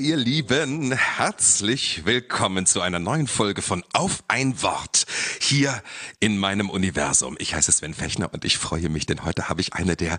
Ihr 0.00 0.16
Lieben, 0.16 0.92
herzlich 0.92 2.06
willkommen 2.06 2.64
zu 2.64 2.80
einer 2.80 2.98
neuen 2.98 3.26
Folge 3.26 3.60
von 3.60 3.84
Auf 3.92 4.24
ein 4.28 4.62
Wort 4.62 5.04
hier 5.40 5.82
in 6.20 6.38
meinem 6.38 6.70
Universum. 6.70 7.36
Ich 7.38 7.54
heiße 7.54 7.70
Sven 7.70 7.92
Fechner 7.92 8.32
und 8.32 8.46
ich 8.46 8.56
freue 8.56 8.88
mich, 8.88 9.04
denn 9.04 9.24
heute 9.24 9.50
habe 9.50 9.60
ich 9.60 9.74
eine 9.74 9.96
der 9.96 10.18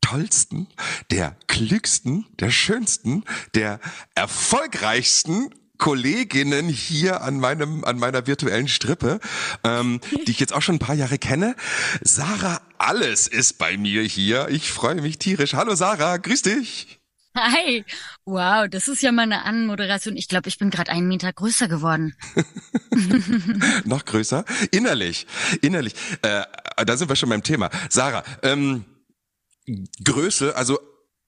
tollsten, 0.00 0.66
der 1.10 1.36
klügsten, 1.46 2.24
der 2.40 2.50
schönsten, 2.50 3.24
der 3.54 3.80
erfolgreichsten 4.14 5.50
Kolleginnen 5.76 6.68
hier 6.68 7.20
an 7.20 7.38
meinem 7.38 7.84
an 7.84 7.98
meiner 7.98 8.26
virtuellen 8.26 8.66
Strippe, 8.66 9.20
ähm, 9.62 10.00
die 10.26 10.30
ich 10.30 10.40
jetzt 10.40 10.54
auch 10.54 10.62
schon 10.62 10.76
ein 10.76 10.80
paar 10.80 10.96
Jahre 10.96 11.18
kenne. 11.18 11.54
Sarah 12.00 12.62
Alles 12.78 13.28
ist 13.28 13.58
bei 13.58 13.76
mir 13.76 14.02
hier. 14.02 14.48
Ich 14.48 14.72
freue 14.72 15.02
mich 15.02 15.18
tierisch. 15.18 15.52
Hallo 15.52 15.74
Sarah, 15.74 16.16
grüß 16.16 16.42
dich. 16.42 16.97
Hi, 17.38 17.84
wow, 18.24 18.68
das 18.68 18.88
ist 18.88 19.02
ja 19.02 19.12
mal 19.12 19.22
eine 19.22 19.44
Anmoderation. 19.44 20.16
Ich 20.16 20.28
glaube, 20.28 20.48
ich 20.48 20.58
bin 20.58 20.70
gerade 20.70 20.90
einen 20.90 21.06
Meter 21.06 21.32
größer 21.32 21.68
geworden. 21.68 22.16
Noch 23.84 24.04
größer? 24.04 24.44
Innerlich, 24.72 25.26
innerlich. 25.62 25.94
Äh, 26.22 26.42
da 26.84 26.96
sind 26.96 27.08
wir 27.08 27.16
schon 27.16 27.28
beim 27.28 27.42
Thema. 27.44 27.70
Sarah, 27.88 28.24
ähm, 28.42 28.84
Größe, 30.02 30.56
also 30.56 30.78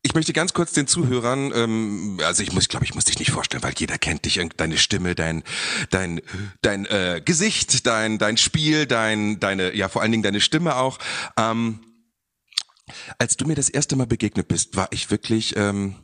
ich 0.02 0.14
möchte 0.14 0.32
ganz 0.32 0.54
kurz 0.54 0.72
den 0.72 0.86
Zuhörern, 0.86 1.52
ähm, 1.54 2.18
also 2.24 2.42
ich 2.42 2.52
muss, 2.52 2.68
glaube 2.68 2.86
ich, 2.86 2.94
muss 2.94 3.04
dich 3.04 3.18
nicht 3.18 3.30
vorstellen, 3.30 3.62
weil 3.62 3.74
jeder 3.76 3.98
kennt 3.98 4.24
dich, 4.24 4.40
deine 4.56 4.78
Stimme, 4.78 5.14
dein, 5.14 5.44
dein, 5.90 6.22
dein 6.62 6.86
äh, 6.86 7.20
Gesicht, 7.24 7.86
dein, 7.86 8.18
dein 8.18 8.36
Spiel, 8.36 8.86
dein, 8.86 9.38
deine, 9.40 9.76
ja 9.76 9.88
vor 9.88 10.02
allen 10.02 10.10
Dingen 10.10 10.22
deine 10.22 10.40
Stimme 10.40 10.76
auch. 10.76 10.98
Ähm, 11.36 11.80
als 13.18 13.36
du 13.36 13.46
mir 13.46 13.54
das 13.54 13.68
erste 13.68 13.96
Mal 13.96 14.06
begegnet 14.06 14.48
bist, 14.48 14.76
war 14.76 14.88
ich 14.90 15.10
wirklich, 15.10 15.56
ähm, 15.56 15.96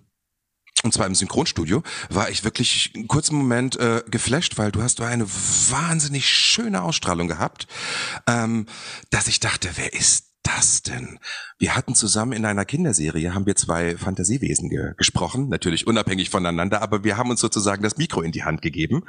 und 0.82 0.92
zwar 0.92 1.06
im 1.06 1.14
Synchronstudio, 1.14 1.82
war 2.10 2.30
ich 2.30 2.44
wirklich 2.44 2.92
einen 2.94 3.08
kurzen 3.08 3.36
Moment 3.36 3.76
äh, 3.76 4.02
geflasht, 4.10 4.58
weil 4.58 4.72
du 4.72 4.82
hast 4.82 5.00
eine 5.00 5.26
wahnsinnig 5.26 6.28
schöne 6.28 6.82
Ausstrahlung 6.82 7.28
gehabt, 7.28 7.66
ähm, 8.26 8.66
dass 9.10 9.28
ich 9.28 9.40
dachte, 9.40 9.70
wer 9.76 9.92
ist 9.92 10.26
das 10.42 10.82
denn? 10.82 11.18
Wir 11.58 11.74
hatten 11.74 11.94
zusammen 11.94 12.32
in 12.32 12.44
einer 12.44 12.64
Kinderserie, 12.64 13.34
haben 13.34 13.46
wir 13.46 13.56
zwei 13.56 13.96
Fantasiewesen 13.96 14.68
ge 14.70 14.92
gesprochen, 14.96 15.48
natürlich 15.48 15.86
unabhängig 15.86 16.30
voneinander, 16.30 16.82
aber 16.82 17.04
wir 17.04 17.16
haben 17.16 17.30
uns 17.30 17.40
sozusagen 17.40 17.82
das 17.82 17.96
Mikro 17.96 18.22
in 18.22 18.32
die 18.32 18.44
Hand 18.44 18.62
gegeben. 18.62 19.04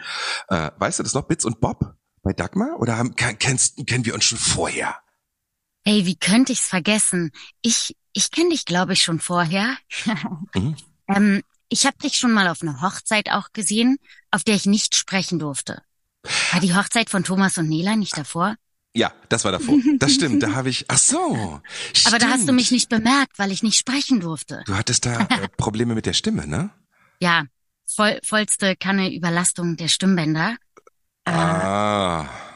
Äh, 0.49 0.71
weißt 0.77 0.99
du 0.99 1.03
das 1.03 1.13
noch, 1.13 1.27
Bits 1.27 1.45
und 1.45 1.61
Bob 1.61 1.95
bei 2.23 2.33
Dagmar? 2.33 2.79
Oder 2.79 2.97
haben, 2.97 3.15
kennst, 3.15 3.85
kennen 3.87 4.05
wir 4.05 4.15
uns 4.15 4.25
schon 4.25 4.37
vorher? 4.37 4.95
Ey, 5.87 6.05
wie 6.05 6.17
könnte 6.17 6.51
ich's 6.51 6.67
vergessen? 6.67 7.31
Ich, 7.61 7.95
ich 8.11 8.29
kenne 8.29 8.49
dich, 8.49 8.65
glaube 8.65 8.91
ich, 8.91 9.01
schon 9.01 9.21
vorher. 9.21 9.77
mhm. 10.53 10.75
ähm, 11.07 11.41
ich 11.69 11.85
habe 11.85 11.97
dich 11.97 12.17
schon 12.17 12.33
mal 12.33 12.49
auf 12.49 12.61
einer 12.61 12.81
Hochzeit 12.81 13.31
auch 13.31 13.53
gesehen, 13.53 13.97
auf 14.29 14.43
der 14.43 14.55
ich 14.55 14.65
nicht 14.65 14.97
sprechen 14.97 15.39
durfte. 15.39 15.81
War 16.51 16.59
die 16.59 16.75
Hochzeit 16.75 17.09
von 17.09 17.23
Thomas 17.23 17.57
und 17.57 17.69
Nela 17.69 17.95
nicht 17.95 18.17
davor? 18.17 18.57
Ja, 18.93 19.13
das 19.29 19.45
war 19.45 19.53
davor. 19.53 19.77
Das 19.97 20.13
stimmt. 20.13 20.43
Da 20.43 20.55
habe 20.55 20.67
ich. 20.67 20.83
Ach 20.89 20.97
so. 20.97 21.61
Stimmt. 21.93 22.07
Aber 22.07 22.19
da 22.19 22.31
hast 22.31 22.49
du 22.49 22.51
mich 22.51 22.69
nicht 22.71 22.89
bemerkt, 22.89 23.39
weil 23.39 23.53
ich 23.53 23.63
nicht 23.63 23.77
sprechen 23.77 24.19
durfte. 24.19 24.63
Du 24.65 24.75
hattest 24.75 25.05
da 25.05 25.21
äh, 25.21 25.47
Probleme 25.57 25.95
mit 25.95 26.05
der 26.05 26.13
Stimme, 26.13 26.47
ne? 26.47 26.69
Ja, 27.21 27.45
voll, 27.85 28.19
vollste 28.25 28.75
Kanne 28.75 29.15
Überlastung 29.15 29.77
der 29.77 29.87
Stimmbänder. 29.87 30.57
Ah. 31.23 32.23
Äh, 32.23 32.46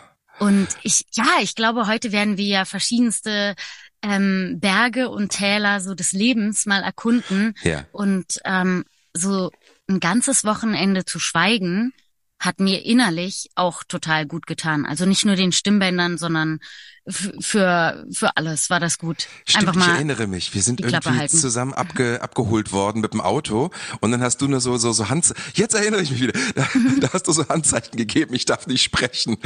und 0.41 0.68
ich, 0.81 1.06
ja, 1.13 1.28
ich 1.41 1.53
glaube, 1.53 1.85
heute 1.85 2.12
werden 2.12 2.35
wir 2.35 2.47
ja 2.47 2.66
verschiedenste 2.66 3.53
ähm, 4.02 4.57
Berge 4.59 5.07
und 5.09 5.29
Täler 5.29 5.81
so 5.81 5.94
des 5.94 6.13
Lebens 6.13 6.66
mal 6.66 6.81
erkunden. 6.81 7.53
Ja. 7.62 7.85
Und 7.91 8.40
ähm, 8.44 8.84
so 9.13 9.51
ein 9.88 10.00
ganzes 10.00 10.44
Wochenende 10.44 11.06
zu 11.06 11.19
schweigen, 11.19 11.94
hat 12.41 12.59
mir 12.59 12.84
innerlich 12.85 13.52
auch 13.56 13.84
total 13.84 14.25
gut 14.25 14.47
getan. 14.47 14.85
Also 14.85 15.06
nicht 15.06 15.25
nur 15.25 15.35
den 15.35 15.52
Stimmbändern, 15.52 16.18
sondern 16.18 16.59
für 17.07 18.06
für 18.12 18.35
alles 18.35 18.69
war 18.69 18.79
das 18.79 18.97
gut. 18.97 19.28
Stimmt, 19.46 19.68
Einfach 19.68 19.75
mal 19.79 19.85
ich 19.85 19.94
erinnere 19.94 20.28
mich. 20.28 20.53
Wir 20.53 20.63
sind 20.63 20.81
irgendwie 20.81 21.09
halten. 21.09 21.38
zusammen 21.38 21.74
abge, 21.74 22.22
abgeholt 22.22 22.72
worden 22.72 23.01
mit 23.01 23.13
dem 23.13 23.22
Auto 23.22 23.69
und 24.01 24.12
dann 24.12 24.22
hast 24.22 24.41
du 24.41 24.47
nur 24.47 24.59
so 24.59 24.78
so 24.78 24.91
so 24.91 25.09
Hand. 25.09 25.34
Jetzt 25.53 25.75
erinnere 25.75 26.01
ich 26.01 26.12
mich 26.12 26.22
wieder. 26.22 26.40
Da, 26.56 26.68
da 27.00 27.13
hast 27.13 27.28
du 27.28 27.31
so 27.31 27.47
Handzeichen 27.47 27.96
gegeben. 27.96 28.34
Ich 28.34 28.46
darf 28.46 28.66
nicht 28.68 28.84
sprechen. 28.84 29.38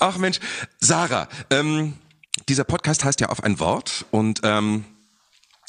Ach 0.00 0.16
Mensch, 0.16 0.40
Sarah. 0.80 1.28
Ähm, 1.50 1.94
dieser 2.48 2.64
Podcast 2.64 3.04
heißt 3.04 3.20
ja 3.20 3.28
auf 3.28 3.44
ein 3.44 3.60
Wort 3.60 4.06
und 4.10 4.40
ähm, 4.42 4.84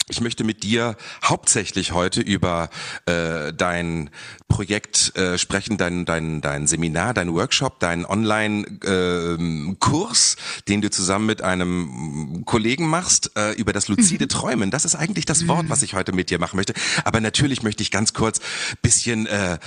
ich 0.09 0.19
möchte 0.21 0.43
mit 0.43 0.63
dir 0.63 0.97
hauptsächlich 1.23 1.91
heute 1.93 2.21
über 2.21 2.69
äh, 3.05 3.53
dein 3.53 4.09
Projekt 4.49 5.15
äh, 5.17 5.37
sprechen, 5.37 5.77
dein, 5.77 6.03
dein, 6.05 6.41
dein 6.41 6.67
Seminar, 6.67 7.13
dein 7.13 7.33
Workshop, 7.33 7.79
dein 7.79 8.05
Online-Kurs, 8.05 10.35
äh, 10.35 10.37
den 10.67 10.81
du 10.81 10.91
zusammen 10.91 11.25
mit 11.25 11.41
einem 11.41 12.43
Kollegen 12.45 12.89
machst, 12.89 13.31
äh, 13.37 13.53
über 13.53 13.71
das 13.71 13.87
luzide 13.87 14.25
mhm. 14.25 14.29
Träumen. 14.29 14.71
Das 14.71 14.83
ist 14.83 14.95
eigentlich 14.95 15.23
das 15.25 15.47
Wort, 15.47 15.69
was 15.69 15.83
ich 15.83 15.93
heute 15.93 16.11
mit 16.11 16.29
dir 16.29 16.39
machen 16.39 16.57
möchte. 16.57 16.73
Aber 17.05 17.21
natürlich 17.21 17.63
möchte 17.63 17.81
ich 17.81 17.89
ganz 17.89 18.13
kurz 18.13 18.41
bisschen 18.81 19.25
äh, 19.25 19.57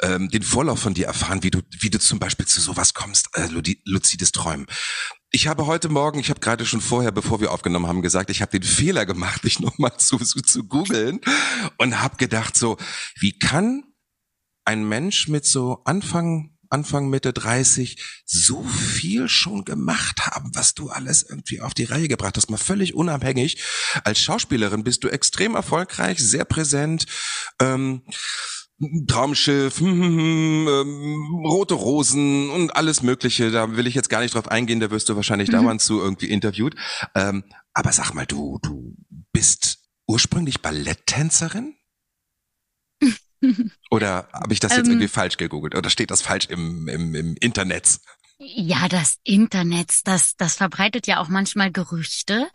äh, 0.00 0.18
den 0.18 0.42
Vorlauf 0.42 0.80
von 0.80 0.94
dir 0.94 1.06
erfahren, 1.06 1.44
wie 1.44 1.50
du, 1.50 1.60
wie 1.70 1.90
du 1.90 2.00
zum 2.00 2.18
Beispiel 2.18 2.46
zu 2.46 2.60
sowas 2.60 2.94
kommst, 2.94 3.28
äh, 3.34 3.46
luzides 3.84 4.32
Träumen. 4.32 4.66
Ich 5.34 5.48
habe 5.48 5.66
heute 5.66 5.88
Morgen, 5.88 6.20
ich 6.20 6.30
habe 6.30 6.38
gerade 6.38 6.64
schon 6.64 6.80
vorher, 6.80 7.10
bevor 7.10 7.40
wir 7.40 7.50
aufgenommen 7.50 7.88
haben, 7.88 8.02
gesagt, 8.02 8.30
ich 8.30 8.40
habe 8.40 8.52
den 8.56 8.62
Fehler 8.62 9.04
gemacht, 9.04 9.42
dich 9.42 9.58
nochmal 9.58 9.96
zu, 9.98 10.16
zu, 10.18 10.40
zu 10.42 10.62
googeln 10.62 11.20
und 11.76 12.00
habe 12.00 12.18
gedacht 12.18 12.54
so, 12.54 12.76
wie 13.18 13.36
kann 13.36 13.82
ein 14.64 14.88
Mensch 14.88 15.26
mit 15.26 15.44
so 15.44 15.82
Anfang, 15.86 16.56
Anfang 16.70 17.10
Mitte 17.10 17.32
30 17.32 18.00
so 18.24 18.62
viel 18.62 19.28
schon 19.28 19.64
gemacht 19.64 20.24
haben, 20.24 20.52
was 20.54 20.74
du 20.74 20.90
alles 20.90 21.24
irgendwie 21.28 21.60
auf 21.60 21.74
die 21.74 21.82
Reihe 21.82 22.06
gebracht 22.06 22.36
hast, 22.36 22.48
mal 22.48 22.56
völlig 22.56 22.94
unabhängig. 22.94 23.60
Als 24.04 24.20
Schauspielerin 24.20 24.84
bist 24.84 25.02
du 25.02 25.08
extrem 25.08 25.56
erfolgreich, 25.56 26.20
sehr 26.20 26.44
präsent. 26.44 27.06
Ähm, 27.60 28.02
Traumschiff, 29.06 29.78
hm, 29.80 29.86
hm, 29.86 30.18
hm, 30.18 30.68
ähm, 30.68 31.44
rote 31.46 31.74
Rosen 31.74 32.50
und 32.50 32.76
alles 32.76 33.02
Mögliche. 33.02 33.50
Da 33.50 33.76
will 33.76 33.86
ich 33.86 33.94
jetzt 33.94 34.10
gar 34.10 34.20
nicht 34.20 34.34
drauf 34.34 34.48
eingehen, 34.48 34.80
da 34.80 34.90
wirst 34.90 35.08
du 35.08 35.16
wahrscheinlich 35.16 35.48
mhm. 35.48 35.52
dauernd 35.52 35.80
zu 35.80 36.00
irgendwie 36.00 36.30
interviewt. 36.30 36.74
Ähm, 37.14 37.44
aber 37.72 37.92
sag 37.92 38.14
mal, 38.14 38.26
du, 38.26 38.58
du 38.62 38.96
bist 39.32 39.78
ursprünglich 40.06 40.60
Balletttänzerin? 40.62 41.76
Oder 43.90 44.28
habe 44.32 44.52
ich 44.52 44.60
das 44.60 44.72
jetzt 44.76 44.86
ähm, 44.86 44.92
irgendwie 44.92 45.08
falsch 45.08 45.36
gegoogelt? 45.36 45.74
Oder 45.74 45.90
steht 45.90 46.10
das 46.10 46.22
falsch 46.22 46.46
im, 46.46 46.88
im, 46.88 47.14
im 47.14 47.36
Internet? 47.36 48.00
Ja, 48.38 48.88
das 48.88 49.18
Internet, 49.22 50.00
das, 50.04 50.36
das 50.36 50.56
verbreitet 50.56 51.06
ja 51.06 51.20
auch 51.20 51.28
manchmal 51.28 51.70
Gerüchte. 51.70 52.48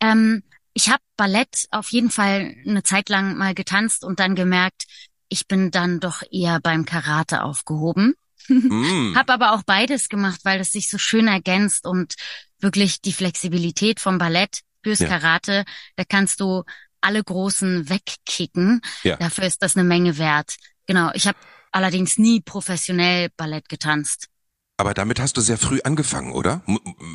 Ähm, 0.00 0.42
ich 0.74 0.88
habe 0.88 1.02
Ballett 1.16 1.66
auf 1.70 1.90
jeden 1.90 2.10
Fall 2.10 2.54
eine 2.66 2.82
Zeit 2.82 3.08
lang 3.08 3.36
mal 3.36 3.54
getanzt 3.54 4.04
und 4.04 4.20
dann 4.20 4.34
gemerkt, 4.34 4.86
ich 5.34 5.48
bin 5.48 5.72
dann 5.72 5.98
doch 5.98 6.22
eher 6.30 6.60
beim 6.60 6.84
Karate 6.84 7.42
aufgehoben. 7.42 8.14
Mm. 8.46 9.14
Hab 9.16 9.28
aber 9.30 9.52
auch 9.52 9.64
beides 9.64 10.08
gemacht, 10.08 10.40
weil 10.44 10.60
es 10.60 10.70
sich 10.70 10.88
so 10.88 10.96
schön 10.96 11.26
ergänzt 11.26 11.86
und 11.86 12.14
wirklich 12.60 13.00
die 13.00 13.12
Flexibilität 13.12 13.98
vom 13.98 14.18
Ballett 14.18 14.60
fürs 14.84 15.00
ja. 15.00 15.08
Karate, 15.08 15.64
da 15.96 16.04
kannst 16.08 16.40
du 16.40 16.62
alle 17.00 17.22
Großen 17.22 17.88
wegkicken. 17.88 18.80
Ja. 19.02 19.16
Dafür 19.16 19.44
ist 19.44 19.60
das 19.60 19.76
eine 19.76 19.84
Menge 19.84 20.18
wert. 20.18 20.56
Genau, 20.86 21.10
ich 21.14 21.26
habe 21.26 21.38
allerdings 21.72 22.16
nie 22.16 22.40
professionell 22.40 23.28
Ballett 23.36 23.68
getanzt. 23.68 24.28
Aber 24.76 24.94
damit 24.94 25.18
hast 25.18 25.36
du 25.36 25.40
sehr 25.40 25.58
früh 25.58 25.80
angefangen, 25.82 26.32
oder? 26.32 26.62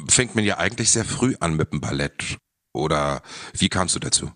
Fängt 0.10 0.36
man 0.36 0.44
ja 0.44 0.58
eigentlich 0.58 0.92
sehr 0.92 1.06
früh 1.06 1.36
an 1.40 1.56
mit 1.56 1.72
dem 1.72 1.80
Ballett. 1.80 2.38
Oder 2.74 3.22
wie 3.54 3.70
kamst 3.70 3.96
du 3.96 4.00
dazu? 4.00 4.32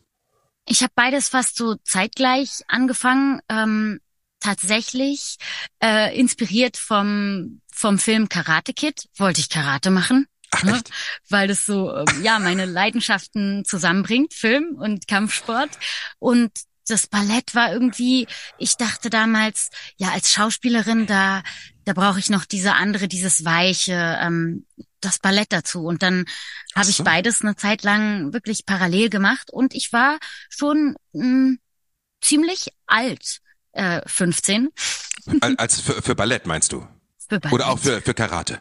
Ich 0.66 0.82
habe 0.82 0.94
beides 0.96 1.30
fast 1.30 1.58
so 1.58 1.76
zeitgleich 1.84 2.62
angefangen. 2.68 3.42
Ähm, 3.50 4.00
tatsächlich 4.40 5.38
äh, 5.82 6.18
inspiriert 6.18 6.78
vom 6.78 7.62
vom 7.72 7.98
Film 7.98 8.30
Karate 8.30 8.74
Kid 8.74 9.08
wollte 9.16 9.40
ich 9.40 9.50
Karate 9.50 9.90
machen. 9.90 10.28
Ach, 10.52 10.64
ne? 10.64 10.82
Weil 11.30 11.48
das 11.48 11.66
so 11.66 11.96
ähm, 11.96 12.06
ja 12.24 12.40
meine 12.40 12.66
Leidenschaften 12.66 13.66
zusammenbringt, 13.66 14.34
Film 14.34 14.76
und 14.78 15.08
Kampfsport. 15.08 15.72
Und 16.20 16.52
das 16.88 17.08
Ballett 17.08 17.56
war 17.56 17.72
irgendwie, 17.72 18.28
ich 18.58 18.76
dachte 18.76 19.10
damals, 19.10 19.70
ja, 19.98 20.10
als 20.12 20.34
Schauspielerin, 20.34 21.08
da, 21.08 21.42
da 21.86 21.94
brauche 21.94 22.20
ich 22.20 22.30
noch 22.30 22.46
diese 22.46 22.74
andere, 22.74 23.08
dieses 23.08 23.46
Weiche, 23.46 24.18
ähm, 24.22 24.66
das 25.02 25.20
Ballett 25.20 25.52
dazu. 25.52 25.86
Und 25.86 26.04
dann 26.04 26.26
habe 26.76 26.90
ich 26.90 27.04
beides 27.04 27.42
eine 27.42 27.56
Zeit 27.56 27.84
lang 27.84 28.34
wirklich 28.34 28.66
parallel 28.66 29.10
gemacht 29.10 29.52
und 29.52 29.74
ich 29.74 29.92
war 29.94 30.18
schon 30.50 30.96
mh, 31.14 31.24
hm, 31.24 31.60
ziemlich 32.22 32.68
alt, 32.88 33.42
äh, 33.74 34.02
15. 34.06 34.70
Als 35.58 35.82
für, 35.82 36.02
für 36.02 36.16
Ballett 36.16 36.46
meinst 36.46 36.72
du? 36.72 36.88
Für 37.30 37.40
Ballett. 37.40 37.54
Oder 37.54 37.68
auch 37.70 37.80
für, 37.80 38.02
für 38.02 38.14
Karate? 38.14 38.60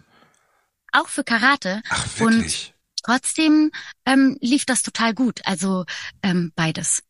Auch 0.93 1.09
für 1.09 1.25
Karate. 1.25 1.83
Ach, 1.91 2.07
wirklich? 2.19 2.69
Und 2.69 2.73
Trotzdem 3.03 3.73
ähm, 4.07 4.39
lief 4.41 4.65
das 4.65 4.83
total 4.83 5.13
gut, 5.13 5.41
also 5.45 5.85
ähm, 6.23 6.53
beides. 6.55 7.03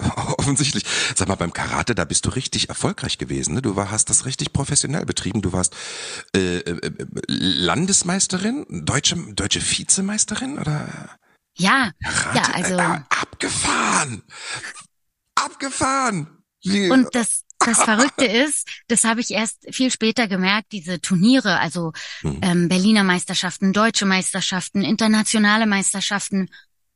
Offensichtlich. 0.38 0.84
Sag 1.14 1.28
mal, 1.28 1.36
beim 1.36 1.52
Karate, 1.52 1.94
da 1.94 2.04
bist 2.04 2.26
du 2.26 2.30
richtig 2.30 2.68
erfolgreich 2.68 3.18
gewesen. 3.18 3.54
Ne? 3.54 3.62
Du 3.62 3.76
war, 3.76 3.90
hast 3.90 4.10
das 4.10 4.24
richtig 4.26 4.52
professionell 4.52 5.04
betrieben. 5.04 5.42
Du 5.42 5.52
warst 5.52 5.74
äh, 6.34 6.58
äh, 6.58 6.86
äh 6.86 7.06
Landesmeisterin, 7.26 8.66
deutsche, 8.84 9.16
deutsche 9.34 9.60
Vizemeisterin 9.60 10.58
oder? 10.58 10.88
Ja, 11.56 11.90
Karate, 12.02 12.38
ja, 12.38 12.54
also 12.54 12.74
äh, 12.76 13.00
abgefahren, 13.08 14.22
abgefahren. 15.34 16.28
Wie? 16.62 16.90
Und 16.90 17.14
das 17.14 17.44
das 17.58 17.82
Verrückte 17.82 18.24
ist, 18.46 18.66
das 18.88 19.04
habe 19.04 19.20
ich 19.20 19.30
erst 19.30 19.66
viel 19.70 19.90
später 19.90 20.28
gemerkt, 20.28 20.72
diese 20.72 21.00
Turniere, 21.00 21.58
also 21.58 21.92
mhm. 22.22 22.40
ähm, 22.42 22.68
Berliner 22.68 23.04
Meisterschaften, 23.04 23.72
deutsche 23.72 24.06
Meisterschaften, 24.06 24.82
internationale 24.82 25.66
Meisterschaften, 25.66 26.48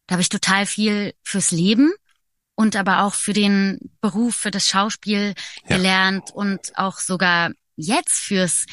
da 0.07 0.15
habe 0.15 0.23
ich 0.23 0.29
total 0.29 0.67
viel 0.67 1.15
fürs 1.23 1.51
Leben 1.51 1.93
und 2.55 2.77
aber 2.77 3.03
auch 3.03 3.15
für 3.15 3.33
den 3.33 3.79
Beruf, 4.01 4.37
für 4.37 4.51
das 4.51 4.69
Schauspiel 4.69 5.35
ja. 5.69 5.77
gelernt 5.77 6.31
und 6.33 6.77
auch 6.77 6.99
sogar 6.99 7.51
jetzt 7.77 8.19
fürs 8.19 8.67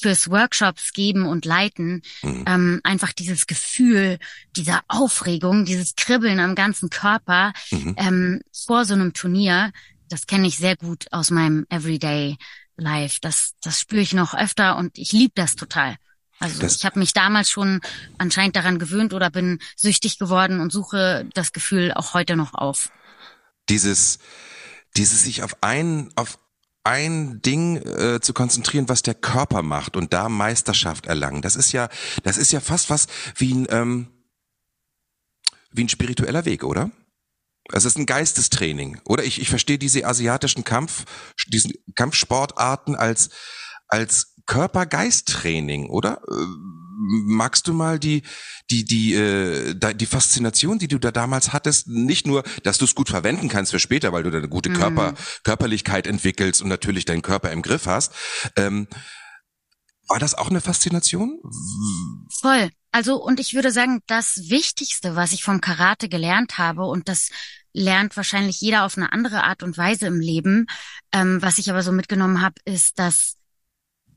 fürs 0.00 0.30
Workshops 0.30 0.92
geben 0.94 1.26
und 1.26 1.44
leiten, 1.44 2.00
mhm. 2.22 2.44
ähm, 2.46 2.80
einfach 2.84 3.12
dieses 3.12 3.46
Gefühl, 3.46 4.18
dieser 4.56 4.80
Aufregung, 4.88 5.66
dieses 5.66 5.94
Kribbeln 5.94 6.40
am 6.40 6.54
ganzen 6.54 6.88
Körper 6.88 7.52
mhm. 7.70 7.94
ähm, 7.98 8.40
vor 8.50 8.86
so 8.86 8.94
einem 8.94 9.12
Turnier, 9.12 9.72
das 10.08 10.26
kenne 10.26 10.46
ich 10.46 10.56
sehr 10.56 10.76
gut 10.76 11.06
aus 11.12 11.30
meinem 11.30 11.66
Everyday 11.68 12.36
Life. 12.76 13.18
Das, 13.20 13.52
das 13.62 13.80
spüre 13.80 14.00
ich 14.00 14.14
noch 14.14 14.34
öfter 14.34 14.76
und 14.76 14.96
ich 14.96 15.12
liebe 15.12 15.32
das 15.34 15.54
total. 15.54 15.96
Also 16.38 16.62
das 16.62 16.76
ich 16.76 16.86
habe 16.86 16.98
mich 16.98 17.12
damals 17.12 17.50
schon 17.50 17.80
anscheinend 18.16 18.56
daran 18.56 18.78
gewöhnt 18.78 19.12
oder 19.12 19.30
bin 19.30 19.58
süchtig 19.76 20.18
geworden 20.18 20.60
und 20.60 20.72
suche 20.72 21.28
das 21.34 21.52
Gefühl 21.52 21.92
auch 21.92 22.14
heute 22.14 22.34
noch 22.36 22.54
auf. 22.54 22.90
Dieses, 23.70 24.18
dieses 24.96 25.24
sich 25.24 25.42
auf 25.42 25.56
ein, 25.62 26.12
auf 26.16 26.38
ein 26.84 27.40
Ding 27.42 27.76
äh, 27.76 28.20
zu 28.20 28.32
konzentrieren, 28.32 28.88
was 28.88 29.02
der 29.02 29.14
Körper 29.14 29.62
macht 29.62 29.96
und 29.96 30.12
da 30.12 30.28
Meisterschaft 30.28 31.06
erlangen. 31.06 31.42
Das 31.42 31.56
ist 31.56 31.72
ja, 31.72 31.88
das 32.22 32.36
ist 32.36 32.52
ja 32.52 32.60
fast 32.60 32.90
was 32.90 33.06
wie 33.36 33.54
ein, 33.54 33.66
ähm, 33.70 34.08
wie 35.70 35.84
ein 35.84 35.88
spiritueller 35.88 36.44
Weg, 36.44 36.64
oder? 36.64 36.90
Es 37.72 37.84
ist 37.84 37.96
ein 37.98 38.06
Geistestraining, 38.06 39.00
oder? 39.04 39.24
Ich, 39.24 39.40
ich 39.40 39.48
verstehe 39.48 39.78
diese 39.78 40.04
asiatischen 40.04 40.64
Kampf, 40.64 41.04
diesen 41.46 41.72
Kampfsportarten 41.94 42.96
als, 42.96 43.30
als 43.86 44.34
Körper-Geist-Training, 44.46 45.88
oder? 45.88 46.20
Magst 47.02 47.66
du 47.66 47.72
mal 47.72 47.98
die, 47.98 48.22
die, 48.70 48.84
die, 48.84 49.14
äh, 49.14 49.74
die 49.94 50.06
Faszination, 50.06 50.78
die 50.78 50.88
du 50.88 50.98
da 50.98 51.10
damals 51.10 51.52
hattest, 51.52 51.88
nicht 51.88 52.26
nur, 52.26 52.42
dass 52.62 52.78
du 52.78 52.84
es 52.84 52.94
gut 52.94 53.08
verwenden 53.08 53.48
kannst 53.48 53.72
für 53.72 53.78
später, 53.78 54.12
weil 54.12 54.22
du 54.22 54.30
da 54.30 54.38
eine 54.38 54.48
gute 54.48 54.70
Körper, 54.70 55.12
mhm. 55.12 55.16
Körperlichkeit 55.44 56.06
entwickelst 56.06 56.60
und 56.60 56.68
natürlich 56.68 57.06
deinen 57.06 57.22
Körper 57.22 57.50
im 57.52 57.62
Griff 57.62 57.86
hast, 57.86 58.12
ähm, 58.56 58.86
war 60.08 60.18
das 60.18 60.34
auch 60.34 60.50
eine 60.50 60.60
Faszination? 60.60 61.40
Voll. 62.40 62.70
Also, 62.90 63.22
und 63.22 63.38
ich 63.38 63.54
würde 63.54 63.70
sagen, 63.70 64.02
das 64.08 64.50
Wichtigste, 64.50 65.14
was 65.14 65.32
ich 65.32 65.44
vom 65.44 65.60
Karate 65.60 66.08
gelernt 66.08 66.58
habe, 66.58 66.84
und 66.84 67.08
das 67.08 67.30
lernt 67.72 68.16
wahrscheinlich 68.16 68.60
jeder 68.60 68.84
auf 68.84 68.96
eine 68.96 69.12
andere 69.12 69.44
Art 69.44 69.62
und 69.62 69.78
Weise 69.78 70.06
im 70.06 70.18
Leben, 70.18 70.66
ähm, 71.12 71.40
was 71.40 71.58
ich 71.58 71.70
aber 71.70 71.82
so 71.82 71.92
mitgenommen 71.92 72.42
habe, 72.42 72.56
ist, 72.64 72.98
dass 72.98 73.36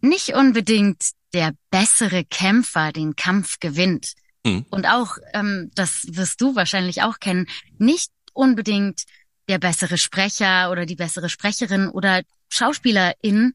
nicht 0.02 0.34
unbedingt 0.34 1.12
der 1.34 1.54
bessere 1.72 2.24
Kämpfer 2.26 2.92
den 2.92 3.16
Kampf 3.16 3.60
gewinnt. 3.60 4.14
Mhm. 4.46 4.66
Und 4.70 4.86
auch, 4.86 5.18
ähm, 5.34 5.72
das 5.76 6.06
wirst 6.10 6.42
du 6.42 6.56
wahrscheinlich 6.56 7.02
auch 7.02 7.20
kennen, 7.20 7.48
nicht 7.78 8.12
unbedingt 8.34 9.04
der 9.50 9.60
bessere 9.60 9.98
Sprecher 9.98 10.72
oder 10.72 10.86
die 10.86 10.96
bessere 10.96 11.30
Sprecherin 11.30 11.90
oder 11.90 12.22
Schauspielerin 12.50 13.54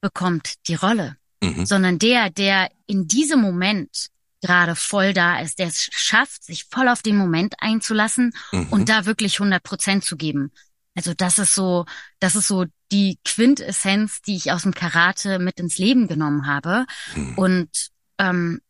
bekommt 0.00 0.54
die 0.68 0.74
Rolle 0.74 1.16
mhm. 1.42 1.66
sondern 1.66 1.98
der, 1.98 2.30
der 2.30 2.70
in 2.86 3.06
diesem 3.06 3.40
Moment 3.40 4.08
gerade 4.42 4.74
voll 4.74 5.12
da 5.12 5.40
ist, 5.40 5.58
der 5.58 5.66
es 5.66 5.88
schafft, 5.92 6.44
sich 6.44 6.64
voll 6.64 6.88
auf 6.88 7.02
den 7.02 7.16
Moment 7.16 7.54
einzulassen 7.58 8.32
mhm. 8.52 8.68
und 8.70 8.88
da 8.88 9.06
wirklich 9.06 9.38
100 9.38 9.62
Prozent 9.62 10.04
zu 10.04 10.16
geben. 10.16 10.52
Also 11.00 11.14
das 11.14 11.38
ist 11.38 11.54
so, 11.54 11.86
das 12.18 12.36
ist 12.36 12.46
so 12.46 12.66
die 12.92 13.18
Quintessenz, 13.24 14.20
die 14.20 14.36
ich 14.36 14.52
aus 14.52 14.64
dem 14.64 14.74
Karate 14.74 15.38
mit 15.38 15.58
ins 15.58 15.78
Leben 15.78 16.08
genommen 16.08 16.46
habe. 16.46 16.84
Mhm. 17.14 17.38
Und 17.38 17.70
ähm, 18.18 18.60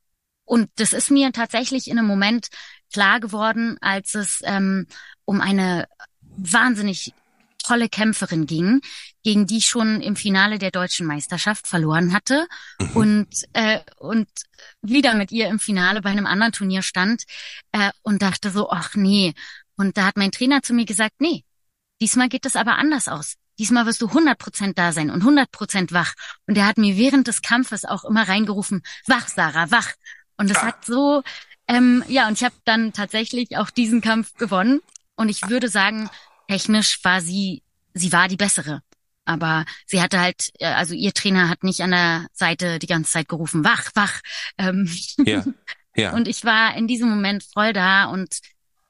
und 0.45 0.71
das 0.77 0.93
ist 0.93 1.11
mir 1.11 1.33
tatsächlich 1.33 1.89
in 1.89 1.99
einem 1.99 2.07
Moment 2.07 2.47
klar 2.93 3.19
geworden, 3.19 3.79
als 3.81 4.15
es 4.15 4.43
ähm, 4.45 4.87
um 5.25 5.41
eine 5.41 5.89
wahnsinnig 6.21 7.15
tolle 7.59 7.89
Kämpferin 7.89 8.47
ging, 8.47 8.81
gegen 9.25 9.49
die 9.49 9.59
ich 9.59 9.67
schon 9.67 10.01
im 10.01 10.15
Finale 10.15 10.61
der 10.61 10.71
deutschen 10.71 11.09
Meisterschaft 11.09 11.67
verloren 11.67 12.13
hatte 12.13 12.47
mhm. 12.79 12.91
und 12.97 13.29
äh, 13.55 13.81
und 13.99 14.29
wieder 14.83 15.15
mit 15.15 15.33
ihr 15.33 15.49
im 15.49 15.59
Finale 15.59 16.01
bei 16.01 16.11
einem 16.11 16.27
anderen 16.27 16.53
Turnier 16.53 16.83
stand 16.83 17.25
äh, 17.73 17.91
und 18.03 18.23
dachte 18.23 18.51
so, 18.51 18.71
ach 18.71 18.95
nee. 18.95 19.35
Und 19.77 19.97
da 19.97 20.07
hat 20.07 20.17
mein 20.17 20.31
Trainer 20.31 20.63
zu 20.63 20.75
mir 20.75 20.85
gesagt, 20.85 21.17
nee, 21.19 21.45
diesmal 22.01 22.29
geht 22.29 22.47
es 22.47 22.57
aber 22.57 22.77
anders 22.79 23.09
aus. 23.09 23.35
Diesmal 23.59 23.85
wirst 23.85 24.01
du 24.01 24.07
100% 24.07 24.75
da 24.75 24.93
sein 24.93 25.11
und 25.11 25.23
100% 25.23 25.93
wach. 25.93 26.15
Und 26.47 26.57
er 26.57 26.67
hat 26.67 26.79
mir 26.79 26.97
während 26.97 27.27
des 27.27 27.43
Kampfes 27.43 27.85
auch 27.85 28.05
immer 28.05 28.27
reingerufen, 28.27 28.83
wach, 29.07 29.29
Sarah, 29.29 29.71
wach. 29.71 29.93
Und 30.39 30.49
das 30.49 30.59
ah. 30.59 30.69
hat 30.69 30.85
so, 30.85 31.23
ähm, 31.69 32.03
ja, 32.09 32.27
und 32.27 32.35
ich 32.35 32.45
habe 32.45 32.55
dann 32.65 32.93
tatsächlich 32.93 33.59
auch 33.59 33.71
diesen 33.71 34.01
Kampf 34.01 34.35
gewonnen. 34.35 34.81
Und 35.15 35.29
ich 35.29 35.47
würde 35.49 35.69
sagen, 35.69 36.09
technisch 36.49 37.05
war 37.05 37.21
sie, 37.21 37.63
sie 37.93 38.13
war 38.13 38.29
die 38.29 38.39
bessere. 38.39 38.81
Aber 39.27 39.65
sie 39.87 40.01
hatte 40.01 40.19
halt, 40.19 40.51
äh, 40.59 40.67
also 40.67 40.95
ihr 40.95 41.13
Trainer 41.13 41.49
hat 41.49 41.63
nicht 41.63 41.83
an 41.83 41.91
der 41.91 42.27
Seite 42.33 42.79
die 42.79 42.87
ganze 42.87 43.13
Zeit 43.13 43.29
gerufen, 43.29 43.63
wach, 43.63 43.91
wach. 43.95 44.21
Ähm, 44.59 44.91
ja, 45.19 45.45
ja. 45.95 46.13
Und 46.15 46.27
ich 46.27 46.45
war 46.45 46.75
in 46.77 46.87
diesem 46.89 47.11
Moment 47.11 47.45
voll 47.45 47.73
da 47.73 48.07
und 48.07 48.41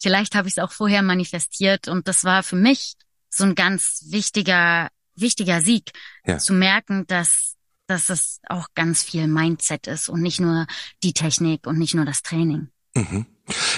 vielleicht 0.00 0.34
habe 0.34 0.48
ich 0.48 0.54
es 0.54 0.58
auch 0.58 0.72
vorher 0.72 1.02
manifestiert 1.02 1.88
und 1.88 2.08
das 2.08 2.24
war 2.24 2.42
für 2.42 2.56
mich 2.56 2.94
so 3.28 3.44
ein 3.44 3.54
ganz 3.54 4.04
wichtiger, 4.08 4.88
wichtiger 5.14 5.60
Sieg, 5.60 5.92
ja. 6.26 6.38
zu 6.38 6.52
merken, 6.52 7.06
dass, 7.06 7.54
dass 7.86 8.10
es 8.10 8.40
auch 8.48 8.68
ganz 8.74 9.02
viel 9.02 9.26
Mindset 9.28 9.86
ist 9.86 10.08
und 10.08 10.20
nicht 10.20 10.40
nur 10.40 10.66
die 11.02 11.12
Technik 11.12 11.66
und 11.66 11.78
nicht 11.78 11.94
nur 11.94 12.04
das 12.04 12.22
Training. 12.22 12.68
Mhm. 12.94 13.26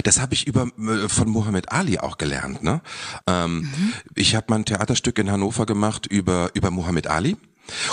Das 0.05 0.21
habe 0.21 0.35
ich 0.35 0.47
über 0.47 0.69
äh, 0.79 1.09
von 1.09 1.29
Muhammad 1.29 1.73
Ali 1.73 1.99
auch 1.99 2.19
gelernt. 2.19 2.63
Ne? 2.63 2.83
Ähm, 3.27 3.61
mhm. 3.61 3.93
Ich 4.15 4.35
habe 4.35 4.47
mein 4.51 4.65
Theaterstück 4.65 5.19
in 5.19 5.31
Hannover 5.31 5.67
gemacht 5.67 6.07
über 6.07 6.51
über 6.55 6.71
Muhammad 6.71 7.07
Ali. 7.07 7.37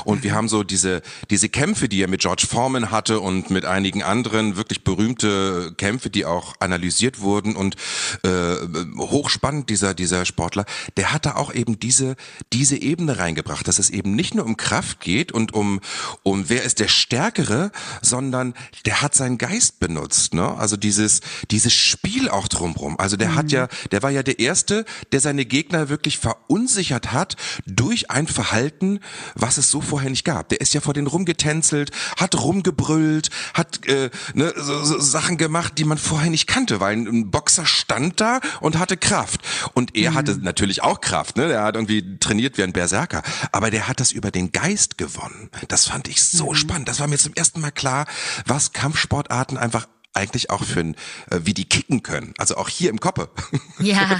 Und 0.05 0.23
wir 0.23 0.33
haben 0.33 0.49
so 0.49 0.63
diese, 0.63 1.01
diese 1.29 1.49
Kämpfe, 1.49 1.88
die 1.89 2.01
er 2.01 2.07
mit 2.07 2.21
George 2.21 2.45
Foreman 2.49 2.91
hatte 2.91 3.19
und 3.19 3.49
mit 3.49 3.65
einigen 3.65 4.03
anderen 4.03 4.55
wirklich 4.55 4.83
berühmte 4.83 5.73
Kämpfe, 5.77 6.09
die 6.09 6.25
auch 6.25 6.55
analysiert 6.59 7.19
wurden 7.19 7.55
und 7.55 7.75
äh, 8.23 8.55
hochspannend, 8.97 9.69
dieser, 9.69 9.93
dieser 9.93 10.25
Sportler, 10.25 10.65
der 10.97 11.13
hatte 11.13 11.35
auch 11.35 11.53
eben 11.53 11.79
diese, 11.79 12.15
diese 12.53 12.77
Ebene 12.77 13.17
reingebracht, 13.17 13.67
dass 13.67 13.79
es 13.79 13.89
eben 13.89 14.15
nicht 14.15 14.35
nur 14.35 14.45
um 14.45 14.57
Kraft 14.57 14.99
geht 14.99 15.31
und 15.31 15.53
um, 15.53 15.79
um 16.23 16.49
wer 16.49 16.63
ist 16.63 16.79
der 16.79 16.88
Stärkere, 16.88 17.71
sondern 18.01 18.53
der 18.85 19.01
hat 19.01 19.13
seinen 19.15 19.38
Geist 19.38 19.79
benutzt, 19.79 20.33
ne? 20.33 20.57
Also 20.57 20.77
dieses, 20.77 21.21
dieses 21.51 21.73
Spiel 21.73 22.29
auch 22.29 22.47
drumrum. 22.47 22.99
Also 22.99 23.17
der 23.17 23.29
mhm. 23.29 23.35
hat 23.35 23.51
ja, 23.51 23.67
der 23.91 24.03
war 24.03 24.09
ja 24.09 24.23
der 24.23 24.39
Erste, 24.39 24.85
der 25.11 25.19
seine 25.19 25.45
Gegner 25.45 25.89
wirklich 25.89 26.17
verunsichert 26.17 27.11
hat 27.11 27.35
durch 27.65 28.09
ein 28.09 28.27
Verhalten, 28.27 28.99
was 29.35 29.57
es 29.60 29.70
so 29.70 29.82
vorher 29.82 30.10
nicht 30.10 30.25
gab. 30.25 30.50
Der 30.50 30.62
ist 30.62 30.74
ja 30.74 30.82
vor 30.82 30.94
den 30.94 31.08
rumgetänzelt, 31.08 31.92
hat 32.18 32.36
rumgebrüllt, 32.36 33.30
hat 33.54 33.86
äh, 33.88 34.10
ne, 34.34 34.54
so, 34.56 34.84
so 34.84 35.00
Sachen 35.00 35.38
gemacht, 35.38 35.74
die 35.78 35.86
man 35.86 35.98
vorher 35.98 36.30
nicht 36.30 36.48
kannte, 36.48 36.80
weil 36.80 36.96
ein 36.96 37.32
Boxer 37.32 37.66
stand 37.66 38.20
da 38.20 38.39
und 38.62 38.80
hatte 38.80 38.98
Kraft. 38.98 39.42
Und 39.74 39.96
er 39.96 40.12
mhm. 40.12 40.16
hatte 40.16 40.38
natürlich 40.42 40.82
auch 40.82 41.01
Kraft, 41.01 41.38
ne? 41.38 41.48
Der 41.48 41.63
hat 41.63 41.75
irgendwie 41.75 42.18
trainiert 42.20 42.58
wie 42.58 42.63
ein 42.63 42.74
Berserker. 42.74 43.22
Aber 43.51 43.70
der 43.72 43.88
hat 43.88 44.00
das 44.00 44.12
über 44.12 44.32
den 44.32 44.51
Geist 44.51 44.98
gewonnen. 44.98 45.50
Das 45.68 45.86
fand 45.86 46.08
ich 46.08 46.22
so 46.24 46.51
mhm. 46.51 46.56
spannend. 46.56 46.88
Das 46.88 47.00
war 47.00 47.08
mir 47.08 47.18
zum 47.18 47.34
ersten 47.34 47.62
Mal 47.62 47.72
klar, 47.72 48.06
was 48.46 48.74
Kampfsportarten 48.74 49.58
einfach 49.58 49.88
eigentlich 50.13 50.50
auch 50.50 50.63
für 50.63 50.82
ein, 50.82 50.96
äh, 51.30 51.42
wie 51.44 51.54
die 51.54 51.66
kicken 51.66 52.04
können. 52.04 52.34
Also 52.38 52.58
auch 52.58 52.70
hier 52.70 52.89
im 52.89 53.00
Koppe. 53.00 53.30
Ja, 53.80 54.20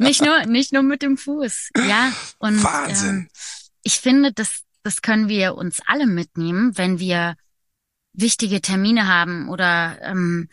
nicht 0.00 0.20
nur, 0.20 0.46
nicht 0.46 0.72
nur 0.72 0.82
mit 0.82 1.00
dem 1.00 1.16
Fuß. 1.16 1.70
Ja, 1.88 2.12
und 2.38 2.62
Wahnsinn. 2.64 3.08
Ähm, 3.08 3.28
ich 3.84 4.00
finde, 4.00 4.32
das, 4.32 4.62
das 4.86 5.02
können 5.02 5.28
wir 5.28 5.56
uns 5.56 5.80
alle 5.84 6.06
mitnehmen, 6.06 6.78
wenn 6.78 6.98
wir 6.98 7.36
wichtige 8.12 8.60
Termine 8.60 9.08
haben 9.08 9.48
oder 9.48 9.98
ähm, 10.00 10.48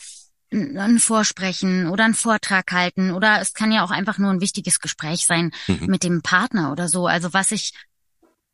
ein 0.52 1.00
Vorsprechen 1.00 1.88
oder 1.88 2.04
einen 2.06 2.14
Vortrag 2.14 2.72
halten 2.72 3.12
oder 3.12 3.40
es 3.42 3.54
kann 3.54 3.72
ja 3.72 3.84
auch 3.84 3.92
einfach 3.92 4.18
nur 4.18 4.32
ein 4.32 4.42
wichtiges 4.42 4.80
Gespräch 4.80 5.26
sein 5.26 5.52
Mhm. 5.68 5.86
mit 5.88 6.04
dem 6.04 6.22
Partner 6.22 6.72
oder 6.72 6.88
so. 6.90 7.08
Also 7.08 7.34
was 7.34 7.52
ich 7.52 7.74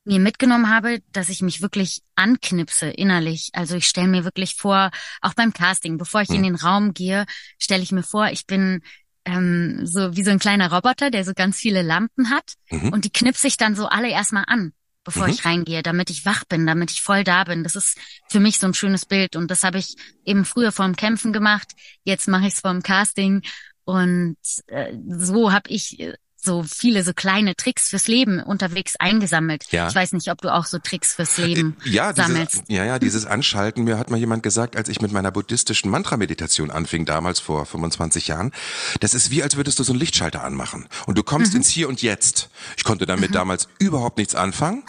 mir 0.05 0.19
mitgenommen 0.19 0.69
habe, 0.69 1.01
dass 1.11 1.29
ich 1.29 1.41
mich 1.41 1.61
wirklich 1.61 2.01
anknipse 2.15 2.87
innerlich. 2.89 3.49
Also 3.53 3.75
ich 3.75 3.85
stelle 3.87 4.07
mir 4.07 4.23
wirklich 4.23 4.55
vor, 4.55 4.91
auch 5.21 5.33
beim 5.33 5.53
Casting, 5.53 5.97
bevor 5.97 6.21
ich 6.21 6.29
in 6.29 6.41
Mhm. 6.41 6.43
den 6.43 6.55
Raum 6.55 6.93
gehe, 6.93 7.25
stelle 7.57 7.83
ich 7.83 7.91
mir 7.91 8.03
vor, 8.03 8.27
ich 8.27 8.45
bin 8.45 8.81
ähm, 9.25 9.81
so 9.85 10.15
wie 10.15 10.23
so 10.23 10.31
ein 10.31 10.39
kleiner 10.39 10.71
Roboter, 10.71 11.11
der 11.11 11.23
so 11.25 11.33
ganz 11.33 11.57
viele 11.57 11.81
Lampen 11.81 12.29
hat 12.29 12.53
Mhm. 12.71 12.93
und 12.93 13.05
die 13.05 13.11
knipse 13.11 13.47
ich 13.47 13.57
dann 13.57 13.75
so 13.75 13.87
alle 13.87 14.09
erstmal 14.09 14.45
an, 14.47 14.73
bevor 15.09 15.27
Mhm. 15.27 15.33
ich 15.33 15.45
reingehe, 15.45 15.81
damit 15.83 16.09
ich 16.11 16.25
wach 16.25 16.43
bin, 16.45 16.67
damit 16.67 16.91
ich 16.91 17.01
voll 17.01 17.23
da 17.23 17.43
bin. 17.43 17.63
Das 17.63 17.75
ist 17.75 17.97
für 18.29 18.39
mich 18.39 18.59
so 18.59 18.67
ein 18.67 18.75
schönes 18.75 19.05
Bild 19.05 19.35
und 19.35 19.49
das 19.49 19.63
habe 19.63 19.79
ich 19.79 19.95
eben 20.23 20.45
früher 20.45 20.71
vorm 20.71 20.95
Kämpfen 20.95 21.33
gemacht. 21.33 21.67
Jetzt 22.03 22.27
mache 22.27 22.47
ich 22.47 22.53
es 22.53 22.59
vorm 22.59 22.83
Casting 22.83 23.41
und 23.85 24.37
äh, 24.67 24.93
so 25.07 25.51
habe 25.51 25.69
ich 25.71 25.99
äh, 25.99 26.13
so 26.49 26.63
viele 26.63 27.03
so 27.03 27.13
kleine 27.13 27.55
Tricks 27.55 27.89
fürs 27.89 28.07
Leben 28.07 28.41
unterwegs 28.41 28.95
eingesammelt. 28.97 29.65
Ja. 29.69 29.87
Ich 29.87 29.93
weiß 29.93 30.13
nicht, 30.13 30.31
ob 30.31 30.41
du 30.41 30.51
auch 30.51 30.65
so 30.65 30.79
Tricks 30.79 31.13
fürs 31.13 31.37
Leben 31.37 31.77
Ja, 31.85 32.11
sammelst. 32.11 32.63
dieses, 32.67 32.75
ja, 32.75 32.85
ja, 32.85 32.97
dieses 32.97 33.27
Anschalten. 33.27 33.83
Mir 33.83 33.99
hat 33.99 34.09
mal 34.09 34.17
jemand 34.17 34.41
gesagt, 34.41 34.75
als 34.75 34.89
ich 34.89 34.99
mit 34.99 35.11
meiner 35.11 35.29
buddhistischen 35.31 35.91
Mantra-Meditation 35.91 36.71
anfing, 36.71 37.05
damals 37.05 37.39
vor 37.39 37.67
25 37.67 38.27
Jahren, 38.29 38.51
das 38.99 39.13
ist 39.13 39.29
wie, 39.29 39.43
als 39.43 39.57
würdest 39.57 39.77
du 39.77 39.83
so 39.83 39.93
einen 39.93 39.99
Lichtschalter 39.99 40.43
anmachen. 40.43 40.87
Und 41.05 41.19
du 41.19 41.23
kommst 41.23 41.53
ins 41.53 41.69
Hier 41.69 41.87
und 41.87 42.01
Jetzt. 42.01 42.49
Ich 42.77 42.83
konnte 42.83 43.05
damit 43.05 43.35
damals 43.35 43.67
überhaupt 43.77 44.17
nichts 44.17 44.33
anfangen. 44.33 44.83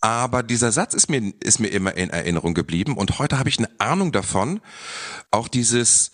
Aber 0.00 0.42
dieser 0.42 0.72
Satz 0.72 0.94
ist 0.94 1.10
mir, 1.10 1.34
ist 1.40 1.60
mir 1.60 1.68
immer 1.68 1.96
in 1.98 2.08
Erinnerung 2.08 2.54
geblieben. 2.54 2.96
Und 2.96 3.18
heute 3.18 3.38
habe 3.38 3.50
ich 3.50 3.58
eine 3.58 3.68
Ahnung 3.78 4.10
davon. 4.10 4.60
Auch 5.30 5.48
dieses, 5.48 6.12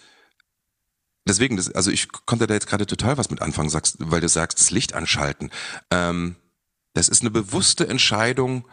deswegen, 1.27 1.57
das, 1.57 1.71
also 1.71 1.91
ich 1.91 2.09
konnte 2.11 2.47
da 2.47 2.55
jetzt 2.55 2.67
gerade 2.67 2.87
total 2.87 3.19
was 3.19 3.31
mit 3.31 3.43
anfangen, 3.43 3.71
sagst, 3.71 3.97
weil 3.99 4.21
du 4.21 4.29
sagst, 4.29 4.59
das 4.61 4.71
Licht 4.71 4.95
anschalten. 4.95 5.51
Ähm, 5.91 6.37
das 6.95 7.09
ist 7.09 7.23
eine 7.23 7.31
bewusste 7.31 7.89
Entscheidung, 7.89 8.67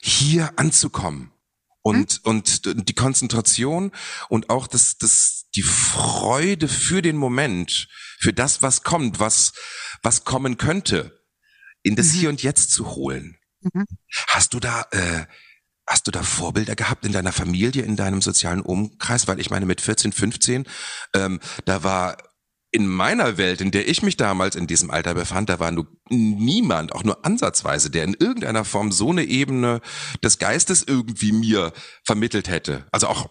hier 0.00 0.52
anzukommen. 0.56 1.32
Und, 1.82 2.22
und 2.24 2.88
die 2.88 2.94
Konzentration 2.94 3.92
und 4.28 4.50
auch 4.50 4.66
das, 4.66 4.98
das, 4.98 5.46
die 5.54 5.62
Freude 5.62 6.68
für 6.68 7.00
den 7.00 7.16
Moment, 7.16 7.88
für 8.18 8.34
das, 8.34 8.60
was 8.60 8.82
kommt, 8.82 9.20
was, 9.20 9.54
was 10.02 10.24
kommen 10.24 10.58
könnte, 10.58 11.24
in 11.82 11.96
das 11.96 12.08
Mhm. 12.08 12.12
Hier 12.12 12.28
und 12.28 12.42
Jetzt 12.42 12.72
zu 12.72 12.94
holen. 12.94 13.38
Mhm. 13.62 13.86
Hast 14.26 14.52
du 14.52 14.60
da, 14.60 14.86
äh, 14.90 15.24
hast 15.88 16.06
du 16.06 16.10
da 16.10 16.22
Vorbilder 16.22 16.76
gehabt 16.76 17.04
in 17.06 17.12
deiner 17.12 17.32
Familie, 17.32 17.82
in 17.82 17.96
deinem 17.96 18.20
sozialen 18.22 18.60
Umkreis? 18.60 19.26
Weil 19.26 19.40
ich 19.40 19.50
meine, 19.50 19.66
mit 19.66 19.80
14, 19.80 20.12
15, 20.12 20.64
ähm, 21.14 21.40
da 21.64 21.82
war 21.82 22.18
in 22.70 22.86
meiner 22.86 23.38
Welt, 23.38 23.62
in 23.62 23.70
der 23.70 23.88
ich 23.88 24.02
mich 24.02 24.18
damals 24.18 24.54
in 24.54 24.66
diesem 24.66 24.90
Alter 24.90 25.14
befand, 25.14 25.48
da 25.48 25.58
war 25.58 25.70
nur 25.70 25.86
niemand, 26.10 26.92
auch 26.92 27.02
nur 27.02 27.24
ansatzweise, 27.24 27.90
der 27.90 28.04
in 28.04 28.12
irgendeiner 28.12 28.66
Form 28.66 28.92
so 28.92 29.10
eine 29.10 29.24
Ebene 29.24 29.80
des 30.22 30.38
Geistes 30.38 30.84
irgendwie 30.86 31.32
mir 31.32 31.72
vermittelt 32.04 32.48
hätte. 32.48 32.86
Also 32.92 33.06
auch 33.08 33.30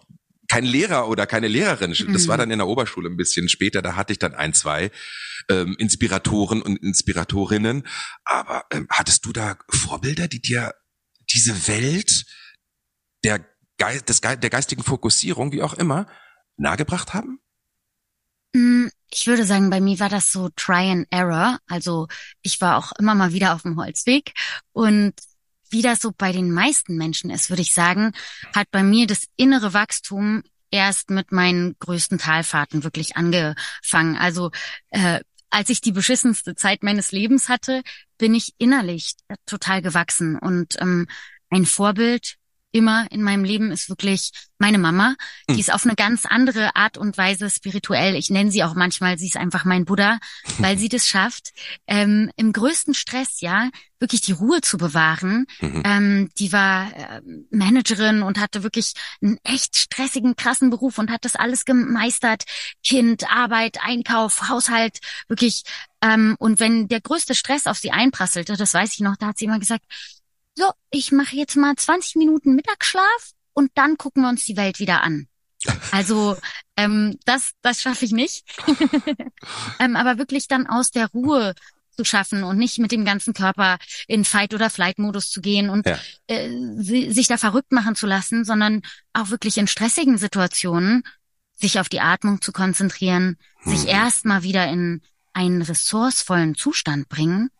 kein 0.50 0.64
Lehrer 0.64 1.08
oder 1.08 1.26
keine 1.26 1.46
Lehrerin. 1.46 1.90
Das 2.12 2.24
Mhm. 2.24 2.28
war 2.28 2.38
dann 2.38 2.50
in 2.50 2.58
der 2.58 2.66
Oberschule 2.66 3.08
ein 3.08 3.16
bisschen 3.16 3.48
später. 3.48 3.80
Da 3.82 3.94
hatte 3.94 4.12
ich 4.12 4.18
dann 4.18 4.34
ein, 4.34 4.54
zwei 4.54 4.90
ähm, 5.48 5.76
Inspiratoren 5.78 6.60
und 6.60 6.76
Inspiratorinnen. 6.78 7.86
Aber 8.24 8.64
ähm, 8.72 8.88
hattest 8.90 9.24
du 9.24 9.32
da 9.32 9.56
Vorbilder, 9.70 10.26
die 10.26 10.40
dir 10.40 10.74
diese 11.32 11.68
Welt 11.68 12.24
der, 13.24 13.40
Ge 13.76 14.00
des 14.00 14.20
der 14.20 14.50
geistigen 14.50 14.82
Fokussierung, 14.82 15.52
wie 15.52 15.62
auch 15.62 15.74
immer, 15.74 16.06
nahegebracht 16.56 17.14
haben? 17.14 17.40
Mm, 18.54 18.88
Ich 19.10 19.26
würde 19.26 19.44
sagen, 19.44 19.70
bei 19.70 19.80
mir 19.80 19.98
war 20.00 20.08
das 20.08 20.32
so 20.32 20.48
Try 20.50 20.90
and 20.90 21.06
Error. 21.10 21.58
Also 21.66 22.08
ich 22.42 22.60
war 22.60 22.76
auch 22.76 22.92
immer 22.98 23.14
mal 23.14 23.32
wieder 23.32 23.54
auf 23.54 23.62
dem 23.62 23.76
Holzweg 23.78 24.34
und 24.72 25.14
wie 25.70 25.82
das 25.82 26.00
so 26.00 26.12
bei 26.16 26.32
den 26.32 26.50
meisten 26.50 26.96
Menschen 26.96 27.30
ist, 27.30 27.50
würde 27.50 27.62
ich 27.62 27.74
sagen, 27.74 28.12
hat 28.54 28.70
bei 28.70 28.82
mir 28.82 29.06
das 29.06 29.26
innere 29.36 29.74
Wachstum 29.74 30.42
erst 30.70 31.10
mit 31.10 31.32
meinen 31.32 31.76
größten 31.78 32.18
Talfahrten 32.18 32.84
wirklich 32.84 33.16
angefangen. 33.16 34.16
Also 34.16 34.50
äh, 34.90 35.20
als 35.50 35.70
ich 35.70 35.80
die 35.80 35.92
beschissenste 35.92 36.54
Zeit 36.54 36.82
meines 36.82 37.12
Lebens 37.12 37.48
hatte, 37.48 37.82
bin 38.18 38.34
ich 38.34 38.54
innerlich 38.58 39.14
total 39.46 39.82
gewachsen 39.82 40.38
und 40.38 40.76
ähm, 40.80 41.06
ein 41.50 41.64
Vorbild 41.64 42.36
immer 42.72 43.06
in 43.10 43.22
meinem 43.22 43.44
Leben 43.44 43.70
ist 43.70 43.88
wirklich 43.88 44.30
meine 44.58 44.78
Mama. 44.78 45.14
Die 45.48 45.54
Mhm. 45.54 45.58
ist 45.60 45.72
auf 45.72 45.84
eine 45.84 45.94
ganz 45.94 46.26
andere 46.26 46.74
Art 46.76 46.98
und 46.98 47.16
Weise 47.16 47.48
spirituell. 47.48 48.14
Ich 48.16 48.28
nenne 48.30 48.50
sie 48.50 48.64
auch 48.64 48.74
manchmal, 48.74 49.18
sie 49.18 49.26
ist 49.26 49.36
einfach 49.36 49.64
mein 49.64 49.84
Buddha, 49.84 50.18
weil 50.58 50.76
sie 50.76 50.88
das 50.88 51.06
schafft, 51.06 51.52
ähm, 51.86 52.30
im 52.36 52.52
größten 52.52 52.94
Stress, 52.94 53.40
ja, 53.40 53.70
wirklich 54.00 54.20
die 54.20 54.32
Ruhe 54.32 54.60
zu 54.60 54.76
bewahren. 54.78 55.46
Mhm. 55.60 55.82
Ähm, 55.84 56.30
die 56.38 56.52
war 56.52 56.92
äh, 56.94 57.20
Managerin 57.50 58.22
und 58.22 58.38
hatte 58.38 58.62
wirklich 58.62 58.92
einen 59.22 59.38
echt 59.44 59.76
stressigen, 59.76 60.36
krassen 60.36 60.70
Beruf 60.70 60.98
und 60.98 61.10
hat 61.10 61.24
das 61.24 61.36
alles 61.36 61.64
gemeistert. 61.64 62.44
Kind, 62.84 63.30
Arbeit, 63.30 63.78
Einkauf, 63.82 64.48
Haushalt, 64.48 64.98
wirklich. 65.28 65.62
Ähm, 66.02 66.36
und 66.38 66.60
wenn 66.60 66.86
der 66.88 67.00
größte 67.00 67.34
Stress 67.34 67.66
auf 67.66 67.78
sie 67.78 67.90
einprasselte, 67.90 68.56
das 68.56 68.74
weiß 68.74 68.92
ich 68.94 69.00
noch, 69.00 69.16
da 69.16 69.28
hat 69.28 69.38
sie 69.38 69.46
immer 69.46 69.58
gesagt, 69.58 69.84
so, 70.58 70.70
ich 70.90 71.12
mache 71.12 71.36
jetzt 71.36 71.56
mal 71.56 71.74
20 71.76 72.16
Minuten 72.16 72.54
Mittagsschlaf 72.54 73.32
und 73.54 73.70
dann 73.74 73.96
gucken 73.96 74.22
wir 74.22 74.28
uns 74.28 74.44
die 74.44 74.56
Welt 74.56 74.78
wieder 74.80 75.02
an. 75.02 75.26
Also 75.92 76.36
ähm, 76.76 77.18
das, 77.24 77.52
das 77.62 77.80
schaffe 77.82 78.04
ich 78.04 78.12
nicht. 78.12 78.44
ähm, 79.80 79.96
aber 79.96 80.18
wirklich 80.18 80.46
dann 80.48 80.66
aus 80.66 80.90
der 80.90 81.08
Ruhe 81.08 81.54
zu 81.96 82.04
schaffen 82.04 82.44
und 82.44 82.58
nicht 82.58 82.78
mit 82.78 82.92
dem 82.92 83.04
ganzen 83.04 83.34
Körper 83.34 83.78
in 84.06 84.24
Fight- 84.24 84.54
oder 84.54 84.70
Flight-Modus 84.70 85.30
zu 85.30 85.40
gehen 85.40 85.68
und 85.68 85.86
Ja. 85.86 85.98
äh, 86.28 86.48
si- 86.76 87.10
sich 87.12 87.26
da 87.26 87.38
verrückt 87.38 87.72
machen 87.72 87.96
zu 87.96 88.06
lassen, 88.06 88.44
sondern 88.44 88.82
auch 89.12 89.30
wirklich 89.30 89.58
in 89.58 89.66
stressigen 89.66 90.16
Situationen 90.18 91.02
sich 91.54 91.80
auf 91.80 91.88
die 91.88 92.00
Atmung 92.00 92.40
zu 92.40 92.52
konzentrieren, 92.52 93.36
sich 93.64 93.82
Mhm. 93.82 93.88
erstmal 93.88 94.42
wieder 94.44 94.68
in 94.68 95.02
einen 95.32 95.60
ressourcevollen 95.62 96.54
Zustand 96.54 97.08
bringen 97.08 97.50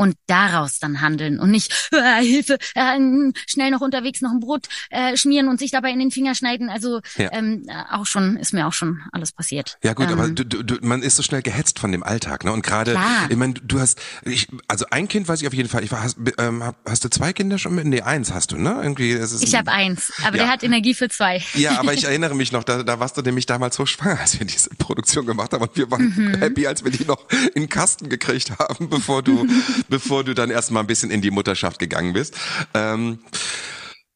und 0.00 0.16
daraus 0.26 0.78
dann 0.78 1.02
handeln 1.02 1.38
und 1.38 1.50
nicht 1.50 1.90
äh, 1.92 2.24
Hilfe, 2.24 2.56
äh, 2.74 2.98
schnell 3.46 3.70
noch 3.70 3.82
unterwegs 3.82 4.22
noch 4.22 4.30
ein 4.30 4.40
Brot 4.40 4.66
äh, 4.90 5.14
schmieren 5.16 5.48
und 5.48 5.58
sich 5.58 5.70
dabei 5.70 5.90
in 5.90 5.98
den 5.98 6.10
Finger 6.10 6.34
schneiden. 6.34 6.70
Also 6.70 7.00
Ja. 7.18 7.28
ähm, 7.32 7.64
äh, 7.68 7.94
auch 7.94 8.06
schon 8.06 8.36
ist 8.38 8.52
mir 8.54 8.66
auch 8.66 8.72
schon 8.72 9.02
alles 9.12 9.32
passiert. 9.32 9.76
Ja 9.84 9.92
gut, 9.92 10.06
ähm, 10.10 10.12
aber 10.18 10.28
du, 10.30 10.44
du, 10.44 10.76
man 10.80 11.02
ist 11.02 11.16
so 11.16 11.22
schnell 11.22 11.42
gehetzt 11.42 11.78
von 11.78 11.92
dem 11.92 12.02
Alltag, 12.02 12.44
ne? 12.44 12.52
Und 12.52 12.62
gerade, 12.62 12.98
ich 13.28 13.36
meine, 13.36 13.54
du 13.54 13.78
hast, 13.78 14.00
ich, 14.24 14.48
also 14.68 14.86
ein 14.90 15.06
Kind 15.06 15.28
weiß 15.28 15.42
ich 15.42 15.46
auf 15.48 15.54
jeden 15.54 15.68
Fall. 15.68 15.84
Ich 15.84 15.92
war, 15.92 16.02
hast, 16.02 16.16
ähm, 16.38 16.64
hast 16.88 17.04
du 17.04 17.10
zwei 17.10 17.32
Kinder 17.34 17.58
schon? 17.58 17.74
mit? 17.74 17.84
Nee, 17.84 18.00
eins 18.00 18.32
hast 18.32 18.52
du, 18.52 18.56
ne? 18.56 18.78
Irgendwie. 18.82 19.12
Es 19.12 19.32
ist 19.32 19.42
ich 19.42 19.54
habe 19.54 19.70
eins, 19.70 20.12
aber 20.24 20.36
Ja. 20.38 20.44
der 20.44 20.52
hat 20.52 20.62
Energie 20.62 20.94
für 20.94 21.08
zwei. 21.10 21.42
Ja, 21.54 21.78
aber 21.78 21.92
ich 21.92 22.04
erinnere 22.10 22.34
mich 22.34 22.52
noch, 22.52 22.64
da, 22.64 22.82
da 22.82 22.98
warst 23.00 23.16
du 23.18 23.22
nämlich 23.22 23.44
damals 23.46 23.78
hochschwanger, 23.78 24.18
als 24.20 24.38
wir 24.38 24.46
diese 24.46 24.70
Produktion 24.70 25.26
gemacht 25.26 25.52
haben 25.52 25.62
und 25.62 25.76
wir 25.76 25.90
waren 25.90 26.14
Mhm. 26.16 26.34
happy, 26.38 26.66
als 26.66 26.82
wir 26.84 26.90
die 26.90 27.04
noch 27.04 27.26
in 27.54 27.62
den 27.62 27.68
Kasten 27.68 28.08
gekriegt 28.08 28.52
haben, 28.58 28.88
bevor 28.88 29.22
du, 29.22 29.46
bevor 29.90 30.24
du 30.24 30.34
dann 30.34 30.50
erstmal 30.50 30.82
ein 30.82 30.86
bisschen 30.86 31.10
in 31.10 31.20
die 31.20 31.30
Mutterschaft 31.30 31.78
gegangen 31.78 32.14
bist. 32.14 32.34
Ähm, 32.72 33.20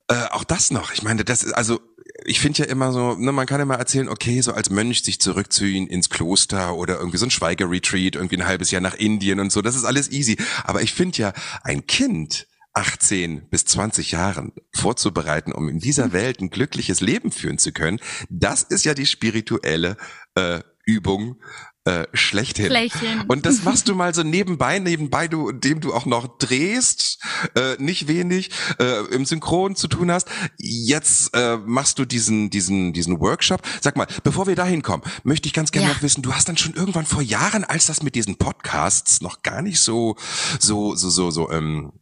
äh, 0.09 0.25
auch 0.31 0.45
das 0.45 0.71
noch. 0.71 0.93
Ich 0.93 1.03
meine, 1.03 1.25
das 1.25 1.43
ist 1.43 1.53
also 1.53 1.81
ich 2.27 2.41
finde 2.41 2.61
ja 2.61 2.65
immer 2.67 2.93
so, 2.93 3.15
ne, 3.15 3.33
man 3.33 3.47
kann 3.47 3.61
immer 3.61 3.77
erzählen, 3.77 4.09
okay, 4.09 4.41
so 4.41 4.53
als 4.53 4.71
Mönch 4.71 5.03
sich 5.03 5.21
zurückziehen 5.21 5.87
ins 5.87 6.11
Kloster 6.11 6.75
oder 6.75 6.99
irgendwie 6.99 7.19
so 7.19 7.27
ein 7.27 7.31
Schweigeretreat, 7.31 8.15
irgendwie 8.15 8.37
ein 8.37 8.47
halbes 8.47 8.71
Jahr 8.71 8.81
nach 8.81 8.95
Indien 8.95 9.41
und 9.41 9.53
so, 9.53 9.63
das 9.63 9.77
ist 9.77 9.85
alles 9.85 10.11
easy. 10.11 10.37
Aber 10.65 10.83
ich 10.83 10.95
finde 10.95 11.19
ja, 11.19 11.33
ein 11.63 11.87
Kind 11.87 12.47
18 12.73 13.49
bis 13.51 13.65
20 13.67 14.13
Jahren 14.13 14.53
vorzubereiten, 14.75 15.53
um 15.53 15.69
in 15.69 15.79
dieser 15.79 16.13
Welt 16.13 16.41
ein 16.41 16.51
glückliches 16.51 17.01
Leben 17.01 17.31
führen 17.31 17.59
zu 17.59 17.73
können, 17.73 18.01
das 18.29 18.63
ist 18.63 18.85
ja 18.85 18.95
die 18.95 19.07
spirituelle 19.07 19.97
äh, 20.35 20.61
Übung 20.85 21.37
äh, 21.85 22.07
schlechthin. 22.15 22.67
Schlechthin. 22.67 23.25
Und 23.29 23.45
das 23.45 23.63
machst 23.63 23.89
du 23.89 23.95
mal 23.95 24.15
so 24.15 24.23
nebenbei, 24.23 24.79
nebenbei, 24.79 25.29
du, 25.29 25.53
dem 25.53 25.81
du 25.81 25.93
auch 25.93 26.07
noch 26.07 26.39
drehst, 26.39 27.23
äh, 27.55 27.77
nicht 27.79 28.09
wenig, 28.09 28.51
äh, 28.79 29.05
im 29.15 29.27
Synchron 29.27 29.77
zu 29.77 29.89
tun 29.89 30.11
hast. 30.11 30.29
Jetzt 30.59 31.35
äh, 31.35 31.59
machst 31.59 31.99
du 31.99 32.05
diesen, 32.05 32.49
diesen, 32.51 32.93
diesen 32.93 33.21
Workshop. 33.21 33.61
Sag 33.83 33.97
mal, 33.97 34.07
bevor 34.23 34.47
wir 34.47 34.57
dahin 34.57 34.83
kommen, 34.83 35.03
möchte 35.25 35.47
ich 35.47 35.53
ganz 35.53 35.73
gerne 35.73 35.89
Ja. 35.89 35.95
noch 35.95 36.03
wissen, 36.03 36.23
du 36.23 36.33
hast 36.33 36.49
dann 36.49 36.57
schon 36.57 36.75
irgendwann 36.75 37.07
vor 37.07 37.23
Jahren, 37.23 37.65
als 37.65 37.87
das 37.87 38.03
mit 38.03 38.15
diesen 38.15 38.37
Podcasts 38.37 39.21
noch 39.21 39.43
gar 39.43 39.61
nicht 39.61 39.81
so, 39.81 40.17
so, 40.59 40.95
so, 40.95 41.11
so, 41.11 41.31
so, 41.31 41.51
ähm, 41.51 41.93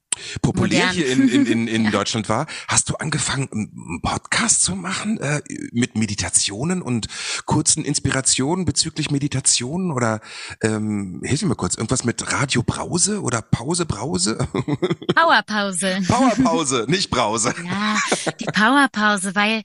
populär 0.41 0.87
modern. 0.87 0.95
hier 0.95 1.09
in, 1.09 1.29
in, 1.29 1.47
in, 1.47 1.69
in 1.69 1.85
Ja. 1.85 1.91
Deutschland 1.91 2.29
war, 2.29 2.47
hast 2.69 2.89
du 2.89 2.95
angefangen, 2.95 3.49
einen 3.53 4.01
Podcast 4.03 4.63
zu 4.63 4.77
machen 4.77 5.19
äh, 5.19 5.43
mit 5.73 5.97
Meditationen 5.97 6.81
und 6.81 7.09
kurzen 7.45 7.85
Inspirationen 7.85 8.65
bezüglich 8.65 9.11
Meditationen 9.11 9.91
oder 9.91 10.21
ähm, 10.63 11.21
hilf 11.25 11.43
mir 11.43 11.49
mal 11.49 11.55
kurz, 11.55 11.75
irgendwas 11.75 12.05
mit 12.05 12.33
Radio 12.33 12.63
Brause 12.63 13.21
oder 13.21 13.43
Pause 13.43 13.87
Brause? 13.87 14.37
Powerpause. 15.15 16.03
Powerpause, 16.07 16.87
nicht 16.89 17.11
Brause. 17.11 17.55
Ja, 17.65 17.97
die 18.41 18.45
Powerpause, 18.47 19.35
weil 19.35 19.63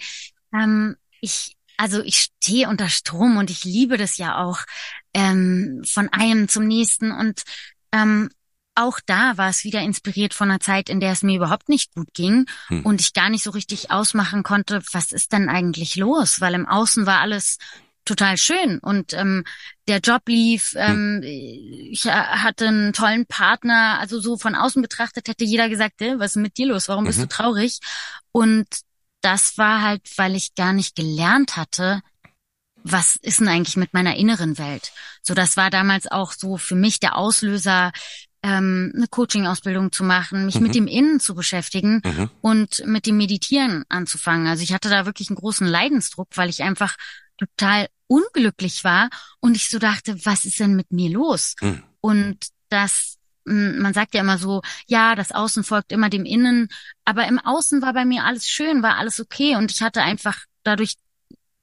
ähm, 0.54 0.96
ich, 1.22 1.56
also 1.78 2.02
ich 2.02 2.20
stehe 2.20 2.70
unter 2.70 2.90
Strom 2.90 3.38
und 3.38 3.50
ich 3.50 3.64
liebe 3.64 3.98
das 3.98 4.18
ja 4.18 4.44
auch 4.44 4.60
ähm, 5.14 5.84
von 5.86 6.10
einem 6.10 6.48
zum 6.48 6.68
nächsten 6.68 7.12
und 7.12 7.44
ähm, 7.92 8.30
auch 8.78 9.00
da 9.06 9.38
war 9.38 9.50
es 9.50 9.64
wieder 9.64 9.82
inspiriert 9.82 10.34
von 10.34 10.50
einer 10.50 10.60
Zeit, 10.60 10.90
in 10.90 11.00
der 11.00 11.12
es 11.12 11.24
mir 11.24 11.36
überhaupt 11.38 11.70
nicht 11.70 11.94
gut 11.94 12.14
ging 12.14 12.46
Hm. 12.68 12.86
und 12.86 13.02
ich 13.02 13.14
gar 13.14 13.30
nicht 13.30 13.44
so 13.44 13.52
richtig 13.52 13.92
ausmachen 13.92 14.44
konnte, 14.44 14.82
was 14.94 15.12
ist 15.12 15.34
denn 15.34 15.50
eigentlich 15.50 15.96
los? 15.96 16.40
Weil 16.42 16.54
im 16.54 16.68
Außen 16.68 17.06
war 17.06 17.20
alles 17.20 17.58
total 18.06 18.38
schön 18.38 18.80
und 18.80 19.12
ähm, 19.14 19.44
der 19.90 20.00
Job 20.00 20.22
lief, 20.30 20.74
ähm, 20.78 21.22
ich 21.24 22.06
äh, 22.06 22.12
hatte 22.12 22.68
einen 22.70 22.94
tollen 22.94 23.26
Partner, 23.26 23.98
also 24.00 24.22
so 24.22 24.38
von 24.38 24.56
außen 24.56 24.82
betrachtet 24.82 25.28
hätte 25.28 25.44
jeder 25.44 25.68
gesagt, 25.68 26.02
äh, 26.02 26.18
was 26.18 26.38
ist 26.38 26.42
mit 26.42 26.58
dir 26.58 26.68
los, 26.68 26.88
warum 26.88 27.04
bist 27.04 27.18
Mhm. 27.20 27.24
du 27.24 27.28
traurig? 27.28 27.80
Und 28.32 28.66
das 29.22 29.58
war 29.58 29.82
halt, 29.82 30.04
weil 30.18 30.36
ich 30.36 30.56
gar 30.56 30.72
nicht 30.72 30.96
gelernt 30.96 31.58
hatte, 31.58 32.02
was 32.84 33.18
ist 33.18 33.42
denn 33.42 33.50
eigentlich 33.50 33.76
mit 33.76 33.94
meiner 33.94 34.16
inneren 34.16 34.58
Welt? 34.58 34.94
So, 35.22 35.34
das 35.34 35.58
war 35.58 35.70
damals 35.70 36.08
auch 36.08 36.32
so 36.32 36.56
für 36.56 36.76
mich 36.76 37.02
der 37.02 37.18
Auslöser, 37.18 37.92
ähm, 38.44 38.94
eine 38.96 39.08
Coaching-Ausbildung 39.08 39.92
zu 39.92 40.04
machen, 40.04 40.46
mich 40.46 40.56
Mhm. 40.56 40.64
mit 40.64 40.76
dem 40.76 40.88
Innen 40.88 41.20
zu 41.20 41.36
beschäftigen 41.36 42.02
Mhm. 42.06 42.30
und 42.42 42.86
mit 42.86 43.06
dem 43.06 43.18
Meditieren 43.18 43.84
anzufangen. 43.90 44.48
Also 44.48 44.64
ich 44.64 44.74
hatte 44.74 44.90
da 44.90 45.06
wirklich 45.06 45.30
einen 45.30 45.38
großen 45.38 45.68
Leidensdruck, 45.68 46.30
weil 46.36 46.50
ich 46.50 46.64
einfach 46.64 46.96
total 47.38 47.88
unglücklich 48.08 48.84
war 48.84 49.10
und 49.40 49.56
ich 49.56 49.70
so 49.70 49.80
dachte, 49.80 50.24
was 50.26 50.46
ist 50.46 50.60
denn 50.60 50.76
mit 50.76 50.92
mir 50.92 51.10
los? 51.10 51.56
Mhm. 51.62 51.84
Und 52.00 52.38
das, 52.70 53.18
man 53.46 53.94
sagt 53.94 54.14
ja 54.14 54.22
immer 54.22 54.38
so, 54.38 54.62
ja, 54.88 55.16
das 55.16 55.32
Außen 55.32 55.64
folgt 55.64 55.92
immer 55.92 56.10
dem 56.10 56.26
Innen, 56.26 56.68
aber 57.06 57.28
im 57.28 57.40
Außen 57.40 57.82
war 57.82 57.94
bei 57.94 58.06
mir 58.06 58.24
alles 58.26 58.48
schön, 58.48 58.84
war 58.84 58.98
alles 58.98 59.20
okay 59.20 59.56
und 59.56 59.72
ich 59.72 59.82
hatte 59.82 60.04
einfach 60.04 60.40
dadurch, 60.64 60.96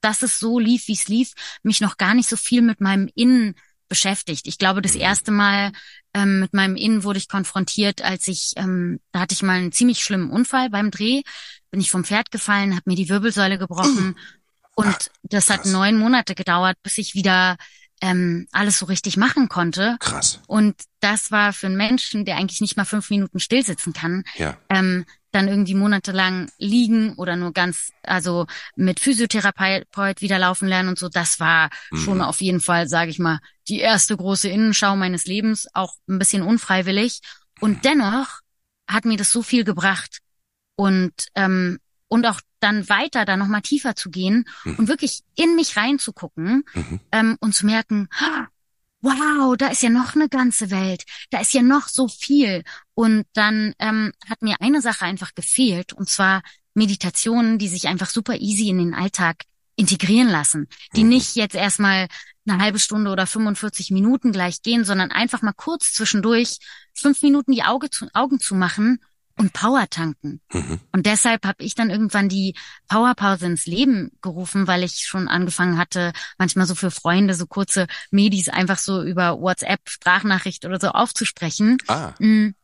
dass 0.01 0.23
es 0.23 0.39
so 0.39 0.59
lief, 0.59 0.89
wie 0.89 0.93
es 0.95 1.09
lief, 1.09 1.33
mich 1.63 1.81
noch 1.81 1.97
gar 1.97 2.15
nicht 2.15 2.29
so 2.29 2.37
viel 2.37 2.63
mit 2.63 2.81
meinem 2.81 3.09
Innen 3.15 3.55
beschäftigt. 3.89 4.47
Ich 4.47 4.59
glaube, 4.59 4.83
das 4.83 4.95
erste 4.95 5.31
Mal 5.31 5.73
ähm, 6.15 6.41
mit 6.41 6.55
meinem 6.55 6.77
Innen 6.77 7.05
wurde 7.05 7.19
ich 7.19 7.29
konfrontiert, 7.29 8.03
als 8.03 8.29
ich, 8.29 8.53
ähm, 8.57 9.01
da 9.13 9.21
hatte 9.21 9.35
ich 9.35 9.43
mal 9.43 9.59
einen 9.59 9.73
ziemlich 9.73 10.01
schlimmen 10.03 10.31
Unfall 10.31 10.71
beim 10.71 10.91
Dreh, 10.91 11.23
bin 11.71 11.81
ich 11.81 11.91
vom 11.91 12.05
Pferd 12.05 12.31
gefallen, 12.31 12.73
habe 12.73 12.83
mir 12.87 12.97
die 12.97 13.09
Wirbelsäule 13.09 13.59
gebrochen 13.59 14.17
und 14.75 15.11
das 15.23 15.51
hat 15.51 15.67
neun 15.67 15.99
Monate 15.99 16.35
gedauert, 16.35 16.77
bis 16.83 16.99
ich 16.99 17.15
wieder 17.15 17.57
ähm, 18.01 18.47
alles 18.53 18.79
so 18.79 18.87
richtig 18.87 19.17
machen 19.17 19.49
konnte. 19.49 19.97
Krass. 20.01 20.41
Und 20.47 20.75
das 21.01 21.31
war 21.31 21.53
für 21.53 21.67
einen 21.67 21.77
Menschen, 21.77 22.25
der 22.25 22.37
eigentlich 22.37 22.61
nicht 22.61 22.77
mal 22.77 22.85
fünf 22.85 23.11
Minuten 23.11 23.39
stillsitzen 23.41 23.93
kann, 23.93 24.25
Ja. 24.37 24.57
ähm, 24.69 25.05
dann 25.35 25.49
irgendwie 25.49 25.75
monatelang 25.75 26.49
liegen 26.59 27.15
oder 27.15 27.37
nur 27.37 27.53
ganz, 27.53 27.91
also 28.03 28.47
mit 28.77 29.01
Physiotherapeut 29.01 30.21
wieder 30.21 30.39
laufen 30.39 30.69
lernen 30.69 30.91
und 30.91 30.99
so, 30.99 31.09
das 31.09 31.41
war 31.41 31.71
schon 31.95 32.19
Mhm. 32.19 32.25
auf 32.25 32.41
jeden 32.41 32.61
Fall, 32.61 32.89
sage 32.89 33.11
ich 33.11 33.19
mal, 33.19 33.41
die 33.69 33.81
erste 33.81 34.17
große 34.17 34.49
Innenschau 34.49 34.95
meines 34.97 35.25
Lebens, 35.27 35.67
auch 35.75 35.95
ein 36.09 36.19
bisschen 36.19 36.43
unfreiwillig. 36.43 37.21
Und 37.61 37.85
dennoch 37.85 38.41
hat 38.89 39.05
mir 39.05 39.17
das 39.17 39.33
so 39.33 39.43
viel 39.43 39.65
gebracht 39.65 40.19
und 40.77 41.13
ähm, 41.35 41.79
und 42.09 42.27
auch 42.27 42.41
dann 42.61 42.89
weiter, 42.89 43.25
da 43.25 43.37
noch 43.37 43.49
mal 43.49 43.61
tiefer 43.61 43.97
zu 43.97 44.11
gehen 44.11 44.45
Mhm. 44.65 44.77
und 44.77 44.89
wirklich 44.89 45.23
in 45.35 45.57
mich 45.57 45.77
reinzugucken 45.77 46.65
Mhm. 46.75 47.01
ähm, 47.13 47.37
und 47.41 47.55
zu 47.55 47.67
merken, 47.67 48.09
"Ah, 48.21 48.47
wow, 49.05 49.57
da 49.57 49.69
ist 49.69 49.83
ja 49.83 49.91
noch 49.91 50.15
eine 50.15 50.29
ganze 50.29 50.71
Welt, 50.71 51.05
da 51.31 51.41
ist 51.41 51.53
ja 51.53 51.63
noch 51.63 51.89
so 51.89 52.09
viel. 52.09 52.65
Und 52.95 53.25
dann 53.35 53.75
ähm, 53.79 54.13
hat 54.29 54.43
mir 54.43 54.57
eine 54.61 54.81
Sache 54.81 55.05
einfach 55.05 55.35
gefehlt, 55.35 55.93
und 55.93 56.09
zwar 56.09 56.43
Meditationen, 56.75 57.59
die 57.59 57.69
sich 57.69 57.87
einfach 57.87 58.09
super 58.09 58.37
easy 58.37 58.69
in 58.69 58.79
den 58.79 58.95
Alltag 58.95 59.43
integrieren 59.77 60.29
lassen, 60.29 60.69
die 60.97 61.05
Mhm. 61.05 61.11
nicht 61.11 61.37
jetzt 61.37 61.55
erstmal 61.55 62.09
eine 62.47 62.63
halbe 62.63 62.79
Stunde 62.79 63.11
oder 63.11 63.27
45 63.27 63.91
Minuten 63.91 64.33
gleich 64.33 64.63
gehen, 64.63 64.85
sondern 64.85 65.11
einfach 65.11 65.43
mal 65.43 65.53
kurz 65.55 65.93
zwischendurch 65.93 66.59
fünf 66.95 67.23
Minuten 67.23 67.53
die 67.53 67.63
Auge 67.63 67.91
zu, 67.91 68.09
Augen 68.15 68.39
zu 68.41 68.55
machen 68.55 69.01
und 69.37 69.53
Power 69.53 69.89
tanken. 69.91 70.41
Mhm. 70.53 70.81
Und 70.93 71.07
deshalb 71.07 71.45
habe 71.45 71.65
ich 71.65 71.75
dann 71.75 71.91
irgendwann 71.91 72.29
die 72.29 72.55
Powerpause 72.89 73.47
ins 73.47 73.67
Leben 73.67 74.13
gerufen, 74.23 74.67
weil 74.67 74.83
ich 74.85 75.07
schon 75.07 75.29
angefangen 75.29 75.79
hatte, 75.79 76.13
manchmal 76.39 76.67
so 76.67 76.75
für 76.75 76.91
Freunde 76.91 77.35
so 77.35 77.47
kurze 77.47 77.87
Medis 78.11 78.49
einfach 78.49 78.79
so 78.79 79.03
über 79.03 79.41
WhatsApp, 79.41 79.81
Sprachnachricht 79.89 80.65
oder 80.65 80.79
so 80.81 80.89
aufzusprechen. 80.89 81.79
Ah. 81.89 82.13
Mm. 82.19 82.55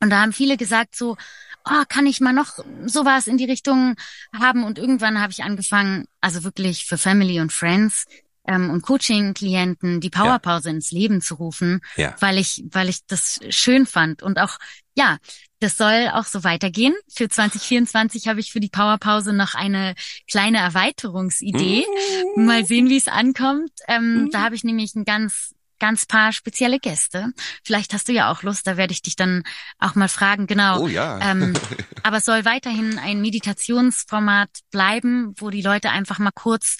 Und 0.00 0.10
da 0.10 0.22
haben 0.22 0.32
viele 0.32 0.56
gesagt 0.56 0.94
so, 0.94 1.16
oh, 1.64 1.82
kann 1.88 2.06
ich 2.06 2.20
mal 2.20 2.32
noch 2.32 2.58
sowas 2.86 3.26
in 3.26 3.36
die 3.36 3.44
Richtung 3.44 3.96
haben? 4.32 4.62
Und 4.64 4.78
irgendwann 4.78 5.20
habe 5.20 5.32
ich 5.32 5.42
angefangen, 5.42 6.06
also 6.20 6.44
wirklich 6.44 6.86
für 6.86 6.98
Family 6.98 7.40
und 7.40 7.52
Friends 7.52 8.06
ähm, 8.48 8.70
und 8.70 8.82
Coaching-Klienten 8.82 10.00
die 10.00 10.10
Powerpause 10.10 10.70
ins 10.70 10.90
Leben 10.90 11.20
zu 11.20 11.34
rufen, 11.36 11.80
Ja. 11.96 12.16
weil 12.18 12.38
ich, 12.38 12.64
weil 12.70 12.88
ich 12.88 13.06
das 13.06 13.38
schön 13.50 13.86
fand 13.86 14.22
und 14.22 14.38
auch, 14.40 14.58
ja, 14.96 15.18
das 15.60 15.76
soll 15.76 16.08
auch 16.12 16.24
so 16.24 16.44
weitergehen. 16.44 16.94
Für 17.12 17.28
2024 17.28 18.26
habe 18.28 18.40
ich 18.40 18.50
für 18.52 18.60
die 18.60 18.68
Powerpause 18.68 19.32
noch 19.32 19.54
eine 19.54 19.94
kleine 20.30 20.58
Erweiterungsidee. 20.58 21.84
Mhm. 22.36 22.44
Mal 22.46 22.64
sehen, 22.64 22.88
wie 22.88 22.96
es 22.96 23.08
ankommt. 23.08 23.70
Ähm, 23.88 24.30
Da 24.32 24.42
habe 24.42 24.54
ich 24.54 24.64
nämlich 24.64 24.94
ein 24.94 25.04
ganz, 25.04 25.54
ganz 25.80 26.06
paar 26.06 26.32
spezielle 26.32 26.78
Gäste. 26.78 27.32
Vielleicht 27.64 27.92
hast 27.92 28.08
du 28.08 28.12
ja 28.12 28.30
auch 28.30 28.42
Lust, 28.42 28.66
da 28.66 28.76
werde 28.76 28.92
ich 28.92 29.02
dich 29.02 29.16
dann 29.16 29.42
auch 29.78 29.94
mal 29.96 30.08
fragen. 30.08 30.46
Genau. 30.46 30.82
Oh 30.82 30.88
ja. 30.88 31.18
Ähm, 31.28 31.54
aber 32.04 32.18
es 32.18 32.24
soll 32.24 32.44
weiterhin 32.44 32.98
ein 32.98 33.20
Meditationsformat 33.20 34.50
bleiben, 34.70 35.34
wo 35.38 35.50
die 35.50 35.62
Leute 35.62 35.90
einfach 35.90 36.18
mal 36.18 36.30
kurz 36.32 36.78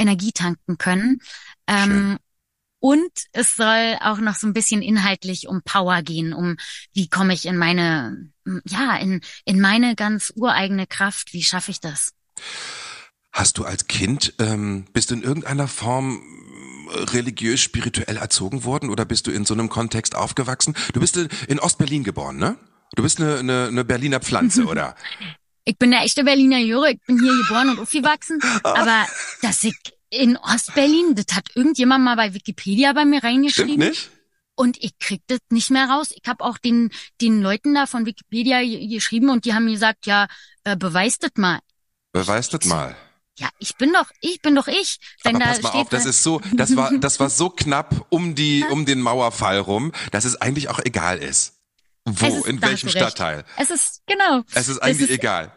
Energie 0.00 0.32
tanken 0.32 0.78
können. 0.78 1.20
Ähm, 1.66 2.18
und 2.80 3.12
es 3.32 3.56
soll 3.56 3.98
auch 4.00 4.18
noch 4.18 4.34
so 4.34 4.46
ein 4.46 4.54
bisschen 4.54 4.80
inhaltlich 4.80 5.46
um 5.46 5.60
Power 5.62 6.00
gehen, 6.02 6.32
um 6.32 6.56
wie 6.94 7.08
komme 7.08 7.34
ich 7.34 7.44
in 7.44 7.58
meine, 7.58 8.30
ja, 8.64 8.96
in, 8.96 9.20
in 9.44 9.60
meine 9.60 9.94
ganz 9.94 10.32
ureigene 10.34 10.86
Kraft, 10.86 11.34
wie 11.34 11.42
schaffe 11.42 11.70
ich 11.70 11.80
das? 11.80 12.12
Hast 13.32 13.58
du 13.58 13.64
als 13.64 13.86
Kind, 13.86 14.34
ähm, 14.38 14.86
bist 14.92 15.10
du 15.10 15.14
in 15.14 15.22
irgendeiner 15.22 15.68
Form 15.68 16.22
äh, 16.90 16.98
religiös, 17.12 17.60
spirituell 17.60 18.16
erzogen 18.16 18.64
worden 18.64 18.88
oder 18.88 19.04
bist 19.04 19.26
du 19.26 19.30
in 19.30 19.44
so 19.44 19.54
einem 19.54 19.68
Kontext 19.68 20.16
aufgewachsen? 20.16 20.74
Du 20.94 21.00
bist 21.00 21.16
in, 21.18 21.28
in 21.48 21.60
Ostberlin 21.60 22.02
geboren, 22.02 22.38
ne? 22.38 22.56
Du 22.96 23.02
bist 23.02 23.20
eine, 23.20 23.38
eine, 23.38 23.66
eine 23.68 23.84
Berliner 23.84 24.20
Pflanze, 24.20 24.64
oder? 24.66 24.96
Ich 25.70 25.78
bin 25.78 25.92
der 25.92 26.02
echte 26.02 26.24
Berliner 26.24 26.58
Jure, 26.58 26.90
ich 26.90 27.00
bin 27.06 27.20
hier 27.22 27.32
geboren 27.42 27.68
und 27.70 27.78
aufgewachsen, 27.78 28.40
aber 28.64 29.06
dass 29.40 29.62
ich 29.62 29.76
in 30.10 30.36
Ostberlin, 30.36 31.14
das 31.14 31.36
hat 31.36 31.46
irgendjemand 31.54 32.04
mal 32.04 32.16
bei 32.16 32.34
Wikipedia 32.34 32.92
bei 32.92 33.04
mir 33.04 33.18
Stimmt 33.18 33.32
reingeschrieben. 33.34 33.88
nicht? 33.88 34.10
Und 34.56 34.82
ich 34.82 34.98
krieg 34.98 35.22
das 35.28 35.38
nicht 35.50 35.70
mehr 35.70 35.88
raus. 35.88 36.08
Ich 36.10 36.28
habe 36.28 36.42
auch 36.44 36.58
den, 36.58 36.90
den 37.20 37.40
Leuten 37.40 37.72
da 37.72 37.86
von 37.86 38.04
Wikipedia 38.04 38.60
ge- 38.62 38.88
geschrieben 38.88 39.30
und 39.30 39.44
die 39.44 39.54
haben 39.54 39.64
mir 39.66 39.72
gesagt, 39.74 40.06
ja, 40.06 40.26
äh, 40.64 40.76
beweist 40.76 41.22
das 41.22 41.30
mal. 41.36 41.60
Beweist 42.12 42.52
das 42.52 42.64
mal. 42.64 42.96
Ja, 43.38 43.48
ich 43.60 43.76
bin 43.76 43.92
doch, 43.92 44.10
ich 44.20 44.42
bin 44.42 44.56
doch 44.56 44.66
ich. 44.66 44.98
Wenn 45.22 45.36
Aber 45.36 45.44
da 45.44 45.50
pass 45.52 45.62
mal 45.62 45.68
steht, 45.70 45.80
auf, 45.82 45.88
das 45.90 46.06
äh, 46.06 46.10
ist 46.10 46.22
so, 46.24 46.40
das 46.52 46.74
war, 46.74 46.90
das 46.98 47.20
war 47.20 47.30
so 47.30 47.48
knapp 47.48 48.06
um 48.10 48.34
die, 48.34 48.64
um 48.70 48.84
den 48.86 49.00
Mauerfall 49.00 49.60
rum, 49.60 49.92
dass 50.10 50.24
es 50.24 50.34
eigentlich 50.34 50.68
auch 50.68 50.80
egal 50.84 51.18
ist. 51.18 51.54
Wo, 52.04 52.26
Es 52.26 52.34
ist- 52.34 52.46
in 52.48 52.60
welchem. 52.60 52.88
Stadtteil. 52.88 53.44
Es 53.56 53.70
ist, 53.70 54.02
genau. 54.06 54.42
Es 54.52 54.66
ist 54.68 54.78
eigentlich 54.82 55.08
ist- 55.10 55.16
egal. 55.16 55.52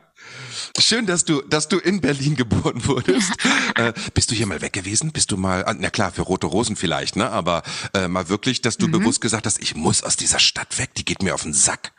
Schön, 0.80 1.06
dass 1.06 1.26
du, 1.26 1.42
dass 1.44 1.68
du 1.68 1.78
in 1.78 2.02
Berlin 2.02 2.36
geboren 2.36 2.86
wurdest. 2.86 3.32
äh, 3.76 3.94
bist 4.14 4.32
du 4.32 4.36
hier 4.36 4.48
mal 4.48 4.62
weg 4.62 4.74
gewesen? 4.74 5.12
Bist 5.12 5.32
du 5.32 5.38
mal, 5.38 5.64
ah, 5.66 5.74
na 5.78 5.90
klar, 5.90 6.12
für 6.12 6.22
Rote 6.24 6.48
Rosen 6.48 6.76
vielleicht, 6.76 7.16
ne? 7.16 7.30
Aber 7.30 7.64
äh, 7.94 8.08
mal 8.08 8.30
wirklich, 8.30 8.62
dass 8.62 8.78
du 8.78 8.88
Mhm. 8.88 8.92
bewusst 8.92 9.22
gesagt 9.22 9.46
hast, 9.46 9.62
ich 9.62 9.76
muss 9.76 10.04
aus 10.04 10.16
dieser 10.16 10.40
Stadt 10.40 10.78
weg, 10.78 10.94
die 10.96 11.06
geht 11.06 11.22
mir 11.22 11.34
auf 11.36 11.44
den 11.44 11.54
Sack. 11.54 11.94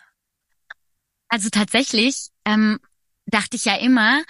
Also 1.28 1.48
tatsächlich 1.50 2.28
ähm, 2.44 2.78
dachte 3.26 3.56
ich 3.56 3.64
ja 3.64 3.76
immer, 3.76 4.22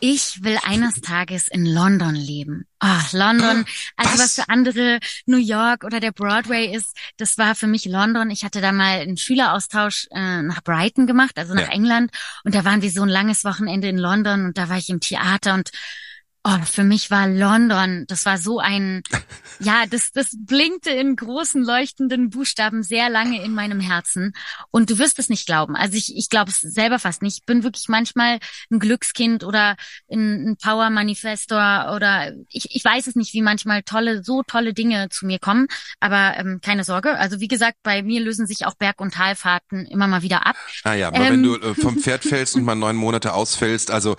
ich 0.00 0.42
will 0.42 0.58
eines 0.64 1.00
Tages 1.00 1.48
in 1.48 1.66
London 1.66 2.14
leben. 2.14 2.66
Ah, 2.78 3.02
London, 3.12 3.64
also 3.96 4.12
Was? 4.14 4.18
was 4.20 4.34
für 4.36 4.48
andere 4.48 4.98
New 5.26 5.36
York 5.38 5.84
oder 5.84 6.00
der 6.00 6.12
Broadway 6.12 6.74
ist, 6.74 6.96
das 7.18 7.38
war 7.38 7.54
für 7.54 7.66
mich 7.66 7.84
London. 7.84 8.30
Ich 8.30 8.44
hatte 8.44 8.60
da 8.60 8.72
mal 8.72 9.00
einen 9.00 9.16
Schüleraustausch 9.16 10.08
äh, 10.10 10.42
nach 10.42 10.62
Brighton 10.62 11.06
gemacht, 11.06 11.32
also 11.36 11.54
nach 11.54 11.68
Ja. 11.68 11.72
England. 11.72 12.10
Und 12.44 12.54
da 12.54 12.64
waren 12.64 12.82
wir 12.82 12.90
so 12.90 13.02
ein 13.02 13.08
langes 13.08 13.44
Wochenende 13.44 13.88
in 13.88 13.98
London 13.98 14.46
und 14.46 14.58
da 14.58 14.68
war 14.68 14.78
ich 14.78 14.88
im 14.88 15.00
Theater 15.00 15.54
und 15.54 15.70
Oh, 16.44 16.58
für 16.64 16.82
mich 16.82 17.08
war 17.12 17.28
London, 17.28 18.04
das 18.08 18.26
war 18.26 18.36
so 18.36 18.58
ein, 18.58 19.02
ja, 19.60 19.84
das, 19.88 20.10
das 20.10 20.30
blinkte 20.36 20.90
in 20.90 21.14
großen 21.14 21.62
leuchtenden 21.62 22.30
Buchstaben 22.30 22.82
sehr 22.82 23.08
lange 23.10 23.44
in 23.44 23.54
meinem 23.54 23.78
Herzen. 23.78 24.32
Und 24.72 24.90
du 24.90 24.98
wirst 24.98 25.20
es 25.20 25.28
nicht 25.28 25.46
glauben. 25.46 25.76
Also 25.76 25.96
ich, 25.96 26.16
ich 26.16 26.28
glaube 26.30 26.50
es 26.50 26.60
selber 26.60 26.98
fast 26.98 27.22
nicht. 27.22 27.38
Ich 27.38 27.46
bin 27.46 27.62
wirklich 27.62 27.88
manchmal 27.88 28.40
ein 28.72 28.80
Glückskind 28.80 29.44
oder 29.44 29.76
ein, 30.10 30.48
ein 30.48 30.56
Power-Manifestor 30.56 31.92
oder 31.94 32.32
ich, 32.48 32.74
ich 32.74 32.84
weiß 32.84 33.06
es 33.06 33.14
nicht, 33.14 33.34
wie 33.34 33.42
manchmal 33.42 33.84
tolle, 33.84 34.24
so 34.24 34.42
tolle 34.42 34.74
Dinge 34.74 35.10
zu 35.10 35.26
mir 35.26 35.38
kommen. 35.38 35.68
Aber 36.00 36.36
ähm, 36.36 36.58
keine 36.60 36.82
Sorge. 36.82 37.16
Also 37.18 37.38
wie 37.38 37.48
gesagt, 37.48 37.78
bei 37.84 38.02
mir 38.02 38.20
lösen 38.20 38.48
sich 38.48 38.66
auch 38.66 38.74
Berg- 38.74 39.00
und 39.00 39.14
Talfahrten 39.14 39.86
immer 39.86 40.08
mal 40.08 40.22
wieder 40.22 40.44
ab. 40.44 40.56
Ah 40.82 40.94
ja, 40.94 41.06
aber 41.06 41.18
ähm, 41.18 41.32
wenn 41.34 41.42
du 41.44 41.54
äh, 41.54 41.74
vom 41.76 41.98
Pferd 41.98 42.24
fällst 42.24 42.56
und 42.56 42.64
mal 42.64 42.74
neun 42.74 42.96
Monate 42.96 43.32
ausfällst, 43.32 43.92
also 43.92 44.16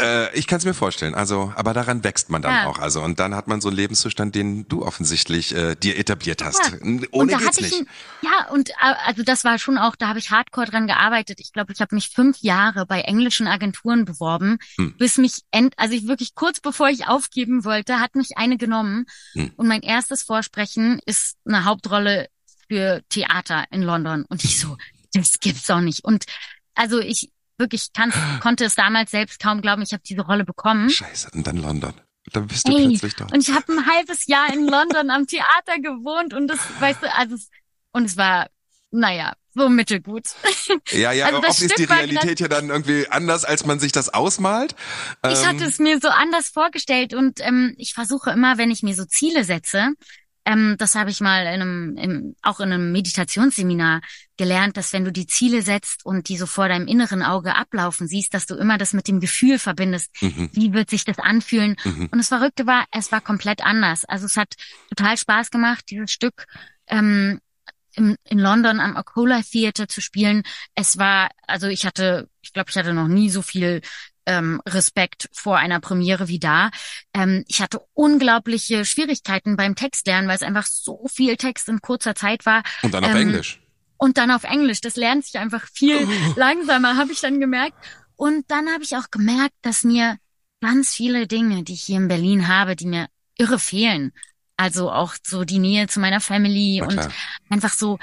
äh, 0.00 0.32
ich 0.38 0.46
kann 0.46 0.58
es 0.58 0.64
mir 0.64 0.72
vorstellen. 0.72 1.16
Also 1.16 1.52
aber 1.56 1.72
daran 1.72 2.04
wächst 2.04 2.28
man 2.28 2.42
dann 2.42 2.52
ja. 2.52 2.66
auch. 2.66 2.78
Also 2.78 3.02
und 3.02 3.18
dann 3.18 3.34
hat 3.34 3.48
man 3.48 3.62
so 3.62 3.68
einen 3.68 3.78
Lebenszustand, 3.78 4.34
den 4.34 4.68
du 4.68 4.84
offensichtlich 4.84 5.54
äh, 5.54 5.74
dir 5.74 5.98
etabliert 5.98 6.44
hast. 6.44 6.60
Ja. 6.70 6.78
Ohne 6.82 7.06
und 7.10 7.38
geht's 7.38 7.60
nicht. 7.60 7.74
Ein, 7.74 7.88
ja, 8.20 8.48
und 8.50 8.68
äh, 8.70 8.74
also 9.06 9.22
das 9.22 9.42
war 9.42 9.58
schon 9.58 9.78
auch, 9.78 9.96
da 9.96 10.08
habe 10.08 10.18
ich 10.18 10.30
hardcore 10.30 10.66
dran 10.66 10.86
gearbeitet. 10.86 11.40
Ich 11.40 11.52
glaube, 11.52 11.72
ich 11.72 11.80
habe 11.80 11.94
mich 11.94 12.10
fünf 12.10 12.38
Jahre 12.42 12.84
bei 12.84 13.00
englischen 13.00 13.46
Agenturen 13.46 14.04
beworben, 14.04 14.58
hm. 14.76 14.96
bis 14.98 15.16
mich 15.16 15.44
end, 15.50 15.72
also 15.78 15.94
ich 15.94 16.06
wirklich 16.06 16.34
kurz 16.34 16.60
bevor 16.60 16.90
ich 16.90 17.08
aufgeben 17.08 17.64
wollte, 17.64 18.00
hat 18.00 18.16
mich 18.16 18.36
eine 18.36 18.58
genommen. 18.58 19.06
Hm. 19.32 19.52
Und 19.56 19.66
mein 19.66 19.80
erstes 19.80 20.22
Vorsprechen 20.22 21.00
ist 21.06 21.36
eine 21.46 21.64
Hauptrolle 21.64 22.28
für 22.68 23.00
Theater 23.08 23.64
in 23.70 23.80
London. 23.80 24.26
Und 24.28 24.44
ich 24.44 24.60
so, 24.60 24.76
das 25.14 25.40
gibt's 25.40 25.66
doch 25.66 25.80
nicht. 25.80 26.04
Und 26.04 26.26
also 26.74 27.00
ich, 27.00 27.30
wirklich 27.58 27.92
kann, 27.92 28.12
konnte 28.40 28.64
es 28.64 28.74
damals 28.74 29.10
selbst 29.10 29.40
kaum 29.40 29.60
glauben, 29.60 29.82
ich 29.82 29.92
habe 29.92 30.02
diese 30.06 30.22
Rolle 30.22 30.44
bekommen. 30.44 30.90
Scheiße, 30.90 31.30
und 31.32 31.46
dann 31.46 31.56
London. 31.56 31.94
Dann 32.32 32.46
bist 32.46 32.66
du 32.66 32.72
hey, 32.72 32.88
plötzlich 32.88 33.14
da. 33.14 33.26
Und 33.26 33.48
ich 33.48 33.54
habe 33.54 33.72
ein 33.72 33.86
halbes 33.86 34.26
Jahr 34.26 34.52
in 34.52 34.66
London 34.66 35.10
am 35.10 35.26
Theater 35.26 35.78
gewohnt 35.80 36.34
und 36.34 36.48
das, 36.48 36.58
weißt 36.80 37.02
du, 37.02 37.14
also 37.14 37.36
und 37.92 38.04
es 38.04 38.16
war, 38.16 38.48
naja, 38.90 39.34
so 39.54 39.68
mittelgut. 39.68 40.24
Ja, 40.90 41.12
ja, 41.12 41.26
also 41.26 41.38
oft 41.38 41.62
ist 41.62 41.78
die 41.78 41.84
Realität 41.84 42.40
ja 42.40 42.48
dann 42.48 42.68
irgendwie 42.68 43.08
anders, 43.08 43.44
als 43.44 43.64
man 43.64 43.80
sich 43.80 43.92
das 43.92 44.12
ausmalt. 44.12 44.74
Ich 45.24 45.40
ähm, 45.40 45.46
hatte 45.46 45.64
es 45.64 45.78
mir 45.78 45.98
so 46.00 46.08
anders 46.08 46.48
vorgestellt 46.48 47.14
und 47.14 47.40
ähm, 47.40 47.74
ich 47.78 47.94
versuche 47.94 48.30
immer, 48.30 48.58
wenn 48.58 48.70
ich 48.70 48.82
mir 48.82 48.94
so 48.94 49.04
Ziele 49.04 49.44
setze, 49.44 49.92
ähm, 50.46 50.76
das 50.78 50.94
habe 50.94 51.10
ich 51.10 51.20
mal 51.20 51.42
in 51.42 51.60
einem, 51.60 51.96
im, 51.96 52.36
auch 52.40 52.60
in 52.60 52.72
einem 52.72 52.92
Meditationsseminar 52.92 54.00
gelernt, 54.36 54.76
dass 54.76 54.92
wenn 54.92 55.04
du 55.04 55.10
die 55.10 55.26
Ziele 55.26 55.60
setzt 55.60 56.06
und 56.06 56.28
die 56.28 56.36
so 56.36 56.46
vor 56.46 56.68
deinem 56.68 56.86
inneren 56.86 57.22
Auge 57.22 57.56
ablaufen 57.56 58.06
siehst, 58.06 58.32
dass 58.32 58.46
du 58.46 58.54
immer 58.54 58.78
das 58.78 58.92
mit 58.92 59.08
dem 59.08 59.18
Gefühl 59.18 59.58
verbindest. 59.58 60.10
Mhm. 60.22 60.50
Wie 60.52 60.72
wird 60.72 60.88
sich 60.88 61.04
das 61.04 61.18
anfühlen? 61.18 61.76
Mhm. 61.84 62.08
Und 62.12 62.18
das 62.18 62.28
Verrückte 62.28 62.64
war, 62.64 62.86
es 62.92 63.10
war 63.10 63.20
komplett 63.20 63.64
anders. 63.64 64.04
Also 64.04 64.26
es 64.26 64.36
hat 64.36 64.54
total 64.88 65.16
Spaß 65.16 65.50
gemacht, 65.50 65.86
dieses 65.90 66.12
Stück 66.12 66.46
ähm, 66.86 67.40
im, 67.96 68.16
in 68.24 68.38
London 68.38 68.78
am 68.78 68.96
Acola 68.96 69.42
Theatre 69.42 69.88
zu 69.88 70.00
spielen. 70.00 70.44
Es 70.76 70.96
war, 70.96 71.28
also 71.48 71.66
ich 71.66 71.84
hatte, 71.84 72.28
ich 72.40 72.52
glaube, 72.52 72.70
ich 72.70 72.76
hatte 72.76 72.94
noch 72.94 73.08
nie 73.08 73.30
so 73.30 73.42
viel 73.42 73.80
ähm, 74.26 74.60
Respekt 74.66 75.28
vor 75.32 75.56
einer 75.56 75.80
Premiere 75.80 76.28
wie 76.28 76.38
da. 76.38 76.70
Ähm, 77.14 77.44
ich 77.48 77.62
hatte 77.62 77.80
unglaubliche 77.94 78.84
Schwierigkeiten 78.84 79.56
beim 79.56 79.74
Textlernen, 79.74 80.28
weil 80.28 80.36
es 80.36 80.42
einfach 80.42 80.66
so 80.66 81.06
viel 81.08 81.36
Text 81.36 81.68
in 81.68 81.80
kurzer 81.80 82.14
Zeit 82.14 82.44
war. 82.44 82.62
Und 82.82 82.92
dann 82.92 83.04
auf 83.04 83.10
ähm, 83.10 83.28
Englisch. 83.28 83.60
Und 83.96 84.18
dann 84.18 84.30
auf 84.30 84.44
Englisch. 84.44 84.80
Das 84.80 84.96
lernt 84.96 85.24
sich 85.24 85.38
einfach 85.38 85.66
viel 85.72 86.06
oh. 86.06 86.34
langsamer, 86.36 86.96
habe 86.96 87.12
ich 87.12 87.20
dann 87.20 87.40
gemerkt. 87.40 87.76
Und 88.16 88.50
dann 88.50 88.68
habe 88.72 88.82
ich 88.82 88.96
auch 88.96 89.10
gemerkt, 89.10 89.54
dass 89.62 89.84
mir 89.84 90.16
ganz 90.60 90.94
viele 90.94 91.26
Dinge, 91.26 91.62
die 91.62 91.74
ich 91.74 91.82
hier 91.84 91.98
in 91.98 92.08
Berlin 92.08 92.48
habe, 92.48 92.76
die 92.76 92.86
mir 92.86 93.08
irre 93.36 93.58
fehlen. 93.58 94.12
Also 94.56 94.90
auch 94.90 95.14
so 95.22 95.44
die 95.44 95.58
Nähe 95.58 95.86
zu 95.86 96.00
meiner 96.00 96.20
Family 96.20 96.82
und 96.82 96.98
einfach 97.50 97.74
so 97.74 97.98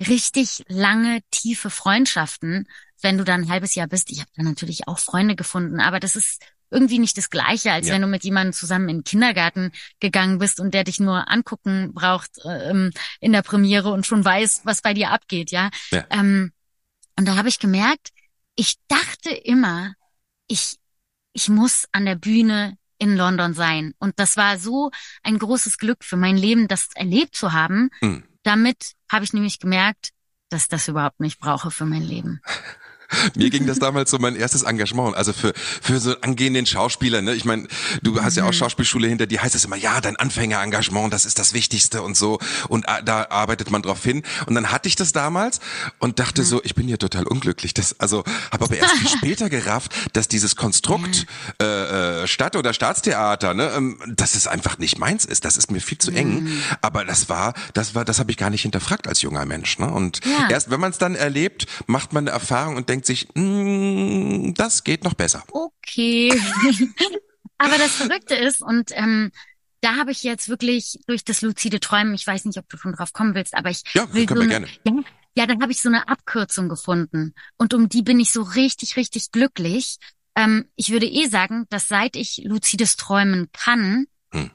richtig 0.00 0.64
lange, 0.68 1.20
tiefe 1.30 1.70
Freundschaften 1.70 2.68
wenn 3.04 3.18
du 3.18 3.24
dann 3.24 3.42
ein 3.42 3.48
halbes 3.48 3.74
Jahr 3.74 3.86
bist, 3.86 4.10
ich 4.10 4.20
habe 4.20 4.30
da 4.36 4.42
natürlich 4.42 4.88
auch 4.88 4.98
Freunde 4.98 5.36
gefunden, 5.36 5.78
aber 5.78 6.00
das 6.00 6.16
ist 6.16 6.42
irgendwie 6.70 6.98
nicht 6.98 7.16
das 7.16 7.30
Gleiche, 7.30 7.70
als 7.70 7.86
ja. 7.86 7.94
wenn 7.94 8.02
du 8.02 8.08
mit 8.08 8.24
jemandem 8.24 8.52
zusammen 8.52 8.88
in 8.88 8.96
den 8.98 9.04
Kindergarten 9.04 9.70
gegangen 10.00 10.38
bist 10.38 10.58
und 10.58 10.74
der 10.74 10.82
dich 10.82 10.98
nur 10.98 11.30
angucken 11.30 11.92
braucht 11.94 12.30
ähm, 12.44 12.90
in 13.20 13.32
der 13.32 13.42
Premiere 13.42 13.90
und 13.90 14.06
schon 14.06 14.24
weiß, 14.24 14.62
was 14.64 14.82
bei 14.82 14.92
dir 14.92 15.10
abgeht, 15.10 15.52
ja. 15.52 15.70
ja. 15.92 16.04
Ähm, 16.10 16.50
und 17.16 17.28
da 17.28 17.36
habe 17.36 17.48
ich 17.48 17.60
gemerkt, 17.60 18.08
ich 18.56 18.76
dachte 18.88 19.30
immer, 19.30 19.94
ich 20.48 20.78
ich 21.34 21.48
muss 21.48 21.86
an 21.92 22.06
der 22.06 22.14
Bühne 22.14 22.78
in 22.98 23.16
London 23.16 23.54
sein. 23.54 23.92
Und 23.98 24.18
das 24.18 24.36
war 24.36 24.58
so 24.58 24.90
ein 25.22 25.38
großes 25.38 25.78
Glück 25.78 26.04
für 26.04 26.16
mein 26.16 26.36
Leben, 26.36 26.68
das 26.68 26.88
erlebt 26.94 27.34
zu 27.34 27.52
haben. 27.52 27.90
Mhm. 28.00 28.24
Damit 28.44 28.92
habe 29.10 29.24
ich 29.24 29.32
nämlich 29.32 29.58
gemerkt, 29.58 30.10
dass 30.48 30.68
das 30.68 30.88
überhaupt 30.88 31.20
nicht 31.20 31.38
brauche 31.40 31.70
für 31.70 31.84
mein 31.84 32.02
Leben. 32.02 32.40
Mir 33.34 33.50
ging 33.50 33.66
das 33.66 33.78
damals 33.78 34.10
so 34.10 34.18
mein 34.18 34.36
erstes 34.36 34.62
Engagement. 34.62 35.16
Also 35.16 35.32
für, 35.32 35.52
für 35.54 36.00
so 36.00 36.18
angehenden 36.20 36.66
Schauspieler, 36.66 37.22
ne? 37.22 37.34
Ich 37.34 37.44
meine, 37.44 37.68
du 38.02 38.22
hast 38.22 38.36
ja 38.36 38.44
auch 38.44 38.48
mhm. 38.48 38.54
Schauspielschule 38.54 39.08
hinter 39.08 39.26
dir, 39.26 39.42
heißt 39.42 39.54
es 39.54 39.64
immer, 39.64 39.76
ja, 39.76 40.00
dein 40.00 40.16
Anfängerengagement, 40.16 41.12
das 41.12 41.24
ist 41.24 41.38
das 41.38 41.54
Wichtigste 41.54 42.02
und 42.02 42.16
so. 42.16 42.38
Und 42.68 42.84
äh, 42.86 43.02
da 43.04 43.26
arbeitet 43.30 43.70
man 43.70 43.82
drauf 43.82 44.02
hin. 44.02 44.22
Und 44.46 44.54
dann 44.54 44.70
hatte 44.70 44.88
ich 44.88 44.96
das 44.96 45.12
damals 45.12 45.60
und 45.98 46.18
dachte 46.18 46.42
mhm. 46.42 46.46
so, 46.46 46.64
ich 46.64 46.74
bin 46.74 46.86
hier 46.86 46.98
total 46.98 47.26
unglücklich. 47.26 47.74
Das, 47.74 47.98
also 48.00 48.24
habe 48.50 48.64
aber 48.64 48.76
erst 48.76 48.96
viel 48.96 49.08
später 49.18 49.50
gerafft, 49.50 49.92
dass 50.12 50.28
dieses 50.28 50.56
Konstrukt 50.56 51.26
mhm. 51.60 51.66
äh, 51.66 52.22
äh, 52.22 52.26
Stadt- 52.26 52.56
oder 52.56 52.72
Staatstheater, 52.72 53.54
ne, 53.54 53.70
ähm, 53.76 54.00
dass 54.06 54.34
es 54.34 54.46
einfach 54.46 54.78
nicht 54.78 54.98
meins 54.98 55.24
ist. 55.24 55.44
Das 55.44 55.56
ist 55.56 55.70
mir 55.70 55.80
viel 55.80 55.98
zu 55.98 56.10
eng. 56.10 56.44
Mhm. 56.44 56.62
Aber 56.80 57.04
das 57.04 57.28
war, 57.28 57.54
das 57.72 57.94
war, 57.94 58.04
das 58.04 58.18
habe 58.18 58.30
ich 58.30 58.36
gar 58.36 58.50
nicht 58.50 58.62
hinterfragt 58.62 59.08
als 59.08 59.22
junger 59.22 59.44
Mensch. 59.44 59.78
Ne? 59.78 59.90
Und 59.90 60.20
ja. 60.24 60.48
erst 60.50 60.70
wenn 60.70 60.80
man 60.80 60.90
es 60.90 60.98
dann 60.98 61.14
erlebt, 61.14 61.66
macht 61.86 62.12
man 62.12 62.24
eine 62.24 62.30
Erfahrung 62.30 62.76
und 62.76 62.88
denkt, 62.88 63.03
denkt 63.04 63.06
sich, 63.06 63.28
mm, 63.34 64.54
das 64.54 64.84
geht 64.84 65.04
noch 65.04 65.14
besser. 65.14 65.44
Okay. 65.50 66.30
Aber 67.58 67.78
das 67.78 67.92
Verrückte 67.92 68.34
ist, 68.34 68.60
und 68.60 68.90
ähm, 68.92 69.30
da 69.80 69.96
habe 69.96 70.10
ich 70.10 70.22
jetzt 70.22 70.48
wirklich 70.48 70.98
durch 71.06 71.24
das 71.24 71.42
luzide 71.42 71.80
Träumen, 71.80 72.14
ich 72.14 72.26
weiß 72.26 72.44
nicht, 72.46 72.58
ob 72.58 72.68
du 72.68 72.76
schon 72.76 72.92
drauf 72.92 73.12
kommen 73.12 73.34
willst, 73.34 73.54
aber 73.54 73.70
ich 73.70 73.82
ja, 73.92 74.12
will 74.12 74.26
können 74.26 74.42
so 74.42 74.48
wir 74.48 74.56
eine, 74.56 74.66
gerne. 74.66 75.04
Ja, 75.04 75.12
ja, 75.36 75.46
dann 75.46 75.62
habe 75.62 75.72
ich 75.72 75.80
so 75.80 75.88
eine 75.88 76.08
Abkürzung 76.08 76.68
gefunden 76.68 77.34
und 77.58 77.74
um 77.74 77.88
die 77.88 78.02
bin 78.02 78.18
ich 78.18 78.32
so 78.32 78.42
richtig, 78.42 78.96
richtig 78.96 79.30
glücklich. 79.30 79.98
Ähm, 80.34 80.68
ich 80.74 80.90
würde 80.90 81.06
eh 81.06 81.26
sagen, 81.26 81.66
dass 81.68 81.86
seit 81.86 82.16
ich 82.16 82.42
luzides 82.44 82.96
Träumen 82.96 83.50
kann, 83.52 84.06
hm. 84.32 84.50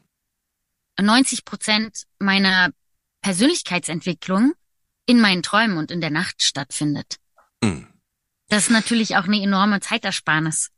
90 1.00 1.46
Prozent 1.46 2.04
meiner 2.18 2.72
Persönlichkeitsentwicklung 3.22 4.54
in 5.06 5.22
meinen 5.22 5.44
Träumen 5.44 5.78
und 5.78 5.92
in 5.92 6.02
der 6.02 6.12
Nacht 6.12 6.42
stattfindet. 6.42 7.18
Hm. 7.64 7.89
Das 8.50 8.64
ist 8.64 8.72
natürlich 8.72 9.16
auch 9.16 9.26
eine 9.26 9.42
enorme 9.42 9.80
Zeitersparnis. 9.80 10.72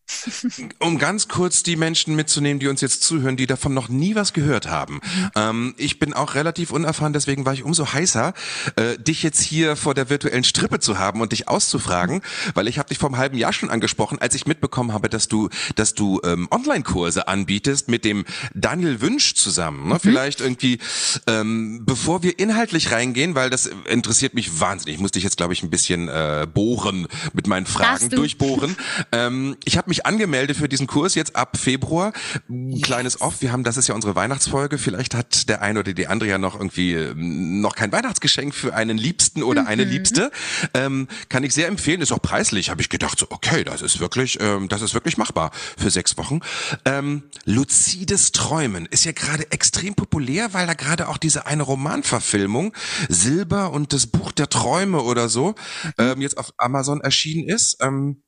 Um 0.80 0.98
ganz 0.98 1.28
kurz 1.28 1.64
die 1.64 1.76
Menschen 1.76 2.16
mitzunehmen, 2.16 2.60
die 2.60 2.68
uns 2.68 2.82
jetzt 2.82 3.04
zuhören, 3.04 3.38
die 3.38 3.48
davon 3.48 3.74
noch 3.74 3.90
nie 3.90 4.16
was 4.16 4.34
gehört 4.34 4.70
haben. 4.70 5.02
Ähm, 5.36 5.74
ich 5.78 6.00
bin 6.00 6.14
auch 6.14 6.36
relativ 6.36 6.72
unerfahren, 6.72 7.14
deswegen 7.14 7.46
war 7.46 7.54
ich 7.54 7.64
umso 7.64 7.94
heißer, 7.94 8.34
äh, 8.76 8.98
dich 8.98 9.24
jetzt 9.24 9.42
hier 9.42 9.76
vor 9.76 9.94
der 9.94 10.10
virtuellen 10.10 10.44
Strippe 10.44 10.80
zu 10.80 11.00
haben 11.00 11.22
und 11.22 11.32
dich 11.32 11.48
auszufragen, 11.48 12.22
weil 12.54 12.68
ich 12.68 12.80
habe 12.80 12.90
dich 12.90 12.98
vor 12.98 13.10
einem 13.10 13.18
halben 13.18 13.38
Jahr 13.38 13.54
schon 13.54 13.70
angesprochen, 13.70 14.20
als 14.20 14.36
ich 14.36 14.46
mitbekommen 14.46 14.94
habe, 14.94 15.10
dass 15.10 15.28
du, 15.28 15.50
dass 15.76 15.94
du 15.94 16.20
ähm, 16.24 16.48
Online-Kurse 16.52 17.28
anbietest 17.28 17.88
mit 17.88 18.06
dem 18.06 18.26
Daniel 18.54 19.02
Wünsch 19.02 19.36
zusammen. 19.36 19.88
Ne? 19.88 19.96
Mhm. 19.96 20.00
Vielleicht 20.00 20.42
irgendwie, 20.42 20.80
ähm, 21.28 21.84
bevor 21.86 22.24
wir 22.24 22.40
inhaltlich 22.40 22.92
reingehen, 22.92 23.36
weil 23.36 23.50
das 23.50 23.70
interessiert 23.90 24.34
mich 24.34 24.60
wahnsinnig. 24.60 24.96
Ich 24.96 25.02
muss 25.02 25.12
dich 25.12 25.24
jetzt, 25.24 25.38
glaube 25.38 25.54
ich, 25.54 25.64
ein 25.64 25.70
bisschen 25.70 26.08
äh, 26.08 26.48
bohren 26.52 27.08
mit 27.34 27.48
meinen 27.48 27.66
Fragen, 27.66 28.10
durchbohren. 28.10 28.76
Ähm, 29.12 29.58
ich 29.66 29.78
habe 29.78 29.90
mich 29.90 30.01
angemeldet 30.06 30.58
für 30.58 30.70
diesen 30.70 30.88
Kurs 30.88 31.16
jetzt 31.16 31.36
ab 31.36 31.58
Februar. 31.58 32.14
Yes. 32.50 32.82
Kleines 32.82 33.22
Off, 33.22 33.42
wir 33.42 33.52
haben, 33.52 33.64
das 33.64 33.78
ist 33.78 33.88
ja 33.88 33.96
unsere 33.96 34.16
Weihnachtsfolge. 34.16 34.78
Vielleicht 34.78 35.16
hat 35.16 35.50
der 35.50 35.62
eine 35.62 35.80
oder 35.80 35.94
die 35.94 36.08
andere 36.08 36.30
ja 36.30 36.38
noch 36.38 36.56
irgendwie 36.56 36.94
ähm, 36.94 37.62
noch 37.62 37.76
kein 37.76 37.92
Weihnachtsgeschenk 37.92 38.54
für 38.54 38.74
einen 38.74 38.98
Liebsten 38.98 39.44
oder 39.44 39.64
mhm. 39.64 39.68
eine 39.68 39.84
Liebste. 39.84 40.32
Ähm, 40.74 41.08
kann 41.30 41.44
ich 41.44 41.54
sehr 41.54 41.68
empfehlen, 41.68 42.02
ist 42.02 42.12
auch 42.12 42.22
preislich. 42.22 42.70
Habe 42.70 42.82
ich 42.82 42.90
gedacht, 42.90 43.20
so 43.20 43.28
okay, 43.30 43.64
das 43.64 43.82
ist 43.82 44.00
wirklich, 44.00 44.40
ähm, 44.42 44.68
das 44.70 44.82
ist 44.82 44.94
wirklich 44.94 45.18
machbar 45.18 45.52
für 45.78 45.90
sechs 45.90 46.18
Wochen. 46.18 46.40
Ähm, 46.86 47.24
luzides 47.46 48.32
Träumen 48.32 48.86
ist 48.86 49.06
ja 49.06 49.12
gerade 49.12 49.52
extrem 49.52 49.96
populär, 49.96 50.54
weil 50.54 50.68
da 50.68 50.74
gerade 50.74 51.08
auch 51.08 51.18
diese 51.18 51.46
eine 51.46 51.64
Romanverfilmung 51.64 52.74
Silber 53.10 53.72
und 53.72 53.94
das 53.94 54.08
Buch 54.08 54.32
der 54.32 54.50
Träume 54.50 55.02
oder 55.02 55.30
so 55.30 55.50
mhm. 55.50 55.92
ähm, 55.98 56.22
jetzt 56.22 56.38
auf 56.38 56.54
Amazon 56.58 57.02
erschienen 57.02 57.48
ist. 57.48 57.78
Ähm, 57.82 58.24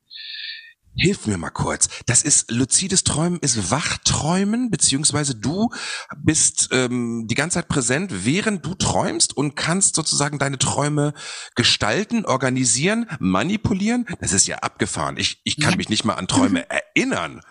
Hilf 0.95 1.25
mir 1.25 1.37
mal 1.37 1.49
kurz. 1.49 1.89
Das 2.05 2.21
ist 2.21 2.51
luzides 2.51 3.03
Träumen, 3.03 3.39
ist 3.39 3.71
Wachträumen, 3.71 4.69
beziehungsweise 4.69 5.33
du 5.33 5.69
bist 6.17 6.69
ähm, 6.71 7.25
die 7.27 7.33
ganze 7.35 7.55
Zeit 7.55 7.67
präsent, 7.67 8.11
während 8.25 8.63
du 8.65 8.75
träumst 8.75 9.35
und 9.35 9.55
kannst 9.55 9.95
sozusagen 9.95 10.37
deine 10.37 10.59
Träume 10.59 11.13
gestalten, 11.55 12.25
organisieren, 12.25 13.07
manipulieren. 13.19 14.05
Das 14.21 14.33
ist 14.33 14.45
ja 14.45 14.57
abgefahren. 14.57 15.17
Ich, 15.17 15.41
ich 15.43 15.59
kann 15.59 15.77
mich 15.77 15.89
nicht 15.89 16.05
mal 16.05 16.13
an 16.13 16.27
Träume 16.27 16.65
erinnern. 16.95 17.41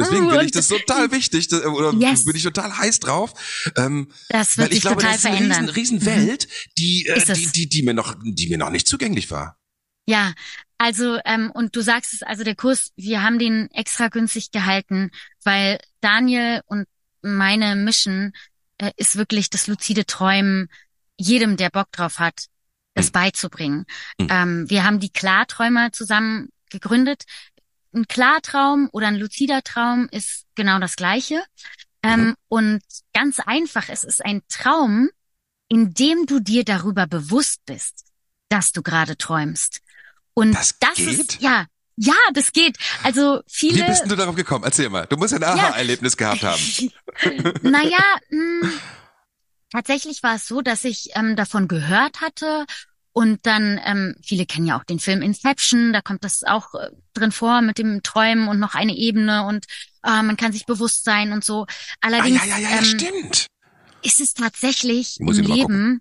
Deswegen 0.00 0.28
finde 0.28 0.44
ich 0.44 0.52
das 0.52 0.68
total 0.68 1.10
wichtig, 1.10 1.48
das, 1.48 1.64
oder 1.64 1.92
Yes. 1.92 2.24
bin 2.24 2.36
ich 2.36 2.42
total 2.44 2.78
heiß 2.78 3.00
drauf. 3.00 3.32
Ähm, 3.76 4.12
Das 4.28 4.56
wird 4.56 4.66
weil 4.66 4.72
ich 4.72 4.74
sich 4.76 4.82
glaube, 4.82 4.96
total 5.02 5.12
das 5.12 5.20
ist 5.20 5.26
eine 5.26 5.36
verändern. 5.36 5.68
riesen, 5.70 5.98
riesen 5.98 6.06
Welt, 6.06 6.48
die, 6.78 7.06
äh, 7.06 7.34
die, 7.34 7.46
die, 7.46 7.68
die 7.68 7.82
mir 7.82 7.94
noch, 7.94 8.14
die 8.22 8.48
mir 8.48 8.58
noch 8.58 8.70
nicht 8.70 8.86
zugänglich 8.86 9.30
war. 9.32 9.58
Ja, 10.06 10.32
also 10.78 11.18
ähm, 11.24 11.50
und 11.50 11.74
du 11.74 11.80
sagst 11.80 12.12
es, 12.14 12.22
also 12.22 12.44
der 12.44 12.54
Kurs, 12.54 12.92
wir 12.96 13.22
haben 13.22 13.38
den 13.38 13.70
extra 13.72 14.08
günstig 14.08 14.50
gehalten, 14.52 15.10
weil 15.44 15.80
Daniel 16.00 16.62
und 16.66 16.86
meine 17.20 17.74
Mission 17.76 18.32
äh, 18.78 18.92
ist 18.96 19.16
wirklich 19.16 19.50
das 19.50 19.66
luzide 19.66 20.06
Träumen 20.06 20.68
jedem, 21.16 21.56
der 21.56 21.70
Bock 21.70 21.90
drauf 21.90 22.20
hat, 22.20 22.46
das 22.94 23.06
Hm. 23.06 23.12
beizubringen. 23.12 23.86
Hm. 24.20 24.28
Ähm, 24.30 24.70
wir 24.70 24.84
haben 24.84 25.00
die 25.00 25.10
Klarträumer 25.10 25.90
zusammen 25.92 26.50
gegründet. 26.70 27.24
Ein 27.92 28.06
Klartraum 28.06 28.88
oder 28.92 29.08
ein 29.08 29.16
luzider 29.16 29.62
Traum 29.62 30.08
ist 30.12 30.46
genau 30.54 30.78
das 30.78 30.94
Gleiche. 30.96 31.42
Ähm, 32.02 32.20
Mhm. 32.20 32.34
Und 32.48 32.82
ganz 33.12 33.40
einfach, 33.40 33.88
es 33.88 34.04
ist 34.04 34.24
ein 34.24 34.42
Traum, 34.48 35.08
in 35.68 35.92
dem 35.94 36.26
du 36.26 36.38
dir 36.38 36.64
darüber 36.64 37.06
bewusst 37.06 37.64
bist, 37.66 38.04
dass 38.48 38.72
du 38.72 38.82
gerade 38.82 39.16
träumst. 39.16 39.80
Und 40.38 40.52
Das 40.54 40.78
geht? 40.78 41.08
ist, 41.08 41.40
ja, 41.40 41.66
ja, 41.96 42.14
das 42.32 42.52
geht. 42.52 42.76
Also 43.02 43.40
Wie 43.46 43.72
viele. 43.72 43.86
bist 43.86 44.02
denn 44.02 44.08
du 44.08 44.14
darauf 44.14 44.36
gekommen? 44.36 44.62
Erzähl 44.62 44.88
mal. 44.88 45.04
Du 45.06 45.16
musst 45.16 45.34
ein 45.34 45.42
Aha-Erlebnis 45.42 46.16
gehabt 46.16 46.44
haben. 46.44 46.62
naja, 47.62 47.98
mh, 48.30 48.68
tatsächlich 49.72 50.22
war 50.22 50.36
es 50.36 50.46
so, 50.46 50.60
dass 50.60 50.84
ich 50.84 51.10
ähm, 51.16 51.34
davon 51.34 51.66
gehört 51.66 52.20
hatte 52.20 52.66
und 53.12 53.46
dann, 53.46 53.80
ähm, 53.84 54.14
viele 54.22 54.46
kennen 54.46 54.68
ja 54.68 54.78
auch 54.78 54.84
den 54.84 55.00
Film 55.00 55.22
Inception, 55.22 55.92
da 55.92 56.02
kommt 56.02 56.22
das 56.22 56.44
auch 56.44 56.72
äh, 56.76 56.90
drin 57.14 57.32
vor 57.32 57.60
mit 57.60 57.78
dem 57.78 58.04
Träumen 58.04 58.46
und 58.46 58.60
noch 58.60 58.76
eine 58.76 58.94
Ebene 58.94 59.44
und 59.44 59.64
äh, 60.04 60.22
man 60.22 60.36
kann 60.36 60.52
sich 60.52 60.66
bewusst 60.66 61.02
sein 61.02 61.32
und 61.32 61.44
so. 61.44 61.66
Ah, 61.68 62.06
Allerdings 62.06 62.44
ja, 62.46 62.58
ja, 62.58 62.58
ja, 62.58 62.70
ja, 62.70 62.78
ähm, 62.78 62.84
stimmt. 62.84 63.46
ist 64.04 64.20
es 64.20 64.34
tatsächlich 64.34 65.16
Muss 65.18 65.38
im 65.38 65.46
Leben 65.46 66.00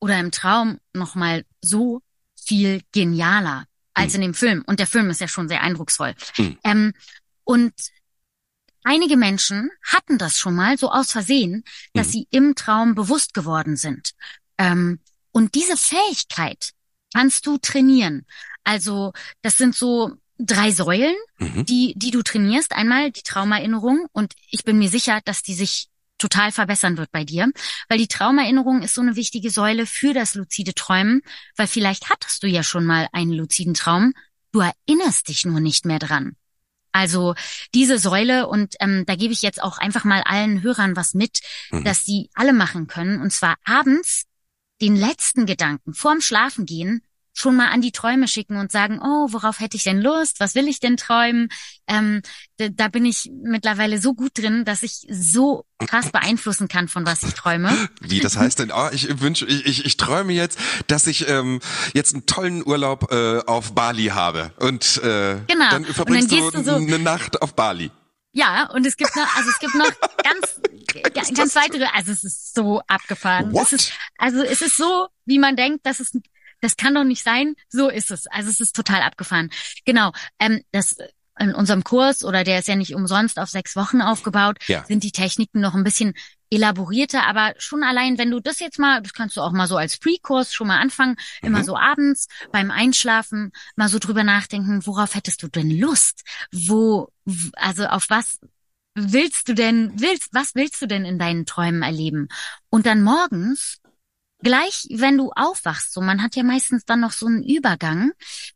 oder 0.00 0.18
im 0.18 0.32
Traum 0.32 0.78
nochmal 0.92 1.44
so 1.62 2.02
viel 2.48 2.82
genialer 2.92 3.66
als 3.94 4.14
Hm. 4.14 4.16
in 4.16 4.20
dem 4.28 4.34
Film. 4.34 4.64
Und 4.66 4.78
der 4.80 4.86
Film 4.86 5.10
ist 5.10 5.20
ja 5.20 5.28
schon 5.28 5.48
sehr 5.48 5.62
eindrucksvoll. 5.62 6.14
Hm. 6.36 6.58
Ähm, 6.64 6.92
und 7.44 7.72
einige 8.84 9.16
Menschen 9.16 9.70
hatten 9.84 10.18
das 10.18 10.38
schon 10.38 10.54
mal 10.54 10.78
so 10.78 10.90
aus 10.90 11.12
Versehen, 11.12 11.64
dass 11.94 12.06
Hm. 12.08 12.12
sie 12.12 12.26
im 12.30 12.54
Traum 12.54 12.94
bewusst 12.94 13.34
geworden 13.34 13.76
sind. 13.76 14.12
Ähm, 14.56 15.00
und 15.32 15.54
diese 15.54 15.76
Fähigkeit 15.76 16.72
kannst 17.14 17.46
du 17.46 17.58
trainieren. 17.58 18.24
Also 18.64 19.12
das 19.42 19.56
sind 19.58 19.74
so 19.74 20.14
drei 20.38 20.70
Säulen, 20.70 21.16
Mhm. 21.38 21.64
die, 21.66 21.94
die 21.96 22.10
du 22.10 22.22
trainierst. 22.22 22.72
Einmal 22.72 23.10
die 23.10 23.22
Traumerinnerung 23.22 24.06
und 24.12 24.34
ich 24.50 24.64
bin 24.64 24.78
mir 24.78 24.88
sicher, 24.88 25.20
dass 25.24 25.42
die 25.42 25.54
sich 25.54 25.88
total 26.18 26.52
verbessern 26.52 26.96
wird 26.98 27.10
bei 27.12 27.24
dir, 27.24 27.50
weil 27.88 27.98
die 27.98 28.08
Traumerinnerung 28.08 28.82
ist 28.82 28.94
so 28.94 29.00
eine 29.00 29.16
wichtige 29.16 29.50
Säule 29.50 29.86
für 29.86 30.12
das 30.12 30.34
luzide 30.34 30.74
Träumen, 30.74 31.22
weil 31.56 31.66
vielleicht 31.66 32.10
hattest 32.10 32.42
du 32.42 32.46
ja 32.46 32.62
schon 32.62 32.84
mal 32.84 33.08
einen 33.12 33.32
luziden 33.32 33.74
Traum, 33.74 34.12
du 34.52 34.60
erinnerst 34.60 35.28
dich 35.28 35.44
nur 35.44 35.60
nicht 35.60 35.84
mehr 35.84 35.98
dran. 35.98 36.36
Also 36.90 37.34
diese 37.74 37.98
Säule 37.98 38.48
und 38.48 38.74
ähm, 38.80 39.04
da 39.06 39.14
gebe 39.14 39.32
ich 39.32 39.42
jetzt 39.42 39.62
auch 39.62 39.78
einfach 39.78 40.04
mal 40.04 40.22
allen 40.22 40.62
Hörern 40.62 40.96
was 40.96 41.14
mit, 41.14 41.40
Mhm. 41.70 41.84
dass 41.84 42.04
sie 42.04 42.30
alle 42.34 42.52
machen 42.52 42.86
können 42.86 43.20
und 43.20 43.32
zwar 43.32 43.56
abends 43.64 44.24
den 44.80 44.96
letzten 44.96 45.46
Gedanken 45.46 45.92
vorm 45.94 46.20
Schlafengehen 46.20 47.02
schon 47.38 47.54
mal 47.56 47.68
an 47.68 47.80
die 47.80 47.92
Träume 47.92 48.26
schicken 48.26 48.56
und 48.56 48.72
sagen, 48.72 48.98
oh, 49.00 49.28
worauf 49.32 49.60
hätte 49.60 49.76
ich 49.76 49.84
denn 49.84 50.00
Lust? 50.00 50.40
Was 50.40 50.54
will 50.56 50.66
ich 50.66 50.80
denn 50.80 50.96
träumen? 50.96 51.48
Ähm, 51.86 52.20
da, 52.56 52.68
da 52.68 52.88
bin 52.88 53.04
ich 53.04 53.30
mittlerweile 53.44 54.00
so 54.00 54.14
gut 54.14 54.36
drin, 54.36 54.64
dass 54.64 54.82
ich 54.82 55.06
so 55.08 55.64
krass 55.86 56.10
beeinflussen 56.10 56.66
kann, 56.66 56.88
von 56.88 57.06
was 57.06 57.22
ich 57.22 57.34
träume. 57.34 57.72
Wie, 58.00 58.18
das 58.18 58.36
heißt 58.36 58.58
denn, 58.58 58.72
oh, 58.72 58.88
ich 58.90 59.20
wünsche, 59.20 59.46
ich, 59.46 59.64
ich, 59.66 59.84
ich 59.84 59.96
träume 59.96 60.32
jetzt, 60.32 60.58
dass 60.88 61.06
ich 61.06 61.28
ähm, 61.28 61.60
jetzt 61.94 62.12
einen 62.14 62.26
tollen 62.26 62.66
Urlaub 62.66 63.12
äh, 63.12 63.38
auf 63.46 63.72
Bali 63.72 64.06
habe. 64.06 64.50
Und 64.58 64.96
äh, 65.04 65.36
Genau. 65.46 65.70
dann 65.70 65.84
Und 65.84 65.94
verbringst 65.94 66.32
dann 66.32 66.38
du, 66.40 66.50
du 66.50 66.64
so- 66.64 66.74
eine 66.74 66.98
Nacht 66.98 67.40
auf 67.40 67.54
Bali. 67.54 67.92
Ja, 68.32 68.68
und 68.70 68.84
es 68.86 68.96
gibt 68.96 69.14
noch, 69.16 69.36
also 69.36 69.48
es 69.50 69.58
gibt 69.58 69.74
noch 69.74 69.90
ganz, 70.22 70.60
ganz 71.14 71.30
das? 71.32 71.54
weitere, 71.54 71.86
also 71.94 72.12
es 72.12 72.24
ist 72.24 72.54
so 72.54 72.80
abgefahren. 72.86 73.52
What? 73.52 73.66
Es 73.66 73.72
ist, 73.72 73.92
also 74.18 74.42
es 74.42 74.60
ist 74.60 74.76
so, 74.76 75.06
wie 75.24 75.38
man 75.38 75.56
denkt, 75.56 75.86
dass 75.86 75.98
es, 76.00 76.12
das 76.60 76.76
kann 76.76 76.94
doch 76.94 77.04
nicht 77.04 77.22
sein. 77.24 77.54
So 77.68 77.88
ist 77.88 78.10
es. 78.10 78.26
Also 78.28 78.50
es 78.50 78.60
ist 78.60 78.74
total 78.76 79.02
abgefahren. 79.02 79.50
Genau. 79.84 80.12
Ähm, 80.38 80.62
das 80.72 80.96
in 81.40 81.54
unserem 81.54 81.84
Kurs 81.84 82.24
oder 82.24 82.42
der 82.42 82.58
ist 82.58 82.66
ja 82.66 82.74
nicht 82.74 82.94
umsonst 82.96 83.38
auf 83.38 83.48
sechs 83.48 83.76
Wochen 83.76 84.02
aufgebaut, 84.02 84.58
Ja. 84.66 84.84
sind 84.86 85.04
die 85.04 85.12
Techniken 85.12 85.60
noch 85.60 85.74
ein 85.76 85.84
bisschen 85.84 86.14
elaborierter, 86.50 87.26
aber 87.28 87.54
schon 87.58 87.84
allein, 87.84 88.18
wenn 88.18 88.30
du 88.30 88.40
das 88.40 88.58
jetzt 88.58 88.78
mal, 88.78 89.02
das 89.02 89.12
kannst 89.12 89.36
du 89.36 89.42
auch 89.42 89.52
mal 89.52 89.68
so 89.68 89.76
als 89.76 89.98
Pre-Kurs 89.98 90.52
schon 90.52 90.66
mal 90.66 90.80
anfangen, 90.80 91.14
immer 91.42 91.60
Mhm. 91.60 91.64
so 91.64 91.76
abends 91.76 92.26
beim 92.50 92.70
Einschlafen 92.72 93.52
mal 93.76 93.88
so 93.88 93.98
drüber 94.00 94.24
nachdenken, 94.24 94.84
worauf 94.84 95.14
hättest 95.14 95.42
du 95.42 95.48
denn 95.48 95.70
Lust? 95.70 96.22
Wo, 96.50 97.12
also 97.52 97.86
auf 97.86 98.06
was 98.10 98.40
willst 98.94 99.48
du 99.48 99.54
denn, 99.54 99.92
willst, 99.94 100.30
was 100.32 100.56
willst 100.56 100.82
du 100.82 100.86
denn 100.86 101.04
in 101.04 101.18
deinen 101.20 101.46
Träumen 101.46 101.82
erleben? 101.82 102.28
Und 102.68 102.86
dann 102.86 103.02
morgens, 103.02 103.78
gleich 104.42 104.86
wenn 104.90 105.18
du 105.18 105.30
aufwachst, 105.34 105.92
so 105.92 106.00
man 106.00 106.22
hat 106.22 106.36
ja 106.36 106.42
meistens 106.42 106.84
dann 106.84 107.00
noch 107.00 107.12
so 107.12 107.26
einen 107.26 107.42
Übergang, 107.42 108.12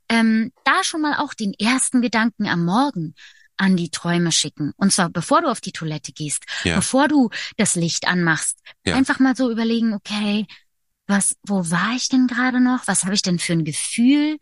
ähm, 0.08 0.52
da 0.64 0.84
schon 0.84 1.00
mal 1.02 1.16
auch 1.18 1.34
den 1.34 1.54
ersten 1.54 2.02
Gedanken 2.02 2.46
am 2.48 2.64
Morgen 2.64 3.14
an 3.56 3.76
die 3.76 3.90
Träume 3.90 4.32
schicken. 4.32 4.72
Und 4.76 4.92
zwar 4.92 5.10
bevor 5.10 5.42
du 5.42 5.48
auf 5.48 5.60
die 5.60 5.72
Toilette 5.72 6.12
gehst, 6.12 6.44
Ja. 6.64 6.76
bevor 6.76 7.08
du 7.08 7.30
das 7.56 7.74
Licht 7.74 8.08
anmachst. 8.08 8.58
Ja. 8.84 8.96
Einfach 8.96 9.18
mal 9.18 9.36
so 9.36 9.50
überlegen, 9.50 9.92
okay, 9.94 10.46
was, 11.06 11.36
wo 11.46 11.70
war 11.70 11.94
ich 11.94 12.08
denn 12.08 12.26
gerade 12.26 12.60
noch? 12.60 12.86
Was 12.86 13.04
habe 13.04 13.14
ich 13.14 13.22
denn 13.22 13.38
für 13.38 13.52
ein 13.52 13.64
Gefühl? 13.64 14.38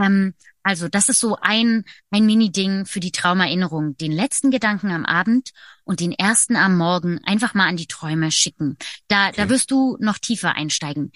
Ähm, 0.00 0.34
also 0.68 0.86
das 0.86 1.08
ist 1.08 1.20
so 1.20 1.38
ein, 1.40 1.86
ein 2.10 2.26
Mini-Ding 2.26 2.84
für 2.84 3.00
die 3.00 3.10
Traumerinnerung. 3.10 3.96
Den 3.96 4.12
letzten 4.12 4.50
Gedanken 4.50 4.90
am 4.90 5.06
Abend 5.06 5.52
und 5.84 6.00
den 6.00 6.12
ersten 6.12 6.56
am 6.56 6.76
Morgen 6.76 7.20
einfach 7.24 7.54
mal 7.54 7.66
an 7.66 7.78
die 7.78 7.86
Träume 7.86 8.30
schicken. 8.30 8.76
Da, 9.08 9.32
da 9.32 9.44
Okay. 9.44 9.48
wirst 9.48 9.70
du 9.70 9.96
noch 9.98 10.18
tiefer 10.18 10.56
einsteigen. 10.56 11.10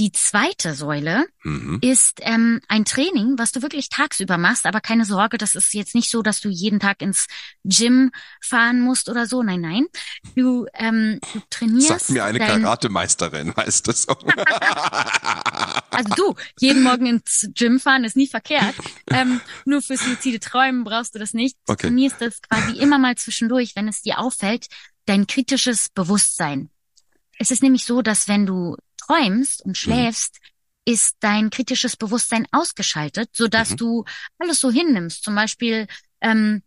Die 0.00 0.10
zweite 0.10 0.74
Säule 0.74 1.24
Mhm. 1.44 1.78
ist 1.82 2.18
ähm, 2.22 2.60
ein 2.68 2.84
Training, 2.84 3.34
was 3.38 3.52
du 3.52 3.62
wirklich 3.62 3.90
tagsüber 3.90 4.38
machst, 4.38 4.66
aber 4.66 4.80
keine 4.80 5.04
Sorge, 5.04 5.38
das 5.38 5.54
ist 5.54 5.72
jetzt 5.74 5.94
nicht 5.94 6.10
so, 6.10 6.22
dass 6.22 6.40
du 6.40 6.48
jeden 6.48 6.80
Tag 6.80 7.00
ins 7.00 7.26
Gym 7.64 8.10
fahren 8.40 8.80
musst 8.80 9.08
oder 9.08 9.26
so. 9.26 9.42
Nein, 9.42 9.60
nein. 9.60 9.86
Du, 10.34 10.66
ähm, 10.74 11.20
du 11.32 11.40
trainierst. 11.50 11.88
Sagt 11.88 12.10
mir 12.10 12.24
eine 12.24 12.38
dein, 12.38 12.62
Karatemeisterin, 12.62 13.54
heißt 13.56 13.86
das 13.86 14.02
so. 14.02 14.16
Also 15.96 16.12
du, 16.14 16.34
jeden 16.58 16.82
Morgen 16.82 17.06
ins 17.06 17.48
Gym 17.54 17.78
fahren 17.78 18.02
ist 18.02 18.16
nie 18.16 18.26
verkehrt. 18.26 18.74
Ähm, 19.12 19.40
nur 19.64 19.80
fürs 19.80 20.04
luzide 20.04 20.40
Träumen 20.40 20.82
brauchst 20.82 21.14
du 21.14 21.20
das 21.20 21.34
nicht. 21.34 21.56
Du 21.66 21.72
Okay. 21.74 21.86
trainierst 21.86 22.20
das 22.20 22.42
quasi 22.42 22.72
immer 22.78 22.98
mal 22.98 23.14
zwischendurch, 23.16 23.76
wenn 23.76 23.86
es 23.86 24.02
dir 24.02 24.18
auffällt, 24.18 24.66
dein 25.06 25.28
kritisches 25.28 25.90
Bewusstsein. 25.90 26.68
Es 27.38 27.52
ist 27.52 27.62
nämlich 27.62 27.84
so, 27.84 28.02
dass 28.02 28.26
wenn 28.26 28.44
du 28.44 28.76
träumst 29.06 29.64
und 29.64 29.76
schläfst, 29.76 30.38
ist 30.86 31.16
dein 31.20 31.50
kritisches 31.50 31.96
Bewusstsein 31.96 32.46
ausgeschaltet, 32.52 33.30
sodass 33.32 33.70
Mhm. 33.70 33.76
du 33.76 34.04
alles 34.38 34.60
so 34.60 34.70
hinnimmst. 34.70 35.22
Zum 35.24 35.34
Beispiel, 35.34 35.86
ähm, 36.20 36.62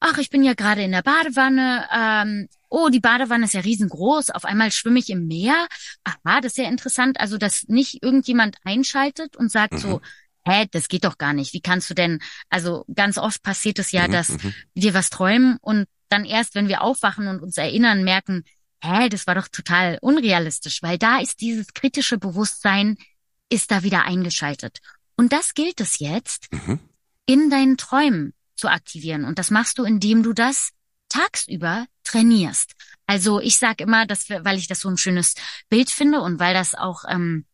ach, 0.00 0.18
ich 0.18 0.30
bin 0.30 0.42
ja 0.42 0.54
gerade 0.54 0.82
in 0.82 0.92
der 0.92 1.02
Badewanne, 1.02 1.86
ähm, 1.92 2.48
oh, 2.68 2.88
die 2.88 3.00
Badewanne 3.00 3.44
ist 3.44 3.54
ja 3.54 3.60
riesengroß, 3.60 4.30
auf 4.30 4.44
einmal 4.44 4.70
schwimme 4.70 4.98
ich 4.98 5.10
im 5.10 5.26
Meer. 5.26 5.66
Aha, 6.04 6.40
das 6.40 6.52
ist 6.52 6.58
ja 6.58 6.68
interessant. 6.68 7.20
Also, 7.20 7.36
dass 7.38 7.64
nicht 7.68 8.02
irgendjemand 8.02 8.56
einschaltet 8.64 9.36
und 9.36 9.50
sagt 9.50 9.74
Mhm. 9.74 9.78
so, 9.78 10.00
hä, 10.46 10.66
das 10.70 10.88
geht 10.88 11.04
doch 11.04 11.18
gar 11.18 11.34
nicht. 11.34 11.52
Wie 11.52 11.60
kannst 11.60 11.90
du 11.90 11.94
denn, 11.94 12.20
also 12.48 12.84
ganz 12.94 13.18
oft 13.18 13.42
passiert 13.42 13.78
es 13.78 13.92
ja, 13.92 14.08
Mhm, 14.08 14.12
dass 14.12 14.28
mhm. 14.30 14.54
wir 14.74 14.94
was 14.94 15.10
träumen 15.10 15.58
und 15.60 15.86
dann 16.08 16.24
erst, 16.24 16.54
wenn 16.54 16.68
wir 16.68 16.80
aufwachen 16.80 17.28
und 17.28 17.42
uns 17.42 17.58
erinnern, 17.58 18.02
merken, 18.04 18.44
hä, 18.82 19.08
das 19.08 19.26
war 19.26 19.34
doch 19.34 19.48
total 19.48 19.98
unrealistisch, 20.00 20.82
weil 20.82 20.98
da 20.98 21.18
ist 21.18 21.40
dieses 21.40 21.72
kritische 21.74 22.18
Bewusstsein, 22.18 22.96
ist 23.48 23.70
da 23.70 23.82
wieder 23.82 24.04
eingeschaltet. 24.04 24.78
Und 25.16 25.32
das 25.32 25.54
gilt 25.54 25.80
es 25.80 25.98
jetzt, 25.98 26.52
Mhm. 26.52 26.78
in 27.26 27.50
deinen 27.50 27.76
Träumen 27.76 28.34
zu 28.56 28.68
aktivieren. 28.68 29.24
Und 29.24 29.38
das 29.38 29.50
machst 29.50 29.78
du, 29.78 29.84
indem 29.84 30.22
du 30.22 30.32
das 30.32 30.70
tagsüber 31.08 31.86
trainierst. 32.04 32.72
Also 33.06 33.40
ich 33.40 33.58
sage 33.58 33.84
immer, 33.84 34.06
dass 34.06 34.28
wir, 34.28 34.44
weil 34.44 34.58
ich 34.58 34.68
das 34.68 34.80
so 34.80 34.88
ein 34.88 34.96
schönes 34.98 35.34
Bild 35.68 35.90
finde 35.90 36.20
und 36.20 36.38
weil 36.38 36.54
das 36.54 36.74
auch 36.74 37.04
ähm, 37.08 37.46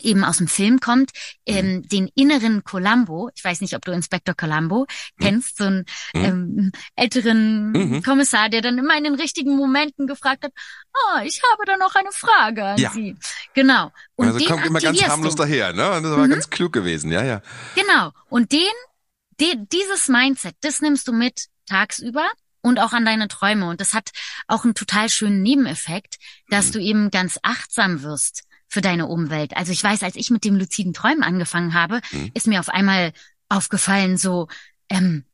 eben 0.00 0.24
aus 0.24 0.38
dem 0.38 0.48
Film 0.48 0.80
kommt, 0.80 1.10
ähm, 1.46 1.82
den 1.88 2.08
inneren 2.14 2.62
Columbo, 2.64 3.30
ich 3.34 3.42
weiß 3.42 3.60
nicht, 3.60 3.74
ob 3.74 3.84
du 3.84 3.92
Inspektor 3.92 4.34
Columbo 4.34 4.86
kennst, 5.20 5.58
so 5.58 5.64
einen 5.64 5.84
Mhm. 6.14 6.24
ähm, 6.24 6.72
älteren 6.96 7.72
Mhm. 7.72 8.02
Kommissar, 8.02 8.48
der 8.48 8.60
dann 8.62 8.78
immer 8.78 8.96
in 8.96 9.04
den 9.04 9.14
richtigen 9.14 9.56
Momenten 9.56 10.06
gefragt 10.06 10.44
hat, 10.44 10.52
ah, 10.92 11.22
ich 11.24 11.40
habe 11.52 11.64
da 11.66 11.76
noch 11.76 11.94
eine 11.94 12.12
Frage 12.12 12.64
an 12.64 12.78
Ja. 12.78 12.90
Sie. 12.90 13.16
Genau. 13.54 13.90
Und 14.16 14.26
also 14.28 14.38
den 14.38 14.48
kommt 14.48 14.66
immer 14.66 14.80
ganz 14.80 15.02
harmlos 15.02 15.34
du. 15.34 15.42
daher, 15.42 15.72
ne? 15.72 15.90
Und 15.92 16.02
das 16.04 16.12
war 16.12 16.26
Mhm. 16.26 16.30
ganz 16.30 16.50
klug 16.50 16.72
gewesen, 16.72 17.10
ja, 17.10 17.24
ja. 17.24 17.42
Genau. 17.74 18.12
Und 18.28 18.52
den, 18.52 18.60
de, 19.40 19.54
dieses 19.72 20.08
Mindset, 20.08 20.56
das 20.60 20.80
nimmst 20.80 21.08
du 21.08 21.12
mit 21.12 21.46
tagsüber 21.66 22.28
und 22.60 22.78
auch 22.80 22.92
an 22.92 23.04
deine 23.04 23.28
Träume. 23.28 23.68
Und 23.68 23.80
das 23.80 23.94
hat 23.94 24.10
auch 24.46 24.64
einen 24.64 24.74
total 24.74 25.08
schönen 25.08 25.42
Nebeneffekt, 25.42 26.16
dass 26.48 26.68
mhm. 26.68 26.72
du 26.72 26.78
eben 26.80 27.10
ganz 27.10 27.38
achtsam 27.42 28.02
wirst 28.02 28.44
für 28.68 28.80
deine 28.80 29.06
Umwelt. 29.06 29.56
Also 29.56 29.72
ich 29.72 29.82
weiß, 29.82 30.02
als 30.02 30.16
ich 30.16 30.30
mit 30.30 30.44
dem 30.44 30.56
luziden 30.56 30.92
Träumen 30.92 31.22
angefangen 31.22 31.74
habe, 31.74 32.00
mhm. 32.12 32.30
ist 32.34 32.46
mir 32.46 32.60
auf 32.60 32.68
einmal 32.68 33.12
aufgefallen, 33.48 34.16
so, 34.16 34.48
ähm, 34.90 35.24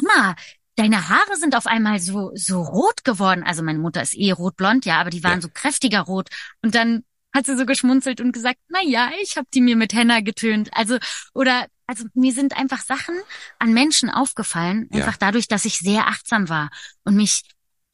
Mama, 0.00 0.36
deine 0.76 1.08
Haare 1.08 1.36
sind 1.36 1.56
auf 1.56 1.66
einmal 1.66 1.98
so, 1.98 2.30
so 2.34 2.62
rot 2.62 3.04
geworden. 3.04 3.42
Also 3.44 3.62
meine 3.62 3.78
Mutter 3.78 4.00
ist 4.02 4.16
eh 4.16 4.30
rotblond, 4.30 4.86
ja, 4.86 5.00
aber 5.00 5.10
die 5.10 5.24
waren 5.24 5.38
ja. 5.38 5.42
so 5.42 5.48
kräftiger 5.52 6.00
rot. 6.00 6.28
Und 6.62 6.74
dann 6.74 7.04
hat 7.34 7.46
sie 7.46 7.56
so 7.56 7.66
geschmunzelt 7.66 8.20
und 8.20 8.32
gesagt, 8.32 8.58
na 8.68 8.80
ja, 8.82 9.10
ich 9.22 9.36
habe 9.36 9.46
die 9.52 9.60
mir 9.60 9.76
mit 9.76 9.92
Henna 9.92 10.20
getönt. 10.20 10.70
Also, 10.72 10.98
oder, 11.34 11.66
also 11.86 12.04
mir 12.14 12.32
sind 12.32 12.56
einfach 12.56 12.80
Sachen 12.80 13.14
an 13.58 13.72
Menschen 13.72 14.10
aufgefallen, 14.10 14.88
ja. 14.92 15.00
einfach 15.00 15.16
dadurch, 15.16 15.48
dass 15.48 15.64
ich 15.64 15.78
sehr 15.78 16.06
achtsam 16.08 16.48
war 16.48 16.70
und 17.04 17.14
mich 17.16 17.42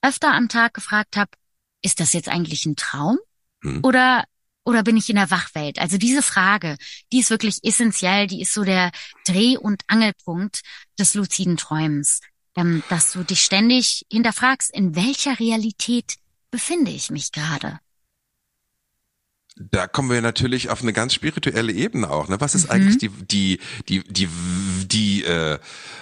öfter 0.02 0.32
am 0.32 0.48
Tag 0.48 0.74
gefragt 0.74 1.16
habe, 1.16 1.30
ist 1.82 2.00
das 2.00 2.12
jetzt 2.12 2.28
eigentlich 2.28 2.66
ein 2.66 2.76
Traum? 2.76 3.18
Hm. 3.66 3.80
Oder 3.82 4.24
oder 4.64 4.82
bin 4.82 4.96
ich 4.96 5.08
in 5.08 5.14
der 5.14 5.30
Wachwelt? 5.30 5.78
Also 5.78 5.96
diese 5.96 6.22
Frage, 6.22 6.76
die 7.12 7.20
ist 7.20 7.30
wirklich 7.30 7.62
essentiell, 7.62 8.26
die 8.26 8.42
ist 8.42 8.52
so 8.52 8.64
der 8.64 8.90
Dreh- 9.24 9.56
und 9.56 9.82
Angelpunkt 9.86 10.62
des 10.98 11.14
luziden 11.14 11.56
Träumens, 11.56 12.20
ähm, 12.56 12.82
dass 12.88 13.12
du 13.12 13.22
dich 13.22 13.42
ständig 13.42 14.04
hinterfragst, 14.10 14.74
in 14.74 14.96
welcher 14.96 15.38
Realität 15.38 16.16
befinde 16.50 16.90
ich 16.90 17.10
mich 17.10 17.30
gerade? 17.30 17.78
Da 19.58 19.86
kommen 19.86 20.10
wir 20.10 20.20
natürlich 20.20 20.68
auf 20.68 20.82
eine 20.82 20.92
ganz 20.92 21.14
spirituelle 21.14 21.72
Ebene 21.72 22.10
auch. 22.10 22.28
Ne? 22.28 22.38
Was 22.40 22.54
ist 22.54 22.64
mhm. 22.64 22.72
eigentlich 22.72 22.98
die 22.98 23.08
die 23.08 23.58
die 23.88 24.04
die 24.04 24.28
die 24.86 25.24
äh, 25.24 25.58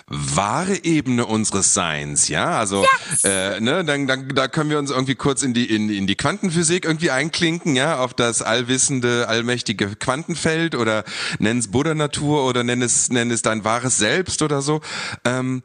wahre 0.09 0.85
Ebene 0.85 1.25
unseres 1.25 1.73
Seins? 1.73 2.27
Ja, 2.27 2.59
also 2.59 2.83
yes. 2.83 3.23
äh, 3.23 3.61
ne, 3.61 3.85
dann, 3.85 4.09
dann 4.09 4.29
da 4.31 4.49
können 4.49 4.71
wir 4.71 4.79
uns 4.81 4.91
irgendwie 4.91 5.15
kurz 5.15 5.45
in 5.45 5.55
die 5.55 5.67
in, 5.67 5.89
in 5.89 6.09
die 6.09 6.17
Quantenphysik 6.17 6.85
irgendwie 6.85 7.13
einklinken, 7.13 7.77
ja, 7.77 7.99
auf 7.99 8.13
das 8.13 8.43
allwissende, 8.43 9.29
allmächtige 9.29 9.95
Quantenfeld 9.95 10.75
oder 10.75 11.05
nenn 11.39 11.59
es 11.59 11.71
Buddha 11.71 11.95
Natur 11.95 12.47
oder 12.47 12.65
nenn 12.65 12.83
es 12.83 13.11
nenn 13.11 13.31
es 13.31 13.43
dein 13.43 13.63
wahres 13.63 13.99
Selbst 13.99 14.43
oder 14.43 14.63
so. 14.63 14.81
Ähm, 15.25 15.63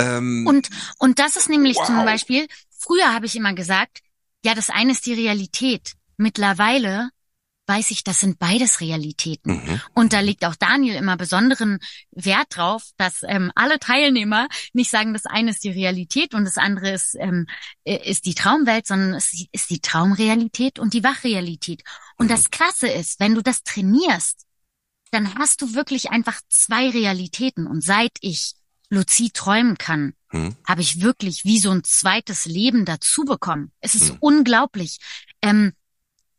ähm, 0.00 0.48
und 0.48 0.68
und 0.98 1.20
das 1.20 1.36
ist 1.36 1.48
nämlich 1.48 1.76
wow. 1.76 1.86
zum 1.86 2.04
Beispiel. 2.04 2.48
Früher 2.76 3.14
habe 3.14 3.26
ich 3.26 3.36
immer 3.36 3.54
gesagt, 3.54 4.00
ja, 4.44 4.56
das 4.56 4.68
eine 4.68 4.90
ist 4.90 5.06
die 5.06 5.14
Realität 5.14 5.94
Mittlerweile 6.16 7.10
weiß 7.66 7.90
ich, 7.90 8.04
das 8.04 8.20
sind 8.20 8.38
beides 8.38 8.80
Realitäten. 8.80 9.52
Mhm. 9.52 9.80
Und 9.94 10.12
da 10.12 10.20
legt 10.20 10.44
auch 10.44 10.54
Daniel 10.54 10.96
immer 10.96 11.16
besonderen 11.16 11.78
Wert 12.10 12.48
drauf, 12.50 12.90
dass 12.96 13.22
ähm, 13.26 13.50
alle 13.54 13.78
Teilnehmer 13.78 14.48
nicht 14.72 14.90
sagen, 14.90 15.14
das 15.14 15.26
eine 15.26 15.50
ist 15.50 15.64
die 15.64 15.70
Realität 15.70 16.34
und 16.34 16.44
das 16.44 16.58
andere 16.58 16.90
ist, 16.90 17.16
ähm, 17.18 17.46
äh, 17.84 18.08
ist 18.08 18.26
die 18.26 18.34
Traumwelt, 18.34 18.86
sondern 18.86 19.14
es 19.14 19.46
ist 19.52 19.70
die 19.70 19.80
Traumrealität 19.80 20.78
und 20.78 20.92
die 20.92 21.04
Wachrealität. 21.04 21.82
Und 22.16 22.26
mhm. 22.26 22.30
das 22.30 22.50
Krasse 22.50 22.88
ist, 22.88 23.20
wenn 23.20 23.34
du 23.34 23.42
das 23.42 23.62
trainierst, 23.62 24.44
dann 25.10 25.34
hast 25.36 25.62
du 25.62 25.74
wirklich 25.74 26.10
einfach 26.10 26.40
zwei 26.48 26.90
Realitäten. 26.90 27.66
Und 27.66 27.82
seit 27.82 28.12
ich 28.20 28.54
luzid 28.90 29.34
träumen 29.34 29.78
kann, 29.78 30.12
mhm. 30.32 30.56
habe 30.66 30.82
ich 30.82 31.00
wirklich 31.00 31.44
wie 31.44 31.58
so 31.58 31.70
ein 31.70 31.84
zweites 31.84 32.44
Leben 32.44 32.84
dazu 32.84 33.24
bekommen. 33.24 33.72
Es 33.80 33.94
ist 33.94 34.12
mhm. 34.12 34.18
unglaublich. 34.20 34.98
Ähm, 35.40 35.72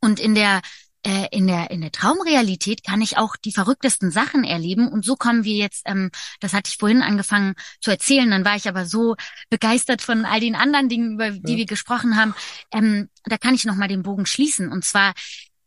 und 0.06 0.20
in 0.20 0.36
der 0.36 0.62
äh, 1.04 1.28
in 1.32 1.48
der 1.48 1.72
in 1.72 1.82
der 1.82 1.92
Traumrealität 1.92 2.84
kann 2.84 3.02
ich 3.02 3.18
auch 3.18 3.36
die 3.36 3.52
verrücktesten 3.52 4.12
Sachen 4.12 4.44
erleben 4.44 4.88
und 4.88 5.04
so 5.04 5.16
kommen 5.16 5.44
wir 5.44 5.56
jetzt 5.56 5.82
ähm, 5.86 6.12
das 6.40 6.54
hatte 6.54 6.70
ich 6.70 6.78
vorhin 6.78 7.02
angefangen 7.02 7.56
zu 7.82 7.90
erzählen 7.90 8.30
dann 8.30 8.46
war 8.46 8.56
ich 8.56 8.70
aber 8.70 8.86
so 8.86 9.16
begeistert 9.50 10.04
von 10.04 10.24
all 10.26 10.40
den 10.40 10.56
anderen 10.56 10.88
Dingen 10.88 11.14
über 11.16 11.32
die 11.32 11.54
ja. 11.54 11.58
wir 11.58 11.66
gesprochen 11.66 12.18
haben 12.18 12.36
ähm, 12.72 13.10
da 13.26 13.38
kann 13.38 13.56
ich 13.56 13.66
noch 13.66 13.76
mal 13.76 13.88
den 13.88 14.04
Bogen 14.04 14.28
schließen 14.28 14.72
und 14.72 14.86
zwar 14.86 15.14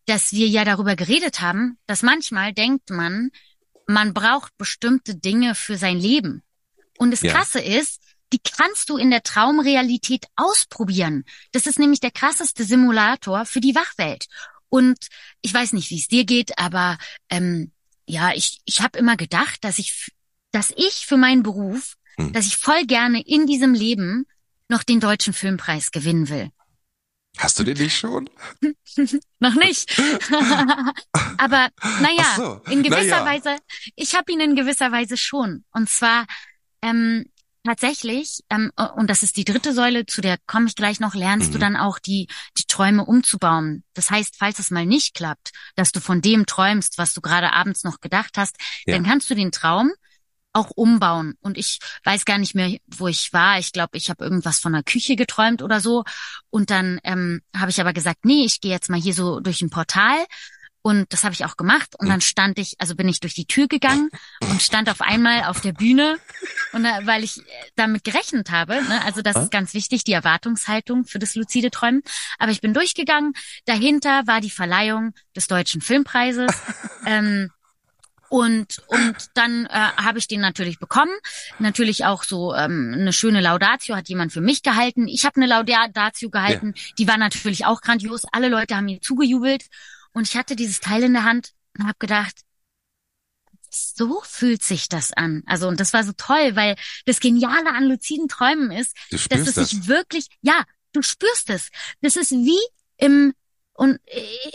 dass 0.07 0.33
wir 0.33 0.47
ja 0.47 0.65
darüber 0.65 0.95
geredet 0.95 1.41
haben 1.41 1.79
dass 1.87 2.03
manchmal 2.03 2.53
denkt 2.53 2.91
man 2.91 3.31
man 3.87 4.15
braucht 4.15 4.57
bestimmte 4.57 5.17
Dinge 5.17 5.57
für 5.57 5.77
sein 5.77 5.99
Leben 5.99 6.43
und 6.97 7.11
das 7.11 7.23
ja. 7.23 7.33
krasse 7.33 7.61
ist 7.61 8.03
die 8.33 8.41
kannst 8.41 8.91
du 8.91 8.97
in 8.97 9.11
der 9.11 9.23
Traumrealität 9.23 10.27
ausprobieren. 10.37 11.25
Das 11.53 11.67
ist 11.67 11.79
nämlich 11.79 12.01
der 12.01 12.11
krasseste 12.11 12.65
Simulator 12.65 13.47
für 13.47 13.61
die 13.61 13.75
Wachwelt. 13.75 14.27
Und 14.69 14.99
ich 15.41 15.53
weiß 15.55 15.73
nicht, 15.73 15.91
wie 15.91 15.99
es 15.99 16.09
dir 16.09 16.25
geht, 16.25 16.59
aber 16.59 16.99
ähm, 17.31 17.73
ja, 18.07 18.33
ich, 18.35 18.61
ich 18.65 18.81
habe 18.81 18.99
immer 18.99 19.17
gedacht, 19.17 19.65
dass 19.65 19.79
ich, 19.79 20.13
dass 20.51 20.73
ich 20.77 21.07
für 21.07 21.17
meinen 21.17 21.43
Beruf, 21.43 21.95
hm. 22.17 22.33
dass 22.33 22.47
ich 22.47 22.57
voll 22.57 22.85
gerne 22.85 23.23
in 23.23 23.47
diesem 23.47 23.75
Leben 23.75 24.27
noch 24.69 24.83
den 24.83 25.01
deutschen 25.01 25.33
Filmpreis 25.33 25.91
gewinnen 25.91 26.29
will. 26.29 26.51
Hast 27.39 27.59
du 27.59 27.65
den 27.65 27.79
nicht 27.79 27.97
schon? 27.97 28.29
noch 29.39 29.55
nicht. 29.55 29.97
aber 31.39 31.69
naja, 32.01 32.35
so. 32.37 32.61
in 32.71 32.83
gewisser 32.83 33.25
naja. 33.25 33.27
Weise, 33.27 33.57
ich 33.95 34.15
habe 34.17 34.33
ihn 34.33 34.41
in 34.41 34.57
gewisser 34.57 34.91
Weise 34.91 35.17
schon. 35.17 35.65
Und 35.71 35.89
zwar 35.89 36.27
ähm, 36.83 37.27
tatsächlich, 37.65 38.41
ähm, 38.51 38.71
und 38.97 39.09
das 39.09 39.23
ist 39.23 39.37
die 39.37 39.45
dritte 39.45 39.73
Säule, 39.73 40.07
zu 40.07 40.21
der 40.21 40.39
komme 40.47 40.67
ich 40.67 40.75
gleich 40.75 41.01
noch, 41.01 41.15
lernst 41.15 41.49
mhm. 41.49 41.53
du 41.53 41.59
dann 41.59 41.77
auch 41.77 41.99
die, 41.99 42.29
die 42.57 42.65
Träume 42.65 43.05
umzubauen. 43.05 43.85
Das 43.95 44.11
heißt, 44.11 44.37
falls 44.39 44.59
es 44.59 44.71
mal 44.71 44.87
nicht 44.87 45.15
klappt, 45.15 45.53
dass 45.77 45.93
du 45.93 46.01
von 46.01 46.21
dem 46.21 46.47
träumst, 46.47 46.99
was 46.99 47.15
du 47.15 47.21
gerade 47.21 47.53
abends 47.53 47.85
noch 47.85 48.01
gedacht 48.01 48.37
hast, 48.37 48.57
ja. 48.87 48.95
dann 48.95 49.05
kannst 49.05 49.31
du 49.31 49.35
den 49.35 49.53
Traum 49.53 49.91
auch 50.53 50.71
umbauen. 50.75 51.35
Und 51.41 51.59
ich 51.59 51.79
weiß 52.05 52.25
gar 52.25 52.39
nicht 52.39 52.55
mehr, 52.55 52.79
wo 52.87 53.07
ich 53.09 53.33
war. 53.33 53.59
Ich 53.59 53.73
glaube, 53.73 53.97
ich 53.97 54.11
habe 54.11 54.25
irgendwas 54.25 54.59
von 54.59 54.73
der 54.73 54.83
Küche 54.83 55.15
geträumt 55.17 55.63
oder 55.63 55.81
so. 55.81 56.05
Und 56.51 56.71
dann 56.71 57.01
ähm, 57.05 57.43
habe 57.55 57.71
ich 57.71 57.81
aber 57.81 57.93
gesagt, 57.93 58.25
nee, 58.25 58.45
ich 58.45 58.61
gehe 58.61 58.73
jetzt 58.73 58.91
mal 58.91 59.01
hier 59.01 59.15
so 59.15 59.41
durch 59.41 59.63
ein 59.63 59.71
Portal 59.71 60.19
und 60.83 61.13
das 61.13 61.25
habe 61.25 61.35
ich 61.35 61.45
auch 61.45 61.57
gemacht. 61.57 61.95
Und 61.99 62.09
dann 62.09 62.21
stand 62.21 62.59
ich, 62.59 62.77
also 62.79 62.95
bin 62.95 63.09
ich 63.09 63.21
durch 63.21 63.35
die 63.35 63.47
Tür 63.47 63.69
gegangen 63.69 64.11
und 64.41 64.63
stand 64.63 64.89
auf 64.89 65.01
einmal 65.01 65.45
auf 65.45 65.61
der 65.61 65.73
Bühne. 65.73 66.19
Und 66.73 66.85
da, 66.85 67.01
weil 67.05 67.25
ich 67.25 67.41
damit 67.77 68.05
gerechnet 68.05 68.51
habe, 68.51 68.75
ne, 68.75 69.05
also 69.05 69.23
das 69.23 69.37
ist 69.37 69.51
ganz 69.51 69.75
wichtig, 69.75 70.05
die 70.05 70.13
Erwartungshaltung 70.13 71.05
für 71.05 71.19
das 71.19 71.35
luzide 71.35 71.71
Träumen. 71.71 72.03
Aber 72.39 72.53
ich 72.53 72.61
bin 72.61 72.75
durchgegangen. 72.75 73.35
Dahinter 73.67 74.27
war 74.27 74.41
die 74.41 74.51
Verleihung 74.51 75.15
des 75.35 75.47
Deutschen 75.49 75.81
Filmpreises. 75.81 76.53
ähm, 77.07 77.51
und 78.29 78.83
und 78.89 79.17
dann 79.35 79.67
äh, 79.67 79.71
habe 79.71 80.19
ich 80.19 80.29
den 80.29 80.41
natürlich 80.41 80.79
bekommen. 80.79 81.13
Natürlich 81.59 82.05
auch 82.05 82.25
so 82.25 82.55
ähm, 82.55 82.95
eine 82.95 83.13
schöne 83.13 83.41
Laudatio 83.41 83.97
hat 83.97 84.09
jemand 84.09 84.33
für 84.33 84.43
mich 84.43 84.63
gehalten. 84.63 85.09
Ich 85.09 85.25
habe 85.25 85.37
eine 85.37 85.47
Laudatio 85.47 86.29
gehalten. 86.29 86.75
Ja. 86.77 86.83
Die 86.99 87.09
war 87.09 87.17
natürlich 87.17 87.65
auch 87.65 87.81
grandios. 87.81 88.25
Alle 88.31 88.49
Leute 88.49 88.77
haben 88.77 88.85
mir 88.85 89.01
zugejubelt. 89.01 89.65
Und 90.19 90.27
ich 90.27 90.37
hatte 90.37 90.57
dieses 90.57 90.81
Teil 90.81 91.05
in 91.05 91.13
der 91.13 91.23
Hand 91.23 91.53
und 91.79 91.87
habe 91.87 91.99
gedacht, 92.01 92.41
so 93.71 94.21
fühlt 94.25 94.65
sich 94.65 94.89
das 94.89 95.13
an. 95.13 95.45
Also 95.47 95.69
und 95.69 95.79
das 95.79 95.93
war 95.93 96.03
so 96.03 96.11
toll, 96.11 96.57
weil 96.57 96.75
das 97.07 97.21
Geniale 97.21 97.73
an 97.73 97.85
luziden 97.85 98.27
Träumen 98.27 98.73
ist, 98.73 98.97
dass 99.31 99.47
es 99.47 99.55
das. 99.55 99.71
sich 99.71 99.87
wirklich, 99.87 100.27
ja, 100.43 100.65
du 100.93 101.03
spürst 101.03 101.51
es. 101.51 101.69
Das 102.01 102.17
ist 102.17 102.33
wie 102.33 102.59
im 102.97 103.33
und 103.75 104.01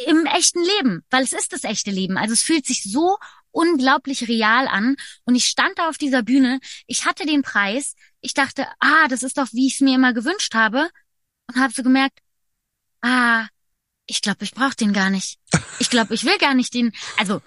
im 0.05 0.25
echten 0.25 0.61
Leben, 0.65 1.05
weil 1.09 1.23
es 1.23 1.31
ist 1.31 1.53
das 1.53 1.63
echte 1.63 1.91
Leben. 1.91 2.17
Also 2.17 2.33
es 2.33 2.41
fühlt 2.43 2.65
sich 2.65 2.83
so 2.83 3.15
unglaublich 3.51 4.27
real 4.27 4.67
an. 4.67 4.97
Und 5.23 5.35
ich 5.35 5.45
stand 5.45 5.79
da 5.79 5.87
auf 5.87 5.97
dieser 5.97 6.23
Bühne, 6.23 6.59
ich 6.87 7.05
hatte 7.05 7.25
den 7.25 7.41
Preis, 7.41 7.95
ich 8.19 8.33
dachte, 8.33 8.67
ah, 8.79 9.07
das 9.07 9.23
ist 9.23 9.37
doch, 9.37 9.47
wie 9.53 9.67
ich 9.67 9.75
es 9.75 9.79
mir 9.79 9.95
immer 9.95 10.11
gewünscht 10.11 10.55
habe. 10.55 10.89
Und 11.47 11.55
habe 11.55 11.71
so 11.71 11.83
gemerkt, 11.83 12.19
ah, 13.01 13.47
ich 14.05 14.21
glaube, 14.21 14.43
ich 14.43 14.51
brauche 14.51 14.75
den 14.75 14.93
gar 14.93 15.09
nicht. 15.09 15.39
Ich 15.79 15.89
glaube, 15.89 16.13
ich 16.13 16.25
will 16.25 16.37
gar 16.37 16.53
nicht 16.53 16.73
den. 16.73 16.91
Also, 17.17 17.41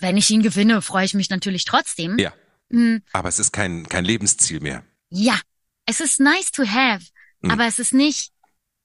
wenn 0.00 0.16
ich 0.16 0.30
ihn 0.30 0.42
gewinne, 0.42 0.82
freue 0.82 1.04
ich 1.04 1.14
mich 1.14 1.30
natürlich 1.30 1.64
trotzdem. 1.64 2.18
Ja. 2.18 2.32
Mhm. 2.68 3.02
Aber 3.12 3.28
es 3.28 3.38
ist 3.38 3.52
kein, 3.52 3.88
kein 3.88 4.04
Lebensziel 4.04 4.60
mehr. 4.60 4.84
Ja. 5.10 5.38
Es 5.86 6.00
ist 6.00 6.20
nice 6.20 6.52
to 6.52 6.66
have. 6.66 7.04
Mhm. 7.40 7.50
Aber 7.50 7.66
es 7.66 7.78
ist 7.78 7.92
nicht, 7.92 8.32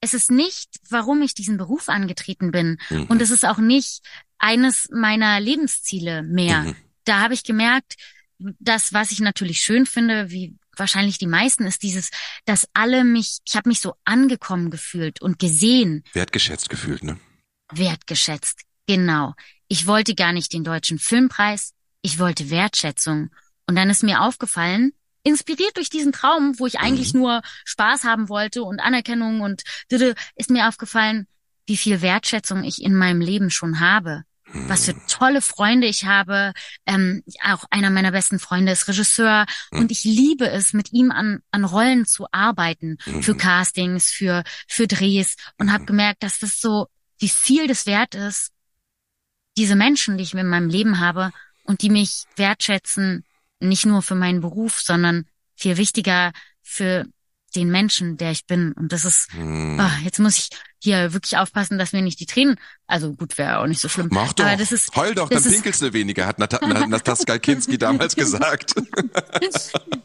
es 0.00 0.14
ist 0.14 0.30
nicht, 0.30 0.68
warum 0.90 1.22
ich 1.22 1.34
diesen 1.34 1.56
Beruf 1.56 1.88
angetreten 1.88 2.50
bin. 2.50 2.78
Mhm. 2.90 3.04
Und 3.04 3.22
es 3.22 3.30
ist 3.30 3.44
auch 3.44 3.58
nicht 3.58 4.02
eines 4.38 4.88
meiner 4.92 5.40
Lebensziele 5.40 6.22
mehr. 6.22 6.62
Mhm. 6.62 6.76
Da 7.04 7.20
habe 7.20 7.34
ich 7.34 7.44
gemerkt, 7.44 7.96
das, 8.38 8.92
was 8.92 9.10
ich 9.10 9.20
natürlich 9.20 9.60
schön 9.60 9.86
finde, 9.86 10.30
wie 10.30 10.56
wahrscheinlich 10.78 11.18
die 11.18 11.26
meisten, 11.26 11.64
ist 11.66 11.82
dieses, 11.82 12.10
dass 12.44 12.68
alle 12.74 13.04
mich, 13.04 13.38
ich 13.44 13.56
habe 13.56 13.68
mich 13.68 13.80
so 13.80 13.94
angekommen 14.04 14.70
gefühlt 14.70 15.20
und 15.20 15.38
gesehen. 15.38 16.04
Wertgeschätzt 16.12 16.68
gefühlt, 16.68 17.02
ne? 17.02 17.18
Wertgeschätzt, 17.70 18.62
genau. 18.86 19.34
Ich 19.68 19.86
wollte 19.86 20.14
gar 20.14 20.32
nicht 20.32 20.52
den 20.52 20.64
deutschen 20.64 20.98
Filmpreis, 20.98 21.72
ich 22.02 22.18
wollte 22.18 22.50
Wertschätzung. 22.50 23.30
Und 23.66 23.76
dann 23.76 23.90
ist 23.90 24.02
mir 24.02 24.22
aufgefallen, 24.22 24.92
inspiriert 25.22 25.76
durch 25.76 25.90
diesen 25.90 26.12
Traum, 26.12 26.58
wo 26.58 26.66
ich 26.66 26.78
eigentlich 26.78 27.12
mhm. 27.12 27.20
nur 27.20 27.42
Spaß 27.64 28.04
haben 28.04 28.28
wollte 28.28 28.62
und 28.62 28.80
Anerkennung 28.80 29.40
und 29.42 29.62
ist 30.36 30.50
mir 30.50 30.68
aufgefallen, 30.68 31.26
wie 31.66 31.76
viel 31.76 32.00
Wertschätzung 32.00 32.64
ich 32.64 32.82
in 32.82 32.94
meinem 32.94 33.20
Leben 33.20 33.50
schon 33.50 33.80
habe. 33.80 34.24
Was 34.52 34.86
für 34.86 34.94
tolle 35.06 35.42
Freunde 35.42 35.86
ich 35.86 36.04
habe. 36.06 36.52
Ähm, 36.86 37.22
auch 37.44 37.64
einer 37.70 37.90
meiner 37.90 38.12
besten 38.12 38.38
Freunde 38.38 38.72
ist 38.72 38.88
Regisseur 38.88 39.46
Mhm. 39.72 39.78
und 39.80 39.90
ich 39.90 40.04
liebe 40.04 40.48
es, 40.48 40.72
mit 40.72 40.92
ihm 40.92 41.10
an, 41.10 41.40
an 41.50 41.64
Rollen 41.64 42.06
zu 42.06 42.26
arbeiten, 42.32 42.96
für 43.20 43.34
Mhm. 43.34 43.38
Castings, 43.38 44.10
für, 44.10 44.44
für 44.66 44.86
Drehs 44.86 45.36
und 45.58 45.72
habe 45.72 45.84
gemerkt, 45.84 46.22
dass 46.22 46.38
das 46.38 46.60
so, 46.60 46.86
wie 47.18 47.28
viel 47.28 47.66
das 47.66 47.86
wert 47.86 48.14
ist, 48.14 48.52
diese 49.56 49.76
Menschen, 49.76 50.16
die 50.16 50.24
ich 50.24 50.34
in 50.34 50.46
meinem 50.48 50.68
Leben 50.70 51.00
habe 51.00 51.32
und 51.64 51.82
die 51.82 51.90
mich 51.90 52.24
wertschätzen, 52.36 53.24
nicht 53.60 53.86
nur 53.86 54.02
für 54.02 54.14
meinen 54.14 54.40
Beruf, 54.40 54.80
sondern 54.80 55.26
viel 55.56 55.76
wichtiger 55.76 56.32
für 56.62 57.06
den 57.56 57.70
Menschen, 57.70 58.16
der 58.18 58.30
ich 58.30 58.46
bin. 58.46 58.72
Und 58.72 58.92
das 58.92 59.04
ist, 59.04 59.28
ah, 59.34 59.90
jetzt 60.04 60.20
muss 60.20 60.38
ich 60.38 60.48
hier 60.80 61.12
wirklich 61.12 61.36
aufpassen, 61.36 61.78
dass 61.78 61.92
mir 61.92 62.02
nicht 62.02 62.20
die 62.20 62.26
Tränen, 62.26 62.56
also 62.86 63.12
gut, 63.12 63.36
wäre 63.36 63.58
auch 63.58 63.66
nicht 63.66 63.80
so 63.80 63.88
schlimm. 63.88 64.08
Mach 64.12 64.32
doch. 64.32 64.44
Aber 64.44 64.56
das 64.56 64.72
ist, 64.72 64.94
Heul 64.96 65.14
doch, 65.14 65.28
dann 65.28 65.38
ist- 65.38 65.50
pinkelst 65.50 65.82
du 65.82 65.92
weniger, 65.92 66.26
hat 66.26 66.38
Nat 66.38 66.58
Na- 66.62 66.86
Natascha 66.86 67.38
Kinski 67.38 67.76
damals 67.78 68.14
gesagt. 68.16 68.74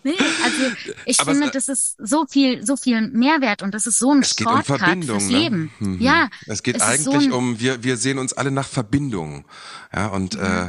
nee, 0.04 0.14
also 0.44 0.76
ich 1.06 1.20
Aber 1.20 1.32
finde, 1.32 1.48
es- 1.48 1.54
das 1.54 1.70
ist 1.70 1.96
so 2.00 2.26
viel, 2.28 2.66
so 2.66 2.76
viel 2.76 3.02
Mehrwert 3.10 3.62
und 3.62 3.74
das 3.74 3.88
ist 3.88 4.00
so 4.00 4.12
ein 4.14 4.22
Es 4.22 4.36
geht 4.36 4.48
um 4.48 4.64
Verbindung. 4.64 5.20
fürs 5.20 5.32
ne? 5.32 5.38
Leben. 5.38 5.72
Mhm. 5.80 6.02
Ja, 6.02 6.30
Es 6.48 6.64
geht 6.64 6.78
es 6.78 6.82
so 6.84 6.88
eigentlich 7.12 7.28
ein- 7.30 7.34
um, 7.34 7.60
wir, 7.60 7.84
wir 7.84 7.98
sehen 7.98 8.18
uns 8.20 8.34
alle 8.34 8.52
nach 8.52 8.68
Verbindung. 8.68 9.46
Ja, 9.94 10.08
und 10.08 10.36
äh, 10.36 10.68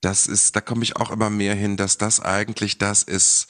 das 0.00 0.26
ist, 0.26 0.54
da 0.56 0.60
komme 0.60 0.82
ich 0.82 0.96
auch 0.96 1.10
immer 1.10 1.30
mehr 1.30 1.54
hin, 1.54 1.76
dass 1.76 1.98
das 1.98 2.20
eigentlich 2.20 2.78
das 2.78 3.02
ist, 3.02 3.48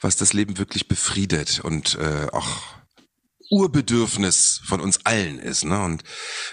was 0.00 0.16
das 0.16 0.32
Leben 0.32 0.58
wirklich 0.58 0.88
befriedet 0.88 1.60
und 1.60 1.96
äh, 1.96 2.26
auch 2.32 2.77
Urbedürfnis 3.50 4.60
von 4.64 4.80
uns 4.80 5.04
allen 5.04 5.38
ist. 5.38 5.64
Ne? 5.64 5.80
Und 5.82 6.02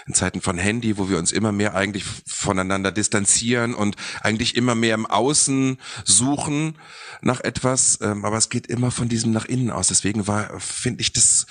in 0.06 0.14
Zeiten 0.14 0.40
von 0.40 0.58
Handy, 0.58 0.96
wo 0.96 1.08
wir 1.08 1.18
uns 1.18 1.32
immer 1.32 1.52
mehr 1.52 1.74
eigentlich 1.74 2.04
voneinander 2.26 2.92
distanzieren 2.92 3.74
und 3.74 3.96
eigentlich 4.22 4.56
immer 4.56 4.74
mehr 4.74 4.94
im 4.94 5.06
Außen 5.06 5.78
suchen 6.04 6.78
nach 7.20 7.40
etwas, 7.40 7.98
ähm, 8.02 8.24
aber 8.24 8.38
es 8.38 8.48
geht 8.48 8.66
immer 8.66 8.90
von 8.90 9.08
diesem 9.08 9.32
nach 9.32 9.44
innen 9.44 9.70
aus. 9.70 9.88
Deswegen 9.88 10.26
war, 10.26 10.58
finde 10.60 11.00
ich 11.00 11.12
das 11.12 11.46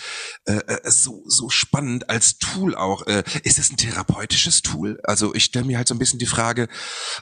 äh, 0.45 0.53
äh, 0.53 0.89
so 0.89 1.23
so 1.27 1.49
spannend 1.49 2.09
als 2.09 2.37
Tool 2.37 2.75
auch. 2.75 3.05
Äh, 3.07 3.23
ist 3.43 3.59
es 3.59 3.71
ein 3.71 3.77
therapeutisches 3.77 4.61
Tool? 4.61 4.99
Also 5.03 5.33
ich 5.35 5.45
stelle 5.45 5.65
mir 5.65 5.77
halt 5.77 5.87
so 5.87 5.95
ein 5.95 5.99
bisschen 5.99 6.19
die 6.19 6.25
Frage, 6.25 6.67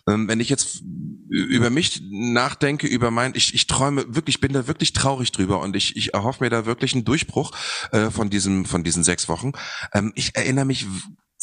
ähm, 0.07 0.27
wenn 0.27 0.39
ich 0.39 0.49
jetzt 0.49 0.83
über 1.29 1.69
mich 1.69 2.01
nachdenke, 2.09 2.87
über 2.87 3.11
mein, 3.11 3.33
ich, 3.35 3.53
ich 3.53 3.67
träume 3.67 4.05
wirklich, 4.07 4.39
bin 4.39 4.53
da 4.53 4.67
wirklich 4.67 4.93
traurig 4.93 5.31
drüber 5.31 5.59
und 5.61 5.75
ich, 5.75 5.95
ich 5.95 6.13
erhoffe 6.13 6.43
mir 6.43 6.49
da 6.49 6.65
wirklich 6.65 6.93
einen 6.93 7.05
Durchbruch 7.05 7.51
äh, 7.91 8.09
von 8.13 8.29
diesem, 8.29 8.65
von 8.65 8.83
diesen 8.83 9.03
sechs 9.03 9.27
Wochen. 9.27 9.51
Ähm, 9.93 10.13
ich 10.15 10.35
erinnere 10.35 10.65
mich 10.65 10.85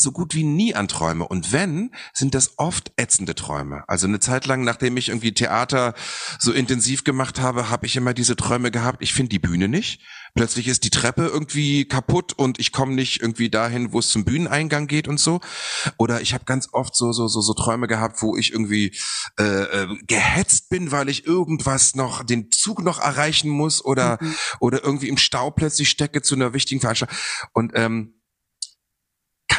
so 0.00 0.12
gut 0.12 0.34
wie 0.34 0.44
nie 0.44 0.74
an 0.74 0.88
Träume. 0.88 1.26
Und 1.26 1.52
wenn, 1.52 1.90
sind 2.12 2.34
das 2.34 2.58
oft 2.58 2.92
ätzende 2.96 3.34
Träume. 3.34 3.84
Also 3.86 4.06
eine 4.06 4.20
Zeit 4.20 4.46
lang, 4.46 4.64
nachdem 4.64 4.96
ich 4.96 5.08
irgendwie 5.08 5.32
Theater 5.32 5.94
so 6.38 6.52
intensiv 6.52 7.04
gemacht 7.04 7.40
habe, 7.40 7.68
habe 7.68 7.86
ich 7.86 7.96
immer 7.96 8.14
diese 8.14 8.36
Träume 8.36 8.70
gehabt, 8.70 9.02
ich 9.02 9.12
finde 9.12 9.28
die 9.28 9.38
Bühne 9.38 9.68
nicht. 9.68 10.00
Plötzlich 10.34 10.68
ist 10.68 10.84
die 10.84 10.90
Treppe 10.90 11.26
irgendwie 11.26 11.86
kaputt 11.86 12.32
und 12.32 12.58
ich 12.58 12.72
komme 12.72 12.94
nicht 12.94 13.20
irgendwie 13.20 13.50
dahin, 13.50 13.92
wo 13.92 13.98
es 13.98 14.08
zum 14.08 14.24
Bühneneingang 14.24 14.86
geht 14.86 15.08
und 15.08 15.18
so. 15.18 15.40
Oder 15.98 16.20
ich 16.20 16.34
habe 16.34 16.44
ganz 16.44 16.68
oft 16.72 16.94
so 16.94 17.12
so 17.12 17.28
so 17.28 17.40
so 17.40 17.52
Träume 17.52 17.88
gehabt, 17.88 18.22
wo 18.22 18.36
ich 18.36 18.52
irgendwie 18.52 18.96
äh, 19.38 19.42
äh, 19.44 19.88
gehetzt 20.06 20.68
bin, 20.70 20.92
weil 20.92 21.08
ich 21.08 21.26
irgendwas 21.26 21.94
noch 21.94 22.22
den 22.24 22.50
Zug 22.50 22.82
noch 22.82 23.00
erreichen 23.00 23.50
muss 23.50 23.84
oder 23.84 24.18
oder 24.60 24.84
irgendwie 24.84 25.08
im 25.08 25.18
Stau 25.18 25.50
plötzlich 25.50 25.90
stecke 25.90 26.22
zu 26.22 26.36
einer 26.36 26.54
wichtigen 26.54 26.80
Veranstaltung. 26.80 27.16
Und 27.52 27.72
ähm, 27.74 28.19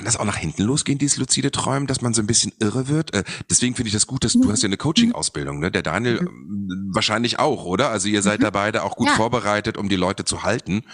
kann 0.02 0.06
das 0.08 0.18
auch 0.18 0.26
nach 0.26 0.38
hinten 0.38 0.64
losgehen, 0.64 0.98
dieses 0.98 1.18
luzide 1.18 1.52
Träumen, 1.52 1.86
dass 1.86 2.02
man 2.02 2.16
so 2.16 2.24
ein 2.24 2.26
bisschen 2.28 2.52
irre 2.60 2.88
wird? 2.88 3.14
Äh, 3.14 3.24
deswegen 3.52 3.76
finde 3.76 3.90
ich 3.90 3.94
das 3.94 4.08
gut, 4.08 4.24
dass 4.24 4.34
du 4.34 4.52
hast 4.52 4.64
ja 4.64 4.68
eine 4.68 4.78
Coaching-Ausbildung, 4.78 5.60
ne? 5.60 5.70
Der 5.70 5.84
Daniel 5.84 6.18
ähm, 6.22 6.90
wahrscheinlich 6.92 7.38
auch, 7.38 7.66
oder? 7.66 7.90
Also 7.92 8.08
ihr 8.08 8.24
seid 8.24 8.42
da 8.42 8.50
beide 8.50 8.82
auch 8.82 8.96
gut 8.96 9.10
Ja. 9.10 9.14
vorbereitet, 9.16 9.78
um 9.78 9.90
die 9.90 9.96
Leute 9.96 10.26
zu 10.26 10.42
halten. 10.42 10.86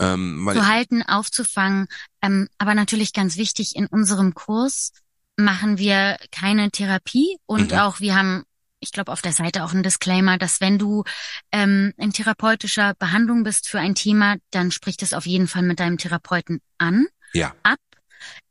Ähm, 0.00 0.50
zu 0.52 0.66
halten, 0.66 1.04
aufzufangen. 1.04 1.86
Ähm, 2.22 2.48
aber 2.58 2.74
natürlich 2.74 3.12
ganz 3.12 3.36
wichtig, 3.36 3.76
in 3.76 3.86
unserem 3.86 4.34
Kurs 4.34 4.90
machen 5.36 5.78
wir 5.78 6.16
keine 6.32 6.72
Therapie 6.72 7.36
und 7.46 7.70
Mhm. 7.70 7.78
auch 7.78 8.00
wir 8.00 8.16
haben, 8.16 8.42
ich 8.80 8.90
glaube, 8.90 9.12
auf 9.12 9.22
der 9.22 9.32
Seite 9.32 9.62
auch 9.62 9.72
einen 9.74 9.84
Disclaimer, 9.84 10.38
dass 10.38 10.60
wenn 10.60 10.76
du 10.76 11.04
ähm, 11.52 11.92
in 11.98 12.12
therapeutischer 12.12 12.94
Behandlung 12.98 13.44
bist 13.44 13.68
für 13.68 13.78
ein 13.78 13.94
Thema, 13.94 14.36
dann 14.50 14.72
sprich 14.72 14.96
das 14.96 15.12
auf 15.14 15.24
jeden 15.24 15.46
Fall 15.46 15.62
mit 15.62 15.78
deinem 15.78 15.98
Therapeuten 15.98 16.60
an. 16.78 17.06
ja. 17.32 17.54
ab. 17.62 17.78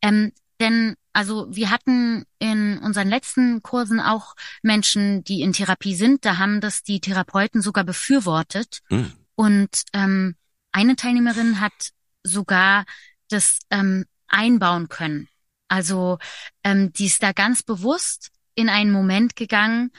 Ähm, 0.01 0.31
denn 0.59 0.95
also 1.13 1.47
wir 1.49 1.69
hatten 1.69 2.25
in 2.39 2.77
unseren 2.79 3.07
letzten 3.07 3.61
Kursen 3.61 3.99
auch 3.99 4.35
Menschen, 4.61 5.23
die 5.23 5.41
in 5.41 5.53
Therapie 5.53 5.95
sind. 5.95 6.25
Da 6.25 6.37
haben 6.37 6.59
das 6.59 6.83
die 6.83 6.99
Therapeuten 6.99 7.61
sogar 7.61 7.83
befürwortet. 7.83 8.81
Hm. 8.89 9.13
Und 9.35 9.83
ähm, 9.93 10.35
eine 10.71 10.95
Teilnehmerin 10.97 11.61
hat 11.61 11.91
sogar 12.23 12.85
das 13.29 13.59
ähm, 13.69 14.05
einbauen 14.27 14.89
können. 14.89 15.29
Also 15.67 16.19
ähm, 16.63 16.91
die 16.91 17.05
ist 17.05 17.23
da 17.23 17.31
ganz 17.31 17.63
bewusst 17.63 18.31
in 18.53 18.69
einen 18.69 18.91
Moment 18.91 19.35
gegangen, 19.35 19.91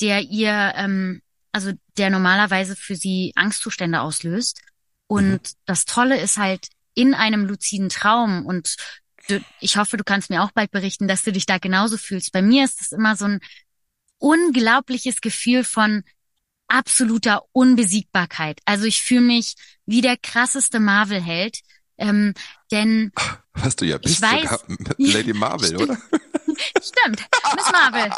der 0.00 0.22
ihr, 0.22 0.72
ähm, 0.76 1.22
also 1.52 1.72
der 1.98 2.10
normalerweise 2.10 2.76
für 2.76 2.96
sie 2.96 3.32
Angstzustände 3.36 4.00
auslöst. 4.00 4.62
Und 5.06 5.52
das 5.66 5.84
Tolle 5.84 6.18
ist 6.18 6.38
halt 6.38 6.68
in 6.94 7.14
einem 7.14 7.44
luziden 7.44 7.88
Traum 7.88 8.46
und 8.46 8.76
du, 9.28 9.40
ich 9.60 9.76
hoffe, 9.76 9.96
du 9.96 10.04
kannst 10.04 10.30
mir 10.30 10.42
auch 10.42 10.52
bald 10.52 10.70
berichten, 10.70 11.08
dass 11.08 11.22
du 11.22 11.32
dich 11.32 11.46
da 11.46 11.58
genauso 11.58 11.96
fühlst. 11.96 12.32
Bei 12.32 12.42
mir 12.42 12.64
ist 12.64 12.80
es 12.80 12.92
immer 12.92 13.16
so 13.16 13.24
ein 13.26 13.40
unglaubliches 14.18 15.20
Gefühl 15.20 15.64
von 15.64 16.04
absoluter 16.68 17.42
Unbesiegbarkeit. 17.52 18.60
Also 18.64 18.84
ich 18.84 19.02
fühle 19.02 19.22
mich 19.22 19.56
wie 19.84 20.00
der 20.00 20.16
krasseste 20.16 20.80
Marvel-Held, 20.80 21.60
ähm, 21.98 22.32
denn 22.70 23.12
Was 23.52 23.76
du 23.76 23.84
ja 23.84 23.98
bist, 23.98 24.22
weiß. 24.22 24.40
sogar 24.40 24.60
Lady 24.98 25.34
Marvel, 25.34 25.76
oder? 25.76 25.98
Stimmt, 26.82 27.22
Miss 27.54 27.70
Marvel. 27.72 28.10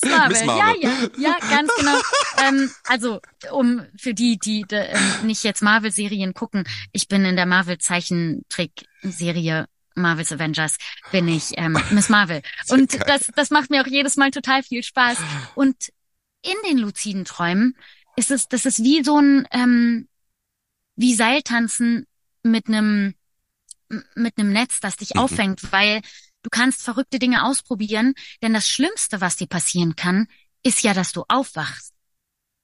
Miss 0.00 0.10
Marvel. 0.10 0.28
Miss 0.32 0.44
Marvel. 0.44 0.82
Ja, 0.82 0.90
ja, 0.90 1.08
ja, 1.18 1.36
ganz 1.50 1.70
genau. 1.76 1.98
ähm, 2.46 2.70
also, 2.84 3.20
um 3.52 3.82
für 3.98 4.14
die, 4.14 4.38
die 4.38 4.62
de, 4.62 4.86
ähm, 4.88 5.26
nicht 5.26 5.44
jetzt 5.44 5.62
Marvel-Serien 5.62 6.32
gucken, 6.34 6.64
ich 6.92 7.08
bin 7.08 7.24
in 7.24 7.36
der 7.36 7.46
Marvel-Zeichentrick-Serie 7.46 9.66
Marvel's 10.00 10.32
Avengers, 10.32 10.76
bin 11.12 11.28
ich 11.28 11.52
ähm, 11.56 11.78
Miss 11.90 12.08
Marvel. 12.08 12.42
Und 12.68 12.90
geil. 12.90 13.04
das, 13.06 13.30
das 13.34 13.50
macht 13.50 13.70
mir 13.70 13.82
auch 13.82 13.86
jedes 13.86 14.16
Mal 14.16 14.30
total 14.30 14.62
viel 14.62 14.82
Spaß. 14.82 15.18
Und 15.54 15.76
in 16.42 16.56
den 16.68 16.78
luziden 16.78 17.24
Träumen 17.24 17.76
ist 18.16 18.30
es, 18.30 18.48
das 18.48 18.66
ist 18.66 18.82
wie 18.82 19.02
so 19.04 19.18
ein, 19.20 19.46
ähm, 19.50 20.08
wie 20.96 21.14
Seiltanzen 21.14 22.06
mit 22.42 22.68
einem 22.68 23.14
mit 24.14 24.38
einem 24.38 24.52
Netz, 24.52 24.80
das 24.80 24.96
dich 24.96 25.14
Mhm. 25.14 25.20
auffängt, 25.20 25.72
weil 25.72 26.02
du 26.42 26.50
kannst 26.50 26.82
verrückte 26.82 27.18
Dinge 27.18 27.44
ausprobieren, 27.44 28.12
denn 28.42 28.52
das 28.52 28.68
Schlimmste, 28.68 29.20
was 29.22 29.36
dir 29.36 29.46
passieren 29.46 29.96
kann, 29.96 30.26
ist 30.62 30.82
ja, 30.82 30.92
dass 30.92 31.12
du 31.12 31.24
aufwachst. 31.28 31.94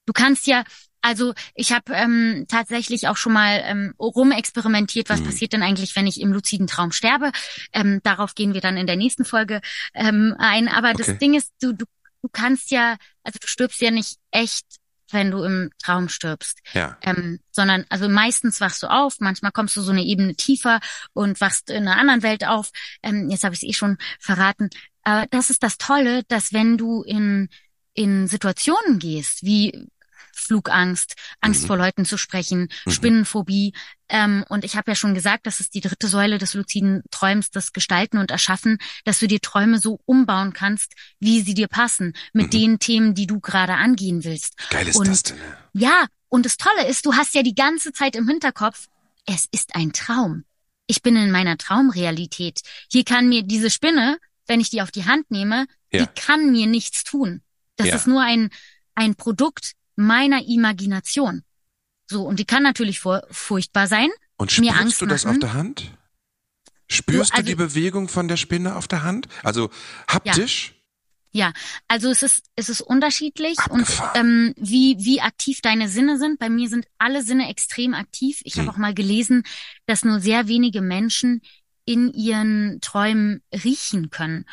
Du 0.04 0.12
kannst 0.12 0.46
ja, 0.46 0.64
also 1.04 1.34
ich 1.54 1.72
habe 1.72 1.92
ähm, 1.92 2.46
tatsächlich 2.48 3.08
auch 3.08 3.16
schon 3.16 3.32
mal 3.34 3.62
ähm, 3.64 3.94
rumexperimentiert, 3.98 5.08
was 5.10 5.20
Mhm. 5.20 5.24
passiert 5.26 5.52
denn 5.52 5.62
eigentlich, 5.62 5.94
wenn 5.96 6.06
ich 6.06 6.20
im 6.20 6.32
luziden 6.32 6.66
Traum 6.66 6.92
sterbe. 6.92 7.30
Ähm, 7.72 8.00
darauf 8.02 8.34
gehen 8.34 8.54
wir 8.54 8.60
dann 8.60 8.76
in 8.76 8.86
der 8.86 8.96
nächsten 8.96 9.24
Folge 9.24 9.60
ähm, 9.94 10.34
ein. 10.38 10.68
Aber 10.68 10.90
Okay. 10.90 11.04
das 11.04 11.18
Ding 11.18 11.34
ist, 11.34 11.52
du, 11.60 11.72
du, 11.72 11.84
du 12.22 12.28
kannst 12.32 12.70
ja, 12.70 12.96
also 13.22 13.38
du 13.40 13.46
stirbst 13.46 13.80
ja 13.80 13.90
nicht 13.90 14.16
echt, 14.30 14.64
wenn 15.10 15.30
du 15.30 15.42
im 15.44 15.70
Traum 15.82 16.08
stirbst 16.08 16.58
Ja. 16.72 16.96
ähm, 17.02 17.38
sondern 17.52 17.84
also 17.90 18.08
meistens 18.08 18.60
wachst 18.60 18.82
du 18.82 18.86
auf, 18.88 19.16
manchmal 19.20 19.52
kommst 19.52 19.76
du 19.76 19.82
so 19.82 19.92
eine 19.92 20.02
Ebene 20.02 20.34
tiefer 20.34 20.80
und 21.12 21.40
wachst 21.40 21.68
in 21.70 21.86
einer 21.86 21.98
anderen 22.00 22.22
Welt 22.22 22.44
auf. 22.46 22.70
Ähm, 23.02 23.28
jetzt 23.30 23.44
habe 23.44 23.54
ich 23.54 23.62
es 23.62 23.68
eh 23.68 23.74
schon 23.74 23.98
verraten. 24.18 24.70
Aber 25.02 25.26
das 25.30 25.50
ist 25.50 25.62
das 25.62 25.76
Tolle, 25.76 26.22
dass 26.28 26.52
wenn 26.54 26.78
du 26.78 27.02
in 27.02 27.48
in 27.96 28.26
Situationen 28.26 28.98
gehst, 28.98 29.44
wie 29.44 29.86
Flugangst, 30.38 31.14
Angst 31.40 31.62
Mhm. 31.62 31.66
vor 31.66 31.76
Leuten 31.76 32.04
zu 32.04 32.16
sprechen, 32.16 32.68
Mhm. 32.86 32.90
Spinnenphobie. 32.90 33.72
Ähm, 34.08 34.44
und 34.48 34.64
ich 34.64 34.76
habe 34.76 34.90
ja 34.90 34.94
schon 34.94 35.14
gesagt, 35.14 35.46
das 35.46 35.60
ist 35.60 35.74
die 35.74 35.80
dritte 35.80 36.08
Säule 36.08 36.38
des 36.38 36.54
luziden 36.54 37.02
Träums, 37.10 37.50
das 37.50 37.72
Gestalten 37.72 38.18
und 38.18 38.30
Erschaffen, 38.30 38.78
dass 39.04 39.18
du 39.18 39.26
dir 39.26 39.40
Träume 39.40 39.78
so 39.78 40.00
umbauen 40.04 40.52
kannst, 40.52 40.92
wie 41.20 41.40
sie 41.40 41.54
dir 41.54 41.68
passen, 41.68 42.12
mit 42.32 42.46
Mhm. 42.46 42.50
den 42.50 42.78
Themen, 42.78 43.14
die 43.14 43.26
du 43.26 43.40
gerade 43.40 43.74
angehen 43.74 44.24
willst. 44.24 44.54
Geil 44.70 44.88
ist 44.88 44.96
Und- 44.96 45.08
das 45.08 45.22
denn? 45.22 45.38
Ja, 45.72 46.06
und 46.28 46.44
das 46.46 46.56
Tolle 46.56 46.86
ist, 46.86 47.06
du 47.06 47.14
hast 47.14 47.34
ja 47.34 47.42
die 47.42 47.54
ganze 47.54 47.92
Zeit 47.92 48.14
im 48.16 48.28
Hinterkopf, 48.28 48.88
es 49.26 49.46
ist 49.50 49.74
ein 49.74 49.92
Traum. 49.92 50.44
Ich 50.86 51.00
bin 51.00 51.16
in 51.16 51.30
meiner 51.30 51.56
Traumrealität. 51.56 52.60
Hier 52.92 53.04
kann 53.04 53.28
mir 53.28 53.42
diese 53.42 53.70
Spinne, 53.70 54.18
wenn 54.46 54.60
ich 54.60 54.68
die 54.68 54.82
auf 54.82 54.90
die 54.90 55.06
Hand 55.06 55.30
nehme, 55.30 55.66
Ja. 55.90 56.04
die 56.04 56.20
kann 56.20 56.52
mir 56.52 56.66
nichts 56.66 57.04
tun. 57.04 57.40
Das 57.76 57.86
Ja. 57.88 57.96
ist 57.96 58.06
nur 58.06 58.20
ein, 58.20 58.50
ein 58.94 59.14
Produkt 59.14 59.72
meiner 59.96 60.46
Imagination. 60.46 61.42
So, 62.06 62.22
und 62.24 62.38
die 62.38 62.44
kann 62.44 62.62
natürlich 62.62 63.00
fur 63.00 63.26
furchtbar 63.30 63.86
sein. 63.86 64.10
Und 64.36 64.50
mir 64.58 64.70
spürst 64.70 64.80
Angst 64.82 65.00
du 65.02 65.06
das 65.06 65.24
machen? 65.24 65.36
auf 65.36 65.40
der 65.40 65.52
Hand? 65.54 65.90
Spürst 66.88 67.30
Du, 67.32 67.36
du, 67.36 67.38
also- 67.38 67.46
die 67.48 67.54
Bewegung 67.54 68.08
von 68.08 68.28
der 68.28 68.36
Spinne 68.36 68.76
auf 68.76 68.88
der 68.88 69.02
Hand? 69.02 69.28
Also 69.42 69.70
haptisch? 70.08 70.74
Ja, 71.32 71.52
also 71.88 72.10
es 72.10 72.22
ist 72.22 72.44
es 72.54 72.68
ist 72.68 72.80
unterschiedlich 72.80 73.58
Abgefahren. 73.58 74.10
und 74.20 74.20
ähm, 74.20 74.54
wie 74.56 74.96
wie 75.00 75.20
aktiv 75.20 75.60
deine 75.62 75.88
Sinne 75.88 76.16
sind. 76.18 76.38
Bei 76.38 76.48
mir 76.48 76.68
sind 76.68 76.86
alle 76.98 77.22
Sinne 77.22 77.48
extrem 77.50 77.92
aktiv. 77.94 78.40
Ich 78.44 78.54
Hm. 78.54 78.62
habe 78.62 78.70
auch 78.72 78.76
mal 78.76 78.94
gelesen, 78.94 79.42
dass 79.86 80.04
nur 80.04 80.20
sehr 80.20 80.46
wenige 80.46 80.80
Menschen 80.80 81.40
in 81.86 82.12
ihren 82.12 82.78
Träumen 82.82 83.42
riechen 83.52 84.10
können. 84.10 84.44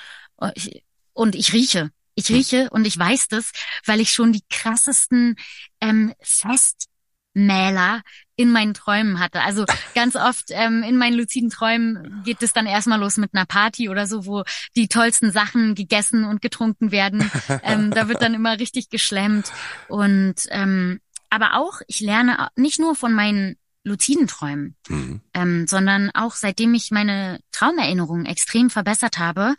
Ich, 0.56 0.84
und 1.14 1.36
ich 1.36 1.54
rieche. 1.54 1.92
Ich 2.30 2.36
rieche 2.36 2.69
und 2.72 2.86
ich 2.86 2.97
weiß 2.97 3.28
das, 3.30 3.51
weil 3.86 3.99
ich 3.99 4.11
schon 4.11 4.32
die 4.34 4.43
krassesten 4.49 5.36
ähm, 5.80 6.13
Festmäler 6.22 8.01
in 8.36 8.51
meinen 8.51 8.74
Träumen 8.74 9.19
hatte. 9.19 9.41
Also 9.41 9.65
ganz 9.95 10.15
oft 10.15 10.45
ähm, 10.49 10.84
in 10.84 10.97
meinen 10.97 11.17
luziden 11.17 11.49
Träumen 11.49 12.22
geht 12.26 12.41
es 12.41 12.53
dann 12.53 12.65
erstmal 12.65 12.99
los 12.99 13.17
mit 13.17 13.34
einer 13.34 13.45
Party 13.45 13.89
oder 13.89 14.07
so, 14.07 14.26
wo 14.26 14.43
die 14.76 14.88
tollsten 14.88 15.32
Sachen 15.32 15.76
gegessen 15.76 16.24
und 16.26 16.41
getrunken 16.41 16.91
werden. 16.91 17.30
ähm, 17.63 17.91
da 17.91 18.07
wird 18.07 18.22
dann 18.22 18.34
immer 18.34 18.59
richtig 18.59 18.89
geschlemmt. 18.89 19.51
Und 19.88 20.36
ähm, 20.49 20.99
aber 21.30 21.55
auch, 21.57 21.82
ich 21.88 21.99
lerne 22.01 22.49
nicht 22.55 22.80
nur 22.80 22.95
von 22.95 23.13
meinen 23.13 23.55
luziden 23.84 24.28
Träumen, 24.28 24.76
Mhm. 24.89 25.22
ähm, 25.34 25.65
sondern 25.67 26.11
auch 26.13 26.34
seitdem 26.36 26.74
ich 26.76 26.91
meine 26.91 27.39
Traumerinnerungen 27.51 28.26
extrem 28.28 28.69
verbessert 28.69 29.17
habe 29.17 29.55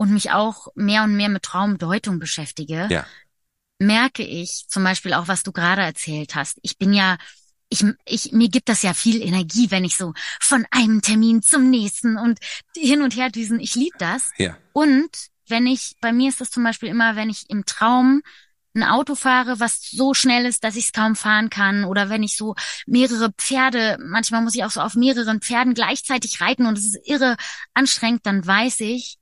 und 0.00 0.12
mich 0.12 0.30
auch 0.30 0.68
mehr 0.74 1.02
und 1.02 1.14
mehr 1.14 1.28
mit 1.28 1.42
Traumdeutung 1.42 2.18
beschäftige, 2.18 2.86
Ja. 2.88 3.04
merke 3.78 4.22
ich 4.22 4.64
zum 4.66 4.82
Beispiel 4.82 5.12
auch, 5.12 5.28
was 5.28 5.42
du 5.42 5.52
gerade 5.52 5.82
erzählt 5.82 6.34
hast. 6.34 6.58
Ich 6.62 6.78
bin 6.78 6.94
ja, 6.94 7.18
ich, 7.68 7.84
ich, 8.06 8.32
mir 8.32 8.48
gibt 8.48 8.70
das 8.70 8.80
ja 8.80 8.94
viel 8.94 9.20
Energie, 9.20 9.70
wenn 9.70 9.84
ich 9.84 9.98
so 9.98 10.14
von 10.40 10.64
einem 10.70 11.02
Termin 11.02 11.42
zum 11.42 11.68
nächsten 11.68 12.16
und 12.16 12.38
hin 12.74 13.02
und 13.02 13.14
her 13.14 13.28
düsen. 13.28 13.60
Ich 13.60 13.74
liebe 13.74 13.98
das. 13.98 14.30
Ja. 14.38 14.56
Und 14.72 15.10
wenn 15.48 15.66
ich, 15.66 15.96
bei 16.00 16.14
mir 16.14 16.30
ist 16.30 16.40
das 16.40 16.50
zum 16.50 16.64
Beispiel 16.64 16.88
immer, 16.88 17.14
wenn 17.14 17.28
ich 17.28 17.50
im 17.50 17.66
Traum 17.66 18.22
ein 18.74 18.84
Auto 18.84 19.14
fahre, 19.14 19.60
was 19.60 19.82
so 19.82 20.14
schnell 20.14 20.46
ist, 20.46 20.64
dass 20.64 20.76
ich 20.76 20.86
es 20.86 20.92
kaum 20.92 21.14
fahren 21.14 21.50
kann, 21.50 21.84
oder 21.84 22.08
wenn 22.08 22.22
ich 22.22 22.38
so 22.38 22.54
mehrere 22.86 23.32
Pferde, 23.32 23.98
manchmal 24.00 24.40
muss 24.40 24.54
ich 24.54 24.64
auch 24.64 24.70
so 24.70 24.80
auf 24.80 24.94
mehreren 24.94 25.42
Pferden 25.42 25.74
gleichzeitig 25.74 26.40
reiten 26.40 26.64
und 26.64 26.78
es 26.78 26.86
ist 26.86 26.98
irre 27.04 27.36
anstrengend, 27.74 28.24
dann 28.24 28.46
weiß 28.46 28.80
ich, 28.80 29.18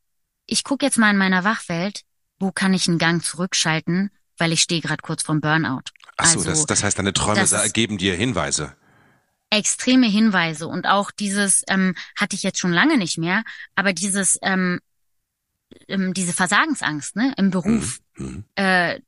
ich 0.48 0.64
gucke 0.64 0.84
jetzt 0.84 0.98
mal 0.98 1.10
in 1.10 1.16
meiner 1.16 1.44
Wachwelt, 1.44 2.02
wo 2.40 2.50
kann 2.50 2.74
ich 2.74 2.88
einen 2.88 2.98
Gang 2.98 3.22
zurückschalten, 3.24 4.10
weil 4.38 4.52
ich 4.52 4.62
stehe 4.62 4.80
gerade 4.80 5.02
kurz 5.02 5.22
vorm 5.22 5.40
Burnout. 5.40 5.82
Ach 6.16 6.26
so, 6.26 6.38
Also, 6.40 6.50
das, 6.50 6.66
das 6.66 6.82
heißt, 6.82 6.98
deine 6.98 7.12
Träume 7.12 7.46
geben 7.72 7.98
dir 7.98 8.14
Hinweise. 8.16 8.74
extreme 9.50 10.06
Hinweise 10.06 10.66
und 10.66 10.86
auch 10.86 11.10
dieses 11.10 11.62
ähm, 11.68 11.94
hatte 12.16 12.34
ich 12.36 12.42
jetzt 12.42 12.58
schon 12.58 12.72
lange 12.72 12.98
nicht 12.98 13.18
mehr, 13.18 13.44
aber 13.76 13.92
dieses 13.92 14.38
ähm, 14.42 14.80
ähm, 15.86 16.12
diese 16.14 16.32
Versagensangst 16.32 17.16
ne 17.16 17.32
im 17.36 17.50
Beruf, 17.50 18.00
Mhm. 18.16 18.44
äh, 18.56 19.00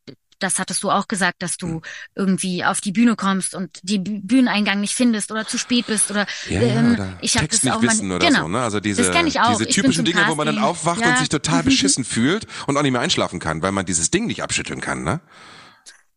das 0.42 0.58
hattest 0.58 0.82
du 0.82 0.90
auch 0.90 1.06
gesagt, 1.08 1.42
dass 1.42 1.56
du 1.56 1.80
irgendwie 2.14 2.64
auf 2.64 2.80
die 2.80 2.92
Bühne 2.92 3.14
kommst 3.16 3.54
und 3.54 3.78
die 3.82 3.98
Bü- 3.98 4.20
Bühneneingang 4.26 4.80
nicht 4.80 4.94
findest 4.94 5.30
oder 5.30 5.46
zu 5.46 5.58
spät 5.58 5.86
bist 5.86 6.10
oder 6.10 6.26
Ja, 6.48 6.60
ähm, 6.62 6.94
oder 6.94 7.18
ich 7.20 7.36
habe 7.36 7.46
das 7.48 7.62
nicht 7.62 7.72
auch 7.72 7.80
mal- 7.80 7.90
wissen 7.92 8.10
oder 8.10 8.26
genau. 8.26 8.40
so, 8.42 8.48
ne? 8.48 8.60
Also 8.62 8.80
diese, 8.80 9.02
Das 9.04 9.12
kenn 9.14 9.26
ich 9.26 9.40
auch. 9.40 9.56
diese 9.56 9.68
typischen 9.68 10.04
Dinge, 10.04 10.24
wo 10.28 10.34
man 10.34 10.46
dann 10.46 10.56
Casting. 10.56 10.70
aufwacht 10.70 11.00
Ja. 11.00 11.10
und 11.10 11.18
sich 11.18 11.28
total 11.28 11.62
beschissen 11.62 12.04
fühlt 12.04 12.46
und 12.66 12.76
auch 12.76 12.82
nicht 12.82 12.92
mehr 12.92 13.00
einschlafen 13.00 13.38
kann, 13.38 13.62
weil 13.62 13.72
man 13.72 13.86
dieses 13.86 14.10
Ding 14.10 14.26
nicht 14.26 14.42
abschütteln 14.42 14.80
kann, 14.80 15.04
ne? 15.04 15.20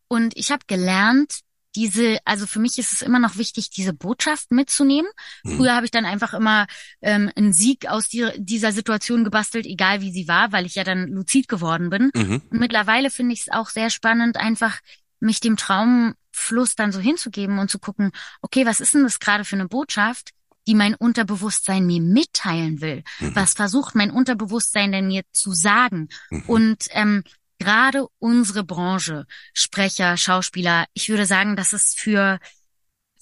Und 0.08 0.36
ich 0.36 0.50
habe 0.50 0.62
gelernt, 0.66 1.40
diese, 1.76 2.18
also 2.24 2.46
für 2.46 2.60
mich 2.60 2.78
ist 2.78 2.92
es 2.92 3.02
immer 3.02 3.18
noch 3.18 3.36
wichtig, 3.36 3.70
diese 3.70 3.92
Botschaft 3.92 4.52
mitzunehmen. 4.52 5.10
Mhm. 5.42 5.56
Früher 5.56 5.74
habe 5.74 5.86
ich 5.86 5.90
dann 5.90 6.04
einfach 6.04 6.34
immer 6.34 6.66
ähm, 7.02 7.30
einen 7.34 7.52
Sieg 7.52 7.88
aus 7.88 8.08
die, 8.08 8.28
dieser 8.36 8.72
Situation 8.72 9.24
gebastelt, 9.24 9.66
egal 9.66 10.00
wie 10.00 10.12
sie 10.12 10.28
war, 10.28 10.52
weil 10.52 10.66
ich 10.66 10.76
ja 10.76 10.84
dann 10.84 11.08
luzid 11.08 11.48
geworden 11.48 11.90
bin. 11.90 12.10
Mhm. 12.14 12.42
Und 12.50 12.60
mittlerweile 12.60 13.10
finde 13.10 13.34
ich 13.34 13.42
es 13.42 13.48
auch 13.50 13.68
sehr 13.70 13.90
spannend, 13.90 14.36
einfach 14.36 14.80
mich 15.20 15.40
dem 15.40 15.56
Traumfluss 15.56 16.76
dann 16.76 16.92
so 16.92 17.00
hinzugeben 17.00 17.58
und 17.58 17.70
zu 17.70 17.78
gucken, 17.78 18.12
okay, 18.42 18.66
was 18.66 18.80
ist 18.80 18.94
denn 18.94 19.02
das 19.02 19.18
gerade 19.18 19.44
für 19.44 19.56
eine 19.56 19.68
Botschaft, 19.68 20.30
die 20.66 20.74
mein 20.74 20.94
Unterbewusstsein 20.94 21.86
mir 21.86 22.00
mitteilen 22.00 22.80
will? 22.80 23.02
Mhm. 23.20 23.34
Was 23.34 23.54
versucht 23.54 23.94
mein 23.94 24.10
Unterbewusstsein 24.10 24.92
denn 24.92 25.08
mir 25.08 25.22
zu 25.32 25.52
sagen? 25.52 26.08
Mhm. 26.30 26.42
Und 26.46 26.86
ähm, 26.90 27.24
gerade 27.64 28.06
unsere 28.18 28.62
Branche, 28.64 29.26
Sprecher, 29.52 30.16
Schauspieler, 30.16 30.86
ich 30.94 31.08
würde 31.08 31.26
sagen, 31.26 31.56
dass 31.56 31.72
es 31.72 31.94
für 31.94 32.38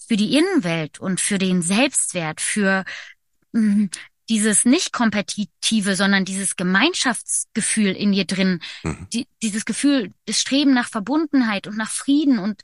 für 0.08 0.16
die 0.16 0.36
Innenwelt 0.36 0.98
und 0.98 1.20
für 1.20 1.38
den 1.38 1.62
Selbstwert, 1.62 2.40
für 2.40 2.84
mh, 3.52 3.88
dieses 4.28 4.64
nicht 4.64 4.92
kompetitive, 4.92 5.96
sondern 5.96 6.24
dieses 6.24 6.56
Gemeinschaftsgefühl 6.56 7.92
in 7.92 8.12
dir 8.12 8.24
drin, 8.24 8.60
Mhm. 8.82 9.06
die, 9.12 9.26
dieses 9.42 9.64
Gefühl, 9.64 10.12
das 10.26 10.40
Streben 10.40 10.74
nach 10.74 10.88
Verbundenheit 10.88 11.66
und 11.66 11.76
nach 11.76 11.90
Frieden 11.90 12.38
und 12.38 12.62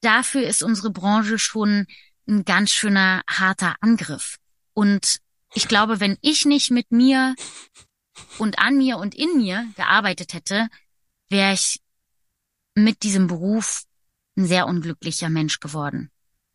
dafür 0.00 0.46
ist 0.46 0.62
unsere 0.62 0.90
Branche 0.90 1.38
schon 1.38 1.86
ein 2.28 2.44
ganz 2.44 2.70
schöner 2.70 3.22
harter 3.28 3.74
Angriff. 3.80 4.36
Und 4.72 5.18
ich 5.54 5.68
glaube, 5.68 6.00
wenn 6.00 6.16
ich 6.20 6.44
nicht 6.44 6.70
mit 6.70 6.90
mir 6.92 7.34
und 8.38 8.58
an 8.58 8.76
mir 8.76 8.98
und 8.98 9.14
in 9.14 9.36
mir 9.36 9.66
gearbeitet 9.76 10.34
hätte, 10.34 10.68
wäre 11.30 11.52
ich 11.52 11.80
mit 12.74 13.02
diesem 13.02 13.26
Beruf 13.26 13.82
ein 14.36 14.46
sehr 14.46 14.66
unglücklicher 14.66 15.30
Mensch 15.30 15.60
geworden. 15.60 16.10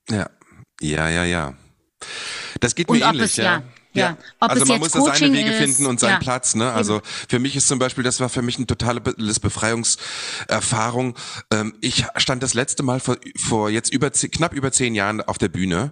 Ja. 0.10 0.30
Ja, 0.82 1.10
ja, 1.10 1.24
ja. 1.24 1.54
Das 2.60 2.76
geht 2.76 2.90
Und 2.90 3.00
mir 3.00 3.06
ähnlich, 3.06 3.24
es- 3.24 3.36
ja. 3.38 3.44
ja, 3.44 3.64
ja. 3.94 4.18
Ob 4.40 4.52
also 4.52 4.66
man 4.66 4.80
muss 4.80 4.92
da 4.92 5.00
seine 5.02 5.12
Coaching 5.12 5.34
Wege 5.34 5.52
ist, 5.52 5.58
finden 5.58 5.86
und 5.86 6.00
seinen 6.00 6.14
ja. 6.14 6.20
Platz, 6.20 6.56
ne? 6.56 6.72
Also 6.72 7.02
für 7.28 7.40
mich 7.40 7.56
ist 7.56 7.68
zum 7.68 7.80
Beispiel, 7.80 8.04
das 8.04 8.20
war 8.20 8.30
für 8.30 8.42
mich 8.42 8.58
eine 8.58 8.68
totale 8.68 9.02
Be 9.02 9.14
Befreiungserfahrung. 9.14 11.16
Ähm, 11.52 11.76
ich 11.82 12.06
stand 12.18 12.44
das 12.44 12.54
letzte 12.54 12.84
Mal 12.84 13.00
vor, 13.00 13.18
vor 13.38 13.70
jetzt 13.70 13.92
über 13.92 14.10
knapp 14.12 14.54
über 14.54 14.72
zehn 14.72 14.96
Jahren 14.96 15.22
auf 15.22 15.38
der 15.38 15.50
Bühne. 15.50 15.92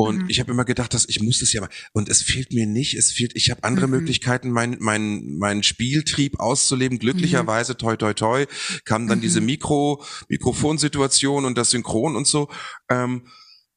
Und 0.00 0.22
Mhm. 0.22 0.24
ich 0.30 0.40
habe 0.40 0.50
immer 0.50 0.64
gedacht, 0.64 0.94
dass 0.94 1.06
ich 1.10 1.20
muss 1.20 1.40
das 1.40 1.52
ja 1.52 1.60
mal. 1.60 1.68
Und 1.92 2.08
es 2.08 2.22
fehlt 2.22 2.54
mir 2.54 2.66
nicht. 2.66 2.94
Es 2.94 3.12
fehlt. 3.12 3.32
Ich 3.34 3.50
habe 3.50 3.64
andere 3.64 3.86
Mhm. 3.86 3.92
Möglichkeiten, 3.96 4.50
meinen 4.50 4.78
mein, 4.80 5.36
mein 5.36 5.62
Spieltrieb 5.62 6.40
auszuleben. 6.40 6.98
Glücklicherweise, 6.98 7.76
toi 7.76 7.96
toi 7.96 8.14
toi, 8.14 8.46
kam 8.86 9.06
dann 9.08 9.18
Mhm. 9.18 9.22
diese 9.22 9.42
Mikro 9.42 10.02
Mikrofonsituation 10.30 11.44
und 11.44 11.58
das 11.58 11.70
Synchron 11.70 12.16
und 12.16 12.26
so. 12.26 12.48
Ähm, 12.90 13.26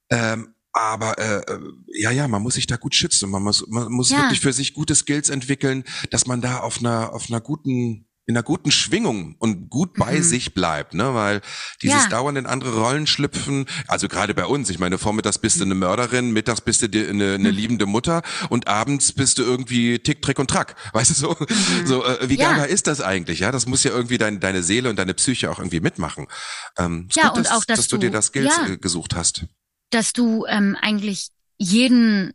ähm, 0.09 0.55
aber 0.71 1.17
äh, 1.19 1.39
äh, 1.53 1.59
ja, 1.93 2.11
ja, 2.11 2.28
man 2.30 2.41
muss 2.41 2.53
sich 2.55 2.67
da 2.67 2.78
gut 2.78 2.95
schützen. 2.95 3.30
Man 3.30 3.43
muss, 3.43 3.65
man 3.67 3.91
muss 3.91 4.09
Ja. 4.09 4.19
wirklich 4.19 4.39
für 4.39 4.53
sich 4.53 4.74
gute 4.74 4.95
Skills 4.95 5.30
entwickeln, 5.30 5.84
dass 6.09 6.26
man 6.26 6.39
da 6.41 6.59
auf 6.61 6.80
einer, 6.80 7.13
auf 7.13 7.30
einer 7.30 7.41
guten, 7.41 8.07
in 8.26 8.38
einer 8.38 8.43
guten 8.43 8.71
Schwingung 8.71 9.36
und 9.39 9.69
gut 9.69 9.95
bei 9.95 10.19
Mhm. 10.19 10.24
sich 10.24 10.53
bleibt, 10.53 10.93
ne? 10.93 11.13
Weil 11.13 11.41
dieses 11.82 12.03
Ja. 12.03 12.09
dauernd 12.09 12.38
in 12.38 12.45
andere 12.45 12.80
Rollen 12.80 13.05
schlüpfen, 13.05 13.65
also 13.88 14.07
gerade 14.07 14.34
bei 14.34 14.45
uns, 14.45 14.69
ich 14.69 14.80
meine, 14.80 14.97
vormittags 14.97 15.39
bist 15.39 15.59
du 15.59 15.65
eine 15.65 15.76
Mörderin, 15.76 16.32
mittags 16.32 16.61
bist 16.61 16.82
du 16.82 16.86
eine, 16.86 17.34
eine 17.34 17.38
Mhm. 17.38 17.45
liebende 17.57 17.86
Mutter 17.86 18.21
und 18.49 18.67
abends 18.69 19.11
bist 19.11 19.39
du 19.39 19.43
irgendwie 19.43 19.99
Tick, 19.99 20.21
Trick 20.21 20.39
und 20.39 20.49
Track. 20.49 20.76
Weißt 20.93 21.09
du 21.09 21.13
so? 21.15 21.36
So, 21.86 22.05
äh, 22.05 22.30
wie 22.30 22.36
Mhm. 22.36 22.39
Ja. 22.39 22.49
gaga 22.53 22.63
ist 22.63 22.88
das 22.88 23.01
eigentlich? 23.01 23.39
Ja, 23.39 23.51
das 23.51 23.65
muss 23.65 23.84
ja 23.84 23.91
irgendwie 23.91 24.17
dein, 24.17 24.39
deine 24.39 24.63
Seele 24.63 24.89
und 24.89 24.97
deine 24.97 25.13
Psyche 25.13 25.51
auch 25.51 25.59
irgendwie 25.59 25.82
mitmachen. 25.82 26.28
Ähm, 26.78 27.07
ist 27.09 27.17
Ja, 27.17 27.24
gut, 27.30 27.38
und 27.39 27.45
dass, 27.45 27.51
auch, 27.51 27.65
dass 27.65 27.78
dass 27.80 27.88
du 27.89 27.97
dir 27.97 28.09
du- 28.09 28.13
das 28.13 28.28
Skills 28.28 28.55
ja. 28.55 28.67
äh, 28.67 28.78
gesucht 28.78 29.15
hast. 29.15 29.45
dass 29.91 30.13
du 30.13 30.45
ähm, 30.47 30.78
eigentlich 30.82 31.28
jeden 31.57 32.32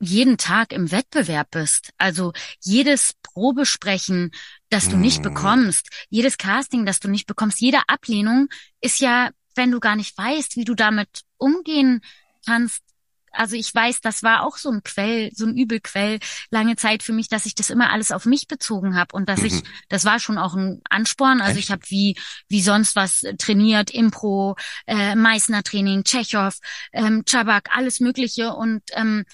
jeden 0.00 0.36
Tag 0.36 0.72
im 0.72 0.92
Wettbewerb 0.92 1.50
bist. 1.50 1.90
Also 1.98 2.32
jedes 2.60 3.14
Probesprechen, 3.24 4.30
das 4.70 4.88
du 4.88 4.96
nicht 4.96 5.20
Mm. 5.20 5.22
bekommst, 5.22 5.88
jedes 6.10 6.36
Casting, 6.38 6.84
das 6.86 7.00
du 7.00 7.08
nicht 7.08 7.26
bekommst, 7.26 7.60
jede 7.60 7.80
Ablehnung 7.88 8.48
ist 8.80 9.00
ja, 9.00 9.30
wenn 9.54 9.70
du 9.70 9.80
gar 9.80 9.96
nicht 9.96 10.16
weißt, 10.16 10.56
wie 10.56 10.64
du 10.64 10.74
damit 10.74 11.22
umgehen 11.38 12.00
kannst. 12.46 12.82
Also 13.30 13.56
ich 13.56 13.72
weiß, 13.74 14.00
das 14.00 14.22
war 14.22 14.42
auch 14.42 14.56
so 14.56 14.70
ein 14.70 14.82
Quell, 14.82 15.30
so 15.34 15.44
ein 15.46 15.56
Übelquell 15.56 16.18
lange 16.50 16.76
Zeit 16.76 17.02
für 17.02 17.12
mich, 17.12 17.28
dass 17.28 17.44
ich 17.46 17.54
das 17.54 17.70
immer 17.70 17.90
alles 17.92 18.10
auf 18.10 18.24
mich 18.24 18.48
bezogen 18.48 18.96
habe 18.96 19.14
und 19.14 19.28
dass 19.28 19.42
ich, 19.42 19.52
Mhm. 19.52 19.62
das 19.90 20.04
war 20.04 20.18
schon 20.18 20.38
auch 20.38 20.54
ein 20.54 20.80
Ansporn. 20.88 21.40
Also 21.40 21.58
Echt? 21.58 21.66
ich 21.68 21.70
habe 21.70 21.82
wie 21.88 22.16
wie 22.48 22.62
sonst 22.62 22.96
was 22.96 23.24
trainiert, 23.38 23.90
Impro, 23.90 24.56
äh, 24.86 25.14
Meißner 25.14 25.62
Training, 25.62 26.04
Tschechow, 26.04 26.54
ähm, 26.92 27.24
Chabak, 27.26 27.68
alles 27.76 28.00
Mögliche 28.00 28.54
und 28.54 28.82
ähm, 28.92 29.24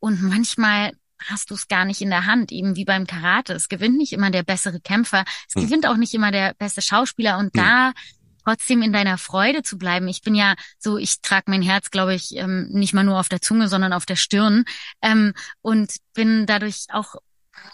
und 0.00 0.20
manchmal 0.22 0.92
hast 1.30 1.50
du 1.50 1.54
es 1.54 1.68
gar 1.68 1.84
nicht 1.84 2.00
in 2.00 2.10
der 2.10 2.26
Hand, 2.26 2.52
eben 2.52 2.76
wie 2.76 2.84
beim 2.84 3.06
Karate. 3.06 3.52
Es 3.54 3.68
gewinnt 3.68 3.96
nicht 3.96 4.12
immer 4.12 4.30
der 4.30 4.42
bessere 4.42 4.80
Kämpfer, 4.80 5.24
es 5.48 5.54
Hm. 5.54 5.62
gewinnt 5.64 5.86
auch 5.86 5.96
nicht 5.96 6.14
immer 6.14 6.30
der 6.30 6.54
beste 6.54 6.82
Schauspieler 6.82 7.38
und 7.38 7.56
da 7.56 7.92
trotzdem 8.44 8.82
in 8.82 8.92
deiner 8.92 9.16
Freude 9.16 9.62
zu 9.62 9.78
bleiben. 9.78 10.06
Ich 10.06 10.20
bin 10.20 10.34
ja 10.34 10.54
so, 10.78 10.98
ich 10.98 11.22
trage 11.22 11.44
mein 11.50 11.62
Herz, 11.62 11.90
glaube 11.90 12.14
ich, 12.14 12.36
ähm, 12.36 12.68
nicht 12.72 12.92
mal 12.92 13.02
nur 13.04 13.18
auf 13.18 13.28
der 13.30 13.40
Zunge, 13.40 13.68
sondern 13.68 13.92
auf 13.94 14.04
der 14.06 14.16
Stirn 14.16 14.64
ähm, 15.00 15.32
und 15.62 15.96
bin 16.12 16.44
dadurch 16.46 16.86
auch 16.90 17.14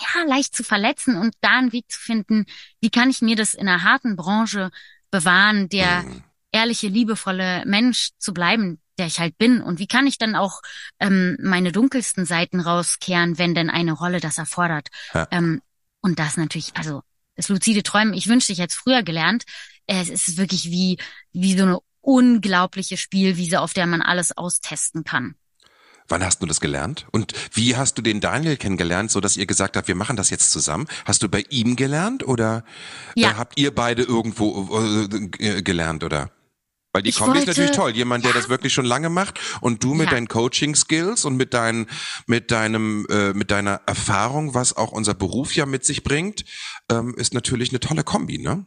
ja 0.00 0.22
leicht 0.28 0.54
zu 0.54 0.62
verletzen 0.62 1.16
und 1.16 1.34
da 1.40 1.58
einen 1.58 1.72
Weg 1.72 1.90
zu 1.90 1.98
finden, 1.98 2.46
wie 2.80 2.90
kann 2.90 3.10
ich 3.10 3.20
mir 3.20 3.34
das 3.34 3.54
in 3.54 3.68
einer 3.68 3.82
harten 3.82 4.14
Branche 4.14 4.70
bewahren, 5.10 5.68
der 5.68 6.04
Mhm. 6.04 6.24
ehrliche, 6.52 6.88
liebevolle 6.88 7.64
Mensch 7.66 8.10
zu 8.18 8.32
bleiben, 8.32 8.80
der 9.00 9.06
ich 9.06 9.18
halt 9.18 9.38
bin. 9.38 9.62
Und 9.62 9.78
wie 9.78 9.86
kann 9.86 10.06
ich 10.06 10.18
dann 10.18 10.36
auch 10.36 10.60
ähm, 11.00 11.38
meine 11.40 11.72
dunkelsten 11.72 12.26
Seiten 12.26 12.60
rauskehren, 12.60 13.38
wenn 13.38 13.54
denn 13.54 13.70
eine 13.70 13.92
Rolle 13.92 14.20
das 14.20 14.36
erfordert? 14.36 14.88
Ja. 15.14 15.26
Ähm, 15.30 15.62
und 16.02 16.18
das 16.18 16.36
natürlich, 16.36 16.72
also 16.74 17.02
das 17.34 17.48
luzide 17.48 17.82
Träumen, 17.82 18.12
ich 18.12 18.28
wünschte, 18.28 18.52
ich 18.52 18.58
hätte 18.58 18.72
es 18.72 18.78
früher 18.78 19.02
gelernt. 19.02 19.44
Es 19.86 20.10
ist 20.10 20.36
wirklich 20.36 20.70
wie, 20.70 20.98
wie 21.32 21.56
so 21.56 21.64
eine 21.64 21.78
unglaubliche 22.02 22.98
Spielwiese, 22.98 23.60
auf 23.60 23.72
der 23.72 23.86
man 23.86 24.02
alles 24.02 24.36
austesten 24.36 25.02
kann. 25.02 25.34
Wann 26.06 26.22
hast 26.22 26.42
du 26.42 26.46
das 26.46 26.60
gelernt? 26.60 27.06
Und 27.10 27.32
wie 27.52 27.76
hast 27.76 27.96
du 27.96 28.02
den 28.02 28.20
Daniel 28.20 28.58
kennengelernt, 28.58 29.10
so 29.10 29.20
dass 29.20 29.38
ihr 29.38 29.46
gesagt 29.46 29.78
habt, 29.78 29.88
wir 29.88 29.94
machen 29.94 30.16
das 30.16 30.28
jetzt 30.28 30.50
zusammen? 30.50 30.88
Hast 31.06 31.22
du 31.22 31.28
bei 31.30 31.44
ihm 31.48 31.76
gelernt 31.76 32.26
oder 32.26 32.64
ja. 33.14 33.30
äh, 33.30 33.34
habt 33.34 33.58
ihr 33.58 33.74
beide 33.74 34.02
irgendwo 34.02 34.78
äh, 34.78 35.62
gelernt 35.62 36.04
oder? 36.04 36.30
Weil 36.92 37.02
die 37.02 37.10
Ich 37.10 37.16
Kombi 37.16 37.38
ist 37.38 37.46
natürlich 37.46 37.70
toll. 37.70 37.92
Jemand, 37.94 38.24
der 38.24 38.32
Ja. 38.32 38.36
das 38.36 38.48
wirklich 38.48 38.72
schon 38.74 38.84
lange 38.84 39.10
macht 39.10 39.38
und 39.60 39.84
du 39.84 39.94
mit 39.94 40.06
Ja. 40.06 40.12
deinen 40.12 40.26
Coaching-Skills 40.28 41.24
und 41.24 41.36
mit 41.36 41.54
deinen, 41.54 41.86
mit 42.26 42.50
deinem, 42.50 43.06
äh, 43.08 43.32
mit 43.32 43.50
deiner 43.50 43.80
Erfahrung, 43.86 44.54
was 44.54 44.76
auch 44.76 44.90
unser 44.90 45.14
Beruf 45.14 45.54
ja 45.54 45.66
mit 45.66 45.84
sich 45.84 46.02
bringt, 46.02 46.44
ähm, 46.90 47.14
ist 47.16 47.32
natürlich 47.32 47.70
eine 47.70 47.80
tolle 47.80 48.02
Kombi, 48.04 48.38
ne? 48.38 48.66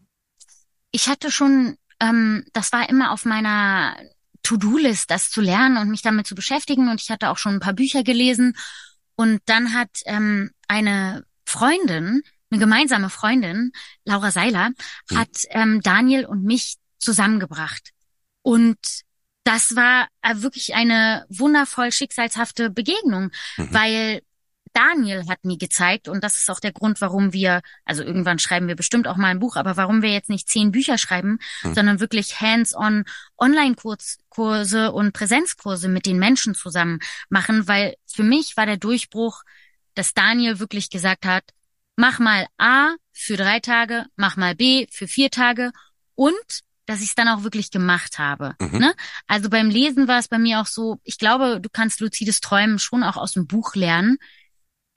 ich 0.96 1.08
hatte 1.10 1.32
schon, 1.32 1.76
ähm, 2.00 2.46
das 2.54 2.72
war 2.72 2.88
immer 2.88 3.12
auf 3.12 3.26
meiner 3.26 3.98
To-Do-List, 4.44 5.10
das 5.10 5.32
zu 5.32 5.42
lernen 5.42 5.78
und 5.78 5.90
mich 5.90 6.04
damit 6.04 6.28
zu 6.28 6.36
beschäftigen. 6.36 6.88
Und 6.90 7.02
ich 7.02 7.10
hatte 7.10 7.30
auch 7.30 7.38
schon 7.40 7.56
ein 7.56 7.60
paar 7.60 7.74
Bücher 7.74 8.04
gelesen. 8.04 8.56
Und 9.16 9.42
dann 9.48 9.74
hat 9.74 9.90
ähm, 10.06 10.52
eine 10.68 11.26
Freundin, 11.48 12.22
eine 12.52 12.60
gemeinsame 12.60 13.10
Freundin, 13.10 13.72
Laura 14.06 14.30
Seiler, 14.30 14.70
Mhm. 15.10 15.18
hat 15.18 15.30
ähm, 15.50 15.82
Daniel 15.82 16.26
und 16.26 16.44
mich 16.44 16.76
zusammengebracht. 17.00 17.90
Und 18.44 18.78
das 19.44 19.76
war 19.76 20.08
äh, 20.22 20.36
wirklich 20.38 20.76
eine 20.76 21.26
wundervoll 21.30 21.92
schicksalshafte 21.92 22.70
Begegnung, 22.70 23.32
Mhm. 23.58 23.74
weil 23.74 24.22
Daniel 24.76 25.28
hat 25.28 25.44
mir 25.46 25.58
gezeigt, 25.58 26.08
und 26.08 26.24
das 26.24 26.38
ist 26.40 26.50
auch 26.50 26.60
der 26.60 26.72
Grund, 26.72 27.00
warum 27.00 27.32
wir, 27.32 27.62
also 27.86 28.02
irgendwann 28.02 28.40
schreiben 28.40 28.68
wir 28.68 28.76
bestimmt 28.76 29.08
auch 29.08 29.18
mal 29.18 29.28
ein 29.28 29.40
Buch, 29.40 29.56
aber 29.56 29.78
warum 29.78 30.02
wir 30.02 30.12
jetzt 30.12 30.30
nicht 30.30 30.50
zehn 30.50 30.72
Bücher 30.72 30.98
schreiben, 30.98 31.38
Hm. 31.62 31.76
sondern 31.76 32.00
wirklich 32.00 32.42
hands-on 32.42 33.04
Online-Kurse 33.38 34.92
und 34.92 35.14
Präsenzkurse 35.14 35.90
mit 35.90 36.06
den 36.06 36.18
Menschen 36.18 36.56
zusammen 36.56 37.00
machen, 37.30 37.68
weil 37.68 37.96
für 38.06 38.24
mich 38.24 38.58
war 38.58 38.66
der 38.66 38.78
Durchbruch, 38.78 39.44
dass 39.94 40.14
Daniel 40.14 40.60
wirklich 40.60 40.90
gesagt 40.90 41.26
hat, 41.26 41.44
mach 41.96 42.18
mal 42.20 42.48
A 42.58 42.96
für 43.12 43.38
drei 43.38 43.60
Tage, 43.60 44.06
mach 44.16 44.38
mal 44.38 44.56
B 44.56 44.88
für 44.90 45.08
vier 45.08 45.30
Tage 45.30 45.72
und 46.16 46.34
dass 46.86 47.02
ich 47.02 47.10
es 47.10 47.16
dann 47.16 47.28
auch 47.28 47.44
wirklich 47.44 47.72
gemacht 47.72 48.20
habe. 48.20 48.56
Mhm. 48.60 48.80
Ne? 48.80 48.94
Also 49.28 49.50
beim 49.50 49.70
Lesen 49.70 50.08
war 50.08 50.20
es 50.20 50.28
bei 50.28 50.38
mir 50.38 50.60
auch 50.60 50.66
so, 50.66 51.00
ich 51.04 51.18
glaube, 51.18 51.60
du 51.62 51.70
kannst 51.70 52.00
luzides 52.00 52.42
Träumen 52.42 52.80
schon 52.80 53.04
auch 53.04 53.18
aus 53.18 53.34
dem 53.34 53.48
Buch 53.48 53.76
lernen. 53.76 54.18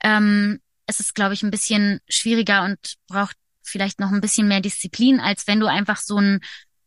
Ähm, 0.01 0.59
es 0.85 0.99
ist, 0.99 1.15
glaube 1.15 1.33
ich, 1.33 1.43
ein 1.43 1.51
bisschen 1.51 1.99
schwieriger 2.09 2.63
und 2.63 2.95
braucht 3.07 3.35
vielleicht 3.61 3.99
noch 3.99 4.11
ein 4.11 4.21
bisschen 4.21 4.47
mehr 4.47 4.61
Disziplin, 4.61 5.19
als 5.19 5.47
wenn 5.47 5.59
du 5.59 5.67
einfach 5.67 5.97
so 5.97 6.17
einen 6.17 6.39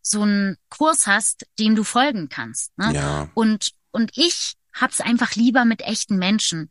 so 0.02 0.22
einen 0.22 0.56
Kurs 0.70 1.06
hast, 1.06 1.46
dem 1.58 1.74
du 1.74 1.84
folgen 1.84 2.28
kannst. 2.28 2.76
Ne? 2.78 2.94
Ja. 2.94 3.28
Und 3.34 3.72
und 3.90 4.12
ich 4.16 4.54
hab's 4.72 5.00
einfach 5.00 5.34
lieber 5.34 5.64
mit 5.64 5.82
echten 5.82 6.16
Menschen, 6.16 6.70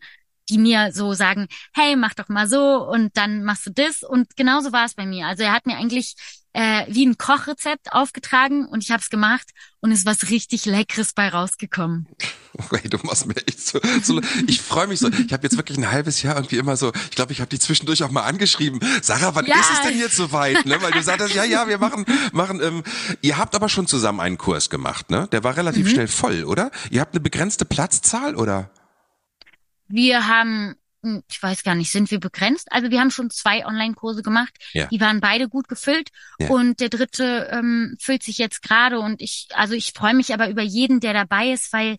die 0.49 0.57
mir 0.57 0.91
so 0.93 1.13
sagen, 1.13 1.47
hey, 1.73 1.95
mach 1.95 2.13
doch 2.13 2.29
mal 2.29 2.47
so 2.47 2.83
und 2.89 3.15
dann 3.17 3.43
machst 3.43 3.65
du 3.67 3.71
das. 3.71 4.03
Und 4.03 4.35
genauso 4.35 4.71
war 4.71 4.85
es 4.85 4.95
bei 4.95 5.05
mir. 5.05 5.27
Also 5.27 5.43
er 5.43 5.51
hat 5.53 5.65
mir 5.65 5.77
eigentlich 5.77 6.15
äh, 6.53 6.85
wie 6.87 7.05
ein 7.05 7.17
Kochrezept 7.17 7.93
aufgetragen 7.93 8.65
und 8.65 8.83
ich 8.83 8.89
habe 8.89 9.01
es 9.01 9.09
gemacht 9.11 9.49
und 9.81 9.91
es 9.91 9.99
ist 9.99 10.05
was 10.07 10.31
richtig 10.31 10.65
Leckeres 10.65 11.13
bei 11.13 11.29
rausgekommen. 11.29 12.07
Okay, 12.57 12.89
du 12.89 12.97
machst 13.03 13.27
mir 13.27 13.35
echt 13.47 13.61
so, 13.65 13.79
so 14.01 14.19
ich 14.47 14.59
freue 14.59 14.87
mich 14.87 14.99
so. 14.99 15.07
Ich 15.09 15.31
habe 15.31 15.43
jetzt 15.43 15.55
wirklich 15.57 15.77
ein 15.77 15.91
halbes 15.91 16.23
Jahr 16.23 16.35
irgendwie 16.35 16.57
immer 16.57 16.75
so, 16.75 16.91
ich 17.11 17.11
glaube, 17.15 17.31
ich 17.31 17.39
habe 17.39 17.49
die 17.49 17.59
zwischendurch 17.59 18.03
auch 18.03 18.09
mal 18.09 18.23
angeschrieben. 18.23 18.79
Sarah, 19.03 19.35
wann 19.35 19.45
Ja. 19.45 19.59
ist 19.59 19.71
es 19.71 19.81
denn 19.81 19.97
jetzt 19.99 20.15
soweit? 20.15 20.65
Ne? 20.65 20.81
Weil 20.81 20.91
du 20.91 21.01
sagtest, 21.03 21.35
ja, 21.35 21.43
ja, 21.43 21.67
wir 21.67 21.77
machen, 21.77 22.05
machen. 22.33 22.59
Ähm, 22.61 22.83
ihr 23.21 23.37
habt 23.37 23.53
aber 23.53 23.69
schon 23.69 23.85
zusammen 23.85 24.19
einen 24.19 24.39
Kurs 24.39 24.71
gemacht, 24.71 25.11
ne? 25.11 25.27
Der 25.31 25.43
war 25.43 25.55
relativ 25.55 25.85
Mhm. 25.85 25.89
schnell 25.91 26.07
voll, 26.07 26.43
oder? 26.45 26.71
Ihr 26.89 26.99
habt 27.01 27.13
eine 27.13 27.21
begrenzte 27.21 27.63
Platzzahl, 27.65 28.35
oder? 28.35 28.71
Wir 29.89 30.27
haben, 30.27 30.75
hm, 31.03 31.23
ich 31.29 31.41
weiß 31.41 31.63
gar 31.63 31.75
nicht, 31.75 31.91
sind 31.91 32.09
wir 32.11 32.19
begrenzt? 32.19 32.71
Also 32.71 32.89
wir 32.89 32.99
haben 32.99 33.11
schon 33.11 33.29
zwei 33.29 33.65
Online-Kurse 33.65 34.23
gemacht. 34.23 34.55
Ja. 34.73 34.87
Die 34.87 35.01
waren 35.01 35.19
beide 35.19 35.49
gut 35.49 35.67
gefüllt. 35.67 36.09
Ja. 36.39 36.49
Und 36.49 36.79
der 36.79 36.89
dritte 36.89 37.49
ähm, 37.51 37.97
füllt 37.99 38.23
sich 38.23 38.37
jetzt 38.37 38.61
gerade. 38.61 38.99
Und 38.99 39.21
ich, 39.21 39.47
also 39.53 39.73
ich 39.73 39.91
freue 39.93 40.13
mich 40.13 40.33
aber 40.33 40.49
über 40.49 40.61
jeden, 40.61 40.99
der 40.99 41.13
dabei 41.13 41.51
ist, 41.51 41.73
weil 41.73 41.97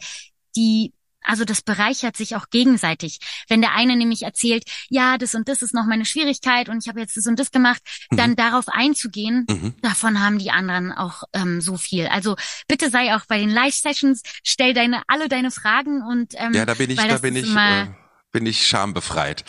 die 0.56 0.92
also 1.22 1.44
das 1.44 1.62
bereichert 1.62 2.16
sich 2.16 2.36
auch 2.36 2.50
gegenseitig. 2.50 3.18
Wenn 3.48 3.60
der 3.60 3.74
eine 3.74 3.96
nämlich 3.96 4.22
erzählt, 4.22 4.64
ja, 4.88 5.18
das 5.18 5.34
und 5.34 5.48
das 5.48 5.62
ist 5.62 5.74
noch 5.74 5.86
meine 5.86 6.04
Schwierigkeit 6.04 6.68
und 6.68 6.78
ich 6.82 6.88
habe 6.88 7.00
jetzt 7.00 7.16
das 7.16 7.26
und 7.26 7.38
das 7.38 7.50
gemacht, 7.50 7.82
Mhm. 8.10 8.16
dann 8.16 8.36
darauf 8.36 8.68
einzugehen, 8.68 9.46
Mhm. 9.48 9.74
davon 9.82 10.20
haben 10.20 10.38
die 10.38 10.50
anderen 10.50 10.92
auch 10.92 11.22
ähm, 11.32 11.60
so 11.60 11.76
viel. 11.76 12.06
Also 12.06 12.36
bitte 12.68 12.90
sei 12.90 13.14
auch 13.14 13.26
bei 13.26 13.38
den 13.38 13.50
Live-Sessions, 13.50 14.22
stell 14.44 14.74
deine 14.74 15.02
alle 15.08 15.28
deine 15.28 15.50
Fragen 15.50 16.02
und 16.02 16.32
ähm, 16.36 16.52
Ja, 16.54 16.66
da 16.66 16.74
bin 16.74 16.90
ich, 16.90 16.96
da 16.98 17.18
bin 17.18 17.36
ich, 17.36 17.54
äh, 17.54 17.86
bin 18.32 18.46
ich 18.46 18.66
schambefreit, 18.66 19.44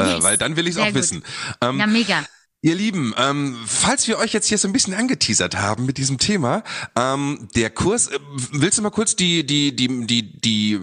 äh, 0.00 0.04
Yes. 0.14 0.22
weil 0.22 0.36
dann 0.38 0.56
will 0.56 0.66
ich 0.68 0.74
es 0.76 0.80
auch 0.80 0.86
gut. 0.86 0.94
wissen. 0.94 1.24
Ähm, 1.60 1.78
ja 1.80 1.86
mega. 1.86 2.24
Ihr 2.62 2.74
Lieben, 2.74 3.14
ähm, 3.16 3.56
falls 3.66 4.08
wir 4.08 4.18
euch 4.18 4.32
jetzt 4.32 4.48
hier 4.48 4.58
so 4.58 4.66
ein 4.66 4.72
bisschen 4.72 4.94
angeteasert 4.94 5.56
haben 5.56 5.86
mit 5.86 5.98
diesem 5.98 6.18
Thema, 6.18 6.64
ähm, 6.96 7.48
der 7.54 7.70
Kurs, 7.70 8.08
äh, 8.08 8.18
willst 8.50 8.78
du 8.78 8.82
mal 8.82 8.90
kurz 8.90 9.14
die 9.14 9.46
die 9.46 9.76
die 9.76 10.06
die 10.06 10.32
die 10.40 10.80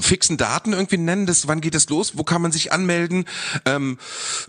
fixen 0.00 0.36
Daten 0.38 0.72
irgendwie 0.72 0.96
nennen? 0.96 1.26
Das, 1.26 1.46
wann 1.48 1.60
geht 1.60 1.74
es 1.74 1.88
los? 1.90 2.16
Wo 2.16 2.22
kann 2.24 2.40
man 2.40 2.52
sich 2.52 2.72
anmelden? 2.72 3.26
Ähm, 3.66 3.98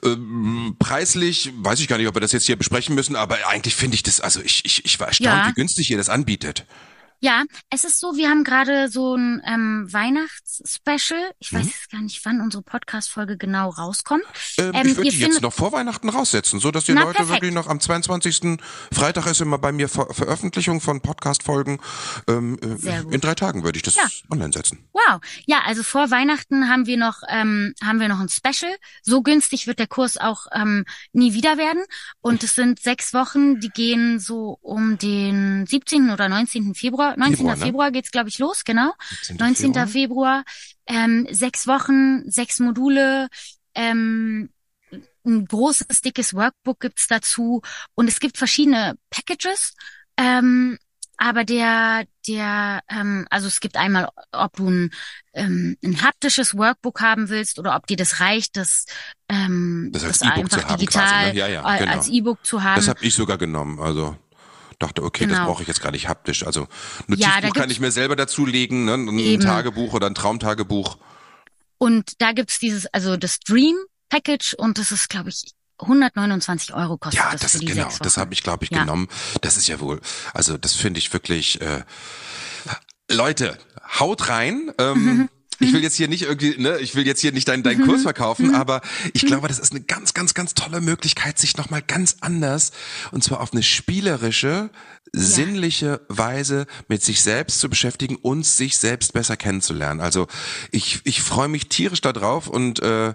ähm, 0.03 0.75
preislich, 0.79 1.51
weiß 1.57 1.79
ich 1.81 1.87
gar 1.87 1.97
nicht, 1.97 2.07
ob 2.07 2.15
wir 2.15 2.21
das 2.21 2.31
jetzt 2.31 2.45
hier 2.45 2.55
besprechen 2.55 2.95
müssen, 2.95 3.15
aber 3.15 3.37
eigentlich 3.47 3.75
finde 3.75 3.95
ich 3.95 4.03
das, 4.03 4.21
also 4.21 4.39
ich 4.39 4.63
ich 4.63 4.85
ich 4.85 4.99
war 4.99 5.07
erstaunt, 5.07 5.27
Ja. 5.45 5.47
wie 5.49 5.53
günstig 5.53 5.89
ihr 5.89 5.97
das 5.97 6.07
anbietet. 6.07 6.65
Ja, 7.21 7.43
es 7.69 7.83
ist 7.83 7.99
so, 7.99 8.15
wir 8.15 8.29
haben 8.29 8.43
gerade 8.43 8.87
so 8.89 9.15
ein 9.15 9.41
ähm, 9.45 9.87
Weihnachts-Special. 9.91 11.31
Ich 11.39 11.51
weiß 11.51 11.63
Mhm. 11.65 11.67
jetzt 11.69 11.91
gar 11.91 12.01
nicht, 12.01 12.23
wann 12.25 12.39
unsere 12.41 12.63
Podcast-Folge 12.63 13.37
genau 13.37 13.69
rauskommt. 13.69 14.23
Ähm, 14.57 14.71
Ähm, 14.73 14.87
ich 14.87 14.97
würde 14.97 15.09
die 15.09 15.17
jetzt 15.19 15.41
noch 15.41 15.51
vor 15.53 15.71
Weihnachten 15.73 16.07
raussetzen, 16.09 16.59
so 16.59 16.71
dass 16.71 16.85
die 16.85 16.93
Na, 16.93 17.01
Leute 17.01 17.15
perfekt. 17.17 17.35
wirklich 17.41 17.53
noch 17.53 17.67
am 17.67 17.79
22. 17.81 18.57
Freitag 18.93 19.25
ist 19.27 19.41
immer 19.41 19.57
bei 19.57 19.71
mir 19.71 19.89
Ver 19.89 20.07
Veröffentlichung 20.13 20.79
von 20.81 21.01
Podcast-Folgen. 21.01 21.79
Ähm, 22.27 22.57
äh, 22.61 23.01
in 23.13 23.19
drei 23.21 23.35
Tagen 23.35 23.63
würde 23.63 23.77
ich 23.77 23.83
das 23.83 23.95
Ja. 23.95 24.07
online 24.29 24.53
setzen. 24.53 24.87
Wow. 24.93 25.19
Ja, 25.45 25.61
also 25.65 25.83
vor 25.83 26.11
Weihnachten 26.11 26.69
haben 26.69 26.85
wir 26.85 26.97
noch 26.97 27.21
ähm, 27.27 27.73
haben 27.83 27.99
wir 27.99 28.07
noch 28.07 28.19
ein 28.19 28.29
Special. 28.29 28.73
So 29.03 29.21
günstig 29.23 29.67
wird 29.67 29.79
der 29.79 29.87
Kurs 29.87 30.17
auch 30.17 30.47
ähm, 30.53 30.85
nie 31.11 31.33
wieder 31.33 31.57
werden. 31.57 31.83
Und 32.21 32.43
es 32.43 32.55
sind 32.55 32.79
sechs 32.79 33.13
Wochen, 33.13 33.59
die 33.59 33.69
gehen 33.69 34.19
so 34.19 34.57
um 34.61 34.97
den 34.97 35.65
17. 35.67 36.11
oder 36.11 36.29
19. 36.29 36.75
Februar. 36.75 37.08
19. 37.17 37.37
Februar, 37.37 37.57
Februar, 37.57 37.85
ne? 37.87 37.91
geht's, 37.93 38.11
glaube 38.11 38.29
ich, 38.29 38.39
los, 38.39 38.63
genau. 38.63 38.93
19. 39.29 39.37
19. 39.37 39.73
Februar. 39.87 39.87
Februar. 39.87 40.43
Ähm, 40.87 41.27
sechs 41.29 41.67
Wochen, 41.67 42.23
sechs 42.29 42.59
Module. 42.59 43.29
Ähm, 43.75 44.49
ein 45.25 45.45
großes, 45.45 46.01
dickes 46.01 46.33
Workbook 46.33 46.79
gibt's 46.79 47.07
dazu. 47.07 47.61
Und 47.95 48.07
es 48.07 48.19
gibt 48.19 48.37
verschiedene 48.37 48.95
Packages. 49.09 49.73
Ähm, 50.17 50.77
aber 51.21 51.43
der, 51.43 52.05
der, 52.27 52.79
ähm, 52.89 53.27
also 53.29 53.47
es 53.47 53.59
gibt 53.59 53.75
einmal, 53.75 54.07
ob 54.31 54.55
du 54.55 54.69
ein, 54.69 54.91
ähm, 55.33 55.75
ein 55.83 56.01
haptisches 56.01 56.57
Workbook 56.57 57.01
haben 57.01 57.27
willst 57.27 57.59
oder 57.59 57.75
ob 57.75 57.87
dir 57.87 57.97
das 57.97 58.21
reicht, 58.21 58.55
das, 58.55 58.85
ähm, 59.27 59.89
Das 59.91 60.05
als 60.05 60.19
das 60.19 60.29
E-Book 60.29 60.49
zu 60.49 60.55
einfach 60.57 60.69
haben 60.71 60.79
digital 60.79 61.07
quasi, 61.09 61.33
ne? 61.33 61.39
Ja, 61.39 61.47
ja, 61.47 61.77
genau. 61.77 61.91
als 61.91 62.07
E-Book 62.07 62.45
zu 62.45 62.63
haben. 62.63 62.77
Das 62.77 62.87
habe 62.87 63.03
ich 63.03 63.13
sogar 63.13 63.37
genommen. 63.37 63.81
Also 63.81 64.15
dachte, 64.79 65.03
okay, 65.03 65.25
das 65.27 65.37
Genau. 65.37 65.47
brauche 65.49 65.61
ich 65.61 65.67
jetzt 65.67 65.81
gar 65.81 65.91
nicht 65.91 66.07
haptisch. 66.07 66.45
Also 66.45 66.61
Ja, 66.61 66.67
Notizbuch 67.07 67.41
da 67.41 67.49
kann 67.51 67.69
ich 67.69 67.79
mir 67.79 67.91
selber 67.91 68.15
dazulegen, 68.15 68.85
ne? 68.85 68.93
ein 68.95 69.19
Eben. 69.19 69.43
Tagebuch 69.43 69.93
oder 69.93 70.07
ein 70.07 70.15
Traumtagebuch. 70.15 70.97
Und 71.77 72.13
da 72.21 72.31
gibt's 72.31 72.59
dieses, 72.59 72.87
also 72.87 73.15
das 73.17 73.39
Dream 73.39 73.75
Package 74.09 74.53
und 74.55 74.77
das 74.77 74.91
ist, 74.91 75.09
glaube 75.09 75.29
ich, 75.29 75.53
129 75.79 76.73
Euro 76.73 76.97
kostet 76.97 77.21
Ja, 77.23 77.31
das, 77.31 77.41
das 77.41 77.51
für 77.51 77.57
ist 77.57 77.61
die 77.61 77.65
genau, 77.67 77.83
sechs 77.89 77.99
das 77.99 78.13
Wochen. 78.15 78.21
habe 78.21 78.33
ich, 78.33 78.43
glaube 78.43 78.63
ich, 78.65 78.71
Ja. 78.71 78.79
genommen. 78.81 79.07
Das 79.41 79.55
ist 79.55 79.67
ja 79.67 79.79
wohl, 79.79 80.01
also 80.33 80.57
das 80.57 80.75
finde 80.75 80.97
ich 80.99 81.13
wirklich. 81.13 81.61
Äh, 81.61 81.83
Leute, 83.11 83.57
haut 83.99 84.29
rein. 84.29 84.71
Ähm, 84.77 85.29
Ich 85.59 85.73
will 85.73 85.83
jetzt 85.83 85.95
hier 85.95 86.07
nicht 86.07 86.23
irgendwie, 86.23 86.55
ne, 86.57 86.77
ich 86.79 86.95
will 86.95 87.05
jetzt 87.05 87.21
hier 87.21 87.31
nicht 87.31 87.47
deinen, 87.47 87.63
deinen 87.63 87.85
Kurs 87.85 88.03
verkaufen, 88.03 88.55
aber 88.55 88.81
ich 89.13 89.25
glaube, 89.25 89.47
das 89.47 89.59
ist 89.59 89.71
eine 89.71 89.81
ganz, 89.81 90.13
ganz, 90.13 90.33
ganz 90.33 90.53
tolle 90.53 90.81
Möglichkeit, 90.81 91.37
sich 91.37 91.57
nochmal 91.57 91.81
ganz 91.81 92.17
anders 92.21 92.71
und 93.11 93.23
zwar 93.23 93.41
auf 93.41 93.51
eine 93.51 93.63
spielerische, 93.63 94.69
sinnliche 95.11 96.01
Weise 96.07 96.67
mit 96.87 97.03
sich 97.03 97.21
selbst 97.21 97.59
zu 97.59 97.69
beschäftigen 97.69 98.15
und 98.15 98.45
sich 98.45 98.77
selbst 98.77 99.13
besser 99.13 99.37
kennenzulernen. 99.37 100.01
Also 100.01 100.27
ich, 100.71 101.01
ich 101.03 101.21
freue 101.21 101.47
mich 101.47 101.67
tierisch 101.67 102.01
da 102.01 102.13
drauf 102.13 102.47
und 102.47 102.81
äh, 102.81 103.13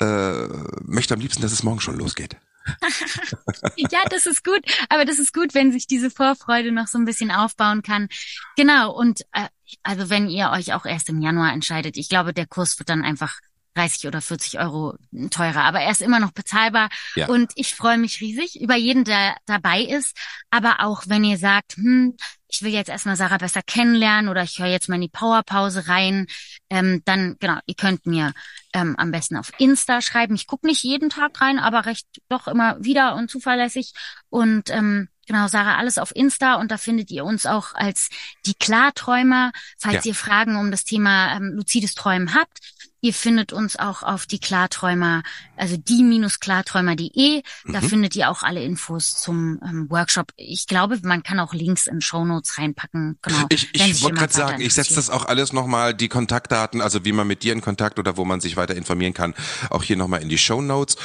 äh, 0.00 0.48
möchte 0.82 1.14
am 1.14 1.20
liebsten, 1.20 1.42
dass 1.42 1.52
es 1.52 1.62
morgen 1.62 1.80
schon 1.80 1.98
losgeht. 1.98 2.36
Ja, 3.90 4.00
das 4.10 4.26
ist 4.26 4.44
gut, 4.44 4.60
aber 4.88 5.04
das 5.04 5.18
ist 5.18 5.32
gut, 5.32 5.54
wenn 5.54 5.72
sich 5.72 5.86
diese 5.86 6.10
Vorfreude 6.10 6.72
noch 6.72 6.86
so 6.86 6.98
ein 6.98 7.04
bisschen 7.04 7.30
aufbauen 7.30 7.82
kann. 7.82 8.08
Genau, 8.56 8.92
und 8.92 9.22
äh, 9.32 9.48
also 9.82 10.10
wenn 10.10 10.28
ihr 10.28 10.50
euch 10.50 10.72
auch 10.74 10.84
erst 10.84 11.08
im 11.08 11.20
Januar 11.20 11.52
entscheidet, 11.52 11.96
ich 11.96 12.08
glaube, 12.08 12.32
der 12.34 12.46
Kurs 12.46 12.78
wird 12.78 12.88
dann 12.88 13.04
einfach 13.04 13.38
30 13.74 14.08
oder 14.08 14.20
40 14.20 14.58
Euro 14.58 14.96
teurer. 15.30 15.62
Aber 15.62 15.80
er 15.80 15.92
ist 15.92 16.02
immer 16.02 16.18
noch 16.18 16.32
bezahlbar. 16.32 16.88
Ja. 17.14 17.28
Und 17.28 17.52
ich 17.54 17.74
freue 17.74 17.98
mich 17.98 18.20
riesig 18.20 18.60
über 18.60 18.74
jeden, 18.74 19.04
der 19.04 19.36
dabei 19.46 19.82
ist. 19.82 20.16
Aber 20.50 20.80
auch 20.80 21.04
wenn 21.06 21.22
ihr 21.22 21.38
sagt, 21.38 21.76
hm, 21.76 22.16
ich 22.48 22.62
will 22.62 22.72
jetzt 22.72 22.88
erstmal 22.88 23.16
Sarah 23.16 23.38
besser 23.38 23.62
kennenlernen 23.62 24.28
oder 24.28 24.42
ich 24.42 24.58
höre 24.58 24.66
jetzt 24.68 24.88
mal 24.88 24.96
in 24.96 25.02
die 25.02 25.08
Powerpause 25.08 25.88
rein, 25.88 26.26
ähm, 26.70 27.02
dann 27.04 27.36
genau, 27.38 27.58
ihr 27.66 27.74
könnt 27.74 28.06
mir 28.06 28.32
ähm, 28.72 28.96
am 28.96 29.10
besten 29.10 29.36
auf 29.36 29.52
Insta 29.58 30.00
schreiben. 30.00 30.34
Ich 30.34 30.46
gucke 30.46 30.66
nicht 30.66 30.82
jeden 30.82 31.10
Tag 31.10 31.40
rein, 31.40 31.58
aber 31.58 31.86
recht 31.86 32.06
doch 32.28 32.48
immer 32.48 32.82
wieder 32.82 33.14
und 33.16 33.30
zuverlässig. 33.30 33.92
Und 34.30 34.70
ähm, 34.70 35.08
Genau, 35.28 35.46
Sarah, 35.46 35.76
alles 35.76 35.98
auf 35.98 36.16
Insta 36.16 36.54
und 36.54 36.70
da 36.70 36.78
findet 36.78 37.10
ihr 37.10 37.22
uns 37.22 37.44
auch 37.44 37.74
als 37.74 38.08
die 38.46 38.54
Klarträumer, 38.54 39.52
falls 39.78 40.06
Ja. 40.06 40.08
ihr 40.08 40.14
Fragen 40.14 40.56
um 40.56 40.70
das 40.70 40.84
Thema 40.84 41.36
ähm, 41.36 41.52
luzides 41.54 41.94
Träumen 41.94 42.32
habt. 42.32 42.60
Ihr 43.00 43.14
findet 43.14 43.52
uns 43.52 43.76
auch 43.78 44.02
auf 44.02 44.26
die 44.26 44.40
Klarträumer, 44.40 45.22
also 45.56 45.76
die-klarträumer.de. 45.76 47.42
Da 47.66 47.80
Mhm. 47.80 47.88
findet 47.88 48.16
ihr 48.16 48.30
auch 48.30 48.42
alle 48.42 48.62
Infos 48.62 49.20
zum 49.20 49.60
ähm, 49.64 49.86
Workshop. 49.90 50.32
Ich 50.36 50.66
glaube, 50.66 50.98
man 51.02 51.22
kann 51.22 51.38
auch 51.40 51.54
Links 51.54 51.86
in 51.86 52.00
Shownotes 52.00 52.58
reinpacken. 52.58 53.18
Genau. 53.22 53.46
Ich, 53.50 53.72
ich 53.74 54.02
wollte 54.02 54.16
gerade 54.18 54.32
sagen, 54.32 54.60
ich 54.60 54.74
setze 54.74 54.94
das 54.94 55.10
auch 55.10 55.26
alles 55.26 55.52
nochmal, 55.52 55.94
die 55.94 56.08
Kontaktdaten, 56.08 56.80
also 56.80 57.04
wie 57.04 57.12
man 57.12 57.26
mit 57.26 57.42
dir 57.42 57.52
in 57.52 57.60
Kontakt 57.60 57.98
oder 57.98 58.16
wo 58.16 58.24
man 58.24 58.40
sich 58.40 58.56
weiter 58.56 58.74
informieren 58.74 59.14
kann, 59.14 59.34
auch 59.70 59.82
hier 59.82 59.96
nochmal 59.96 60.22
in 60.22 60.28
die 60.28 60.38
Show 60.38 60.60
Notes. 60.62 60.96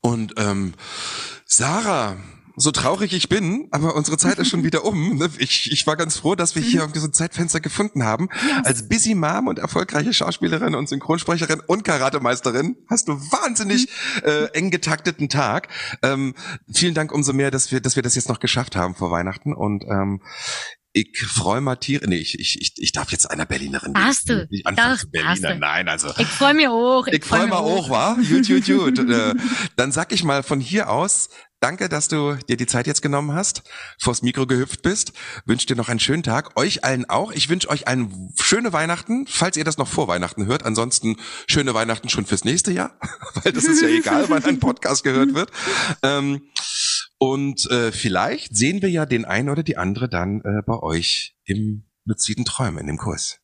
Und 0.00 0.34
ähm, 0.38 0.74
Sarah, 1.44 2.16
so 2.56 2.70
traurig 2.70 3.12
ich 3.12 3.28
bin, 3.28 3.68
aber 3.72 3.96
unsere 3.96 4.16
Zeit 4.16 4.38
ist 4.38 4.48
schon 4.48 4.62
wieder 4.64 4.84
um. 4.84 5.16
ne? 5.16 5.28
Ich, 5.38 5.70
ich 5.72 5.86
war 5.86 5.96
ganz 5.96 6.16
froh, 6.18 6.34
dass 6.34 6.54
wir 6.54 6.62
hier 6.62 6.80
irgendwie 6.80 7.00
so 7.00 7.06
ein 7.08 7.12
Zeitfenster 7.12 7.60
gefunden 7.60 8.04
haben. 8.04 8.28
Als 8.64 8.88
Busy 8.88 9.14
Mom 9.14 9.48
und 9.48 9.58
erfolgreiche 9.58 10.12
Schauspielerin 10.12 10.74
und 10.74 10.88
Synchronsprecherin 10.88 11.60
und 11.66 11.84
Karatemeisterin 11.84 12.76
hast 12.88 13.08
du 13.08 13.12
wahnsinnig 13.14 13.88
äh, 14.22 14.44
eng 14.52 14.70
getakteten 14.70 15.28
Tag. 15.28 15.68
Ähm, 16.02 16.34
vielen 16.72 16.94
Dank 16.94 17.12
umso 17.12 17.32
mehr, 17.32 17.50
dass 17.50 17.72
wir, 17.72 17.80
dass 17.80 17.96
wir 17.96 18.02
das 18.02 18.14
jetzt 18.14 18.28
noch 18.28 18.40
geschafft 18.40 18.76
haben 18.76 18.94
vor 18.94 19.10
Weihnachten 19.10 19.52
und 19.54 19.84
ähm, 19.84 20.20
ich 20.96 21.08
freue 21.26 21.60
mal 21.60 21.74
Tiere. 21.74 22.06
Nee, 22.06 22.18
ich, 22.18 22.38
ich, 22.38 22.56
ich, 22.60 22.72
ich 22.76 22.92
darf 22.92 23.10
jetzt 23.10 23.28
einer 23.28 23.46
Berlinerin. 23.46 23.92
Werden. 23.94 24.48
du. 24.52 24.70
Darfst- 24.76 25.00
zu 25.00 25.10
Berliner. 25.10 25.56
Nein, 25.56 25.88
also. 25.88 26.08
Ich 26.18 26.28
freue 26.28 26.54
mich 26.54 26.68
hoch. 26.68 27.08
Ich 27.08 27.24
freue 27.24 27.40
freu 27.40 27.46
mich 27.48 27.58
hoch, 27.58 27.90
wa? 27.90 28.14
Gut, 28.14 28.46
gut, 28.46 28.64
gut. 28.64 29.10
äh, 29.10 29.34
dann 29.74 29.90
sag 29.90 30.12
ich 30.12 30.22
mal 30.22 30.44
von 30.44 30.60
hier 30.60 30.90
aus, 30.90 31.30
danke, 31.64 31.88
dass 31.88 32.08
du 32.08 32.36
dir 32.46 32.58
die 32.58 32.66
Zeit 32.66 32.86
jetzt 32.86 33.00
genommen 33.00 33.32
hast, 33.32 33.62
vors 33.98 34.20
Mikro 34.20 34.46
gehüpft 34.46 34.82
bist. 34.82 35.14
Wünsche 35.46 35.66
dir 35.66 35.76
noch 35.76 35.88
einen 35.88 35.98
schönen 35.98 36.22
Tag. 36.22 36.58
Euch 36.58 36.84
allen 36.84 37.08
auch. 37.08 37.32
Ich 37.32 37.48
wünsche 37.48 37.70
euch 37.70 37.88
einen 37.88 38.34
schöne 38.38 38.74
Weihnachten, 38.74 39.26
falls 39.26 39.56
ihr 39.56 39.64
das 39.64 39.78
noch 39.78 39.88
vor 39.88 40.06
Weihnachten 40.06 40.44
hört. 40.44 40.62
Ansonsten 40.66 41.16
schöne 41.48 41.72
Weihnachten 41.72 42.10
schon 42.10 42.26
fürs 42.26 42.44
nächste 42.44 42.70
Jahr, 42.70 42.98
weil 43.42 43.52
das 43.52 43.64
ist 43.64 43.80
ja 43.80 43.88
egal, 43.88 44.28
wann 44.28 44.44
ein 44.44 44.60
Podcast 44.60 45.04
gehört 45.04 45.32
wird. 45.32 45.50
Ähm, 46.02 46.42
und 47.16 47.70
äh, 47.70 47.92
vielleicht 47.92 48.54
sehen 48.54 48.82
wir 48.82 48.90
ja 48.90 49.06
den 49.06 49.24
einen 49.24 49.48
oder 49.48 49.62
die 49.62 49.78
andere 49.78 50.10
dann 50.10 50.42
äh, 50.42 50.60
bei 50.66 50.78
euch 50.78 51.34
im 51.46 51.84
luziden 52.04 52.44
Träumen, 52.44 52.78
in 52.80 52.88
dem 52.88 52.98
Kurs. 52.98 53.38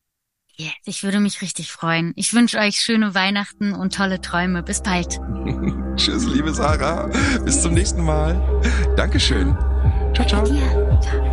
Yes, 0.61 0.73
ich 0.85 1.03
würde 1.03 1.19
mich 1.19 1.41
richtig 1.41 1.71
freuen. 1.71 2.13
Ich 2.15 2.35
wünsche 2.35 2.59
euch 2.59 2.75
schöne 2.75 3.15
Weihnachten 3.15 3.73
und 3.73 3.95
tolle 3.95 4.21
Träume. 4.21 4.61
Bis 4.61 4.83
bald. 4.83 5.19
Tschüss, 5.95 6.27
liebe 6.27 6.53
Sarah. 6.53 7.09
Bis 7.43 7.63
zum 7.63 7.73
nächsten 7.73 8.03
Mal. 8.03 8.39
Dankeschön. 8.95 9.57
Ciao, 10.13 10.27
ciao. 10.27 10.45
Ciao. 10.45 11.30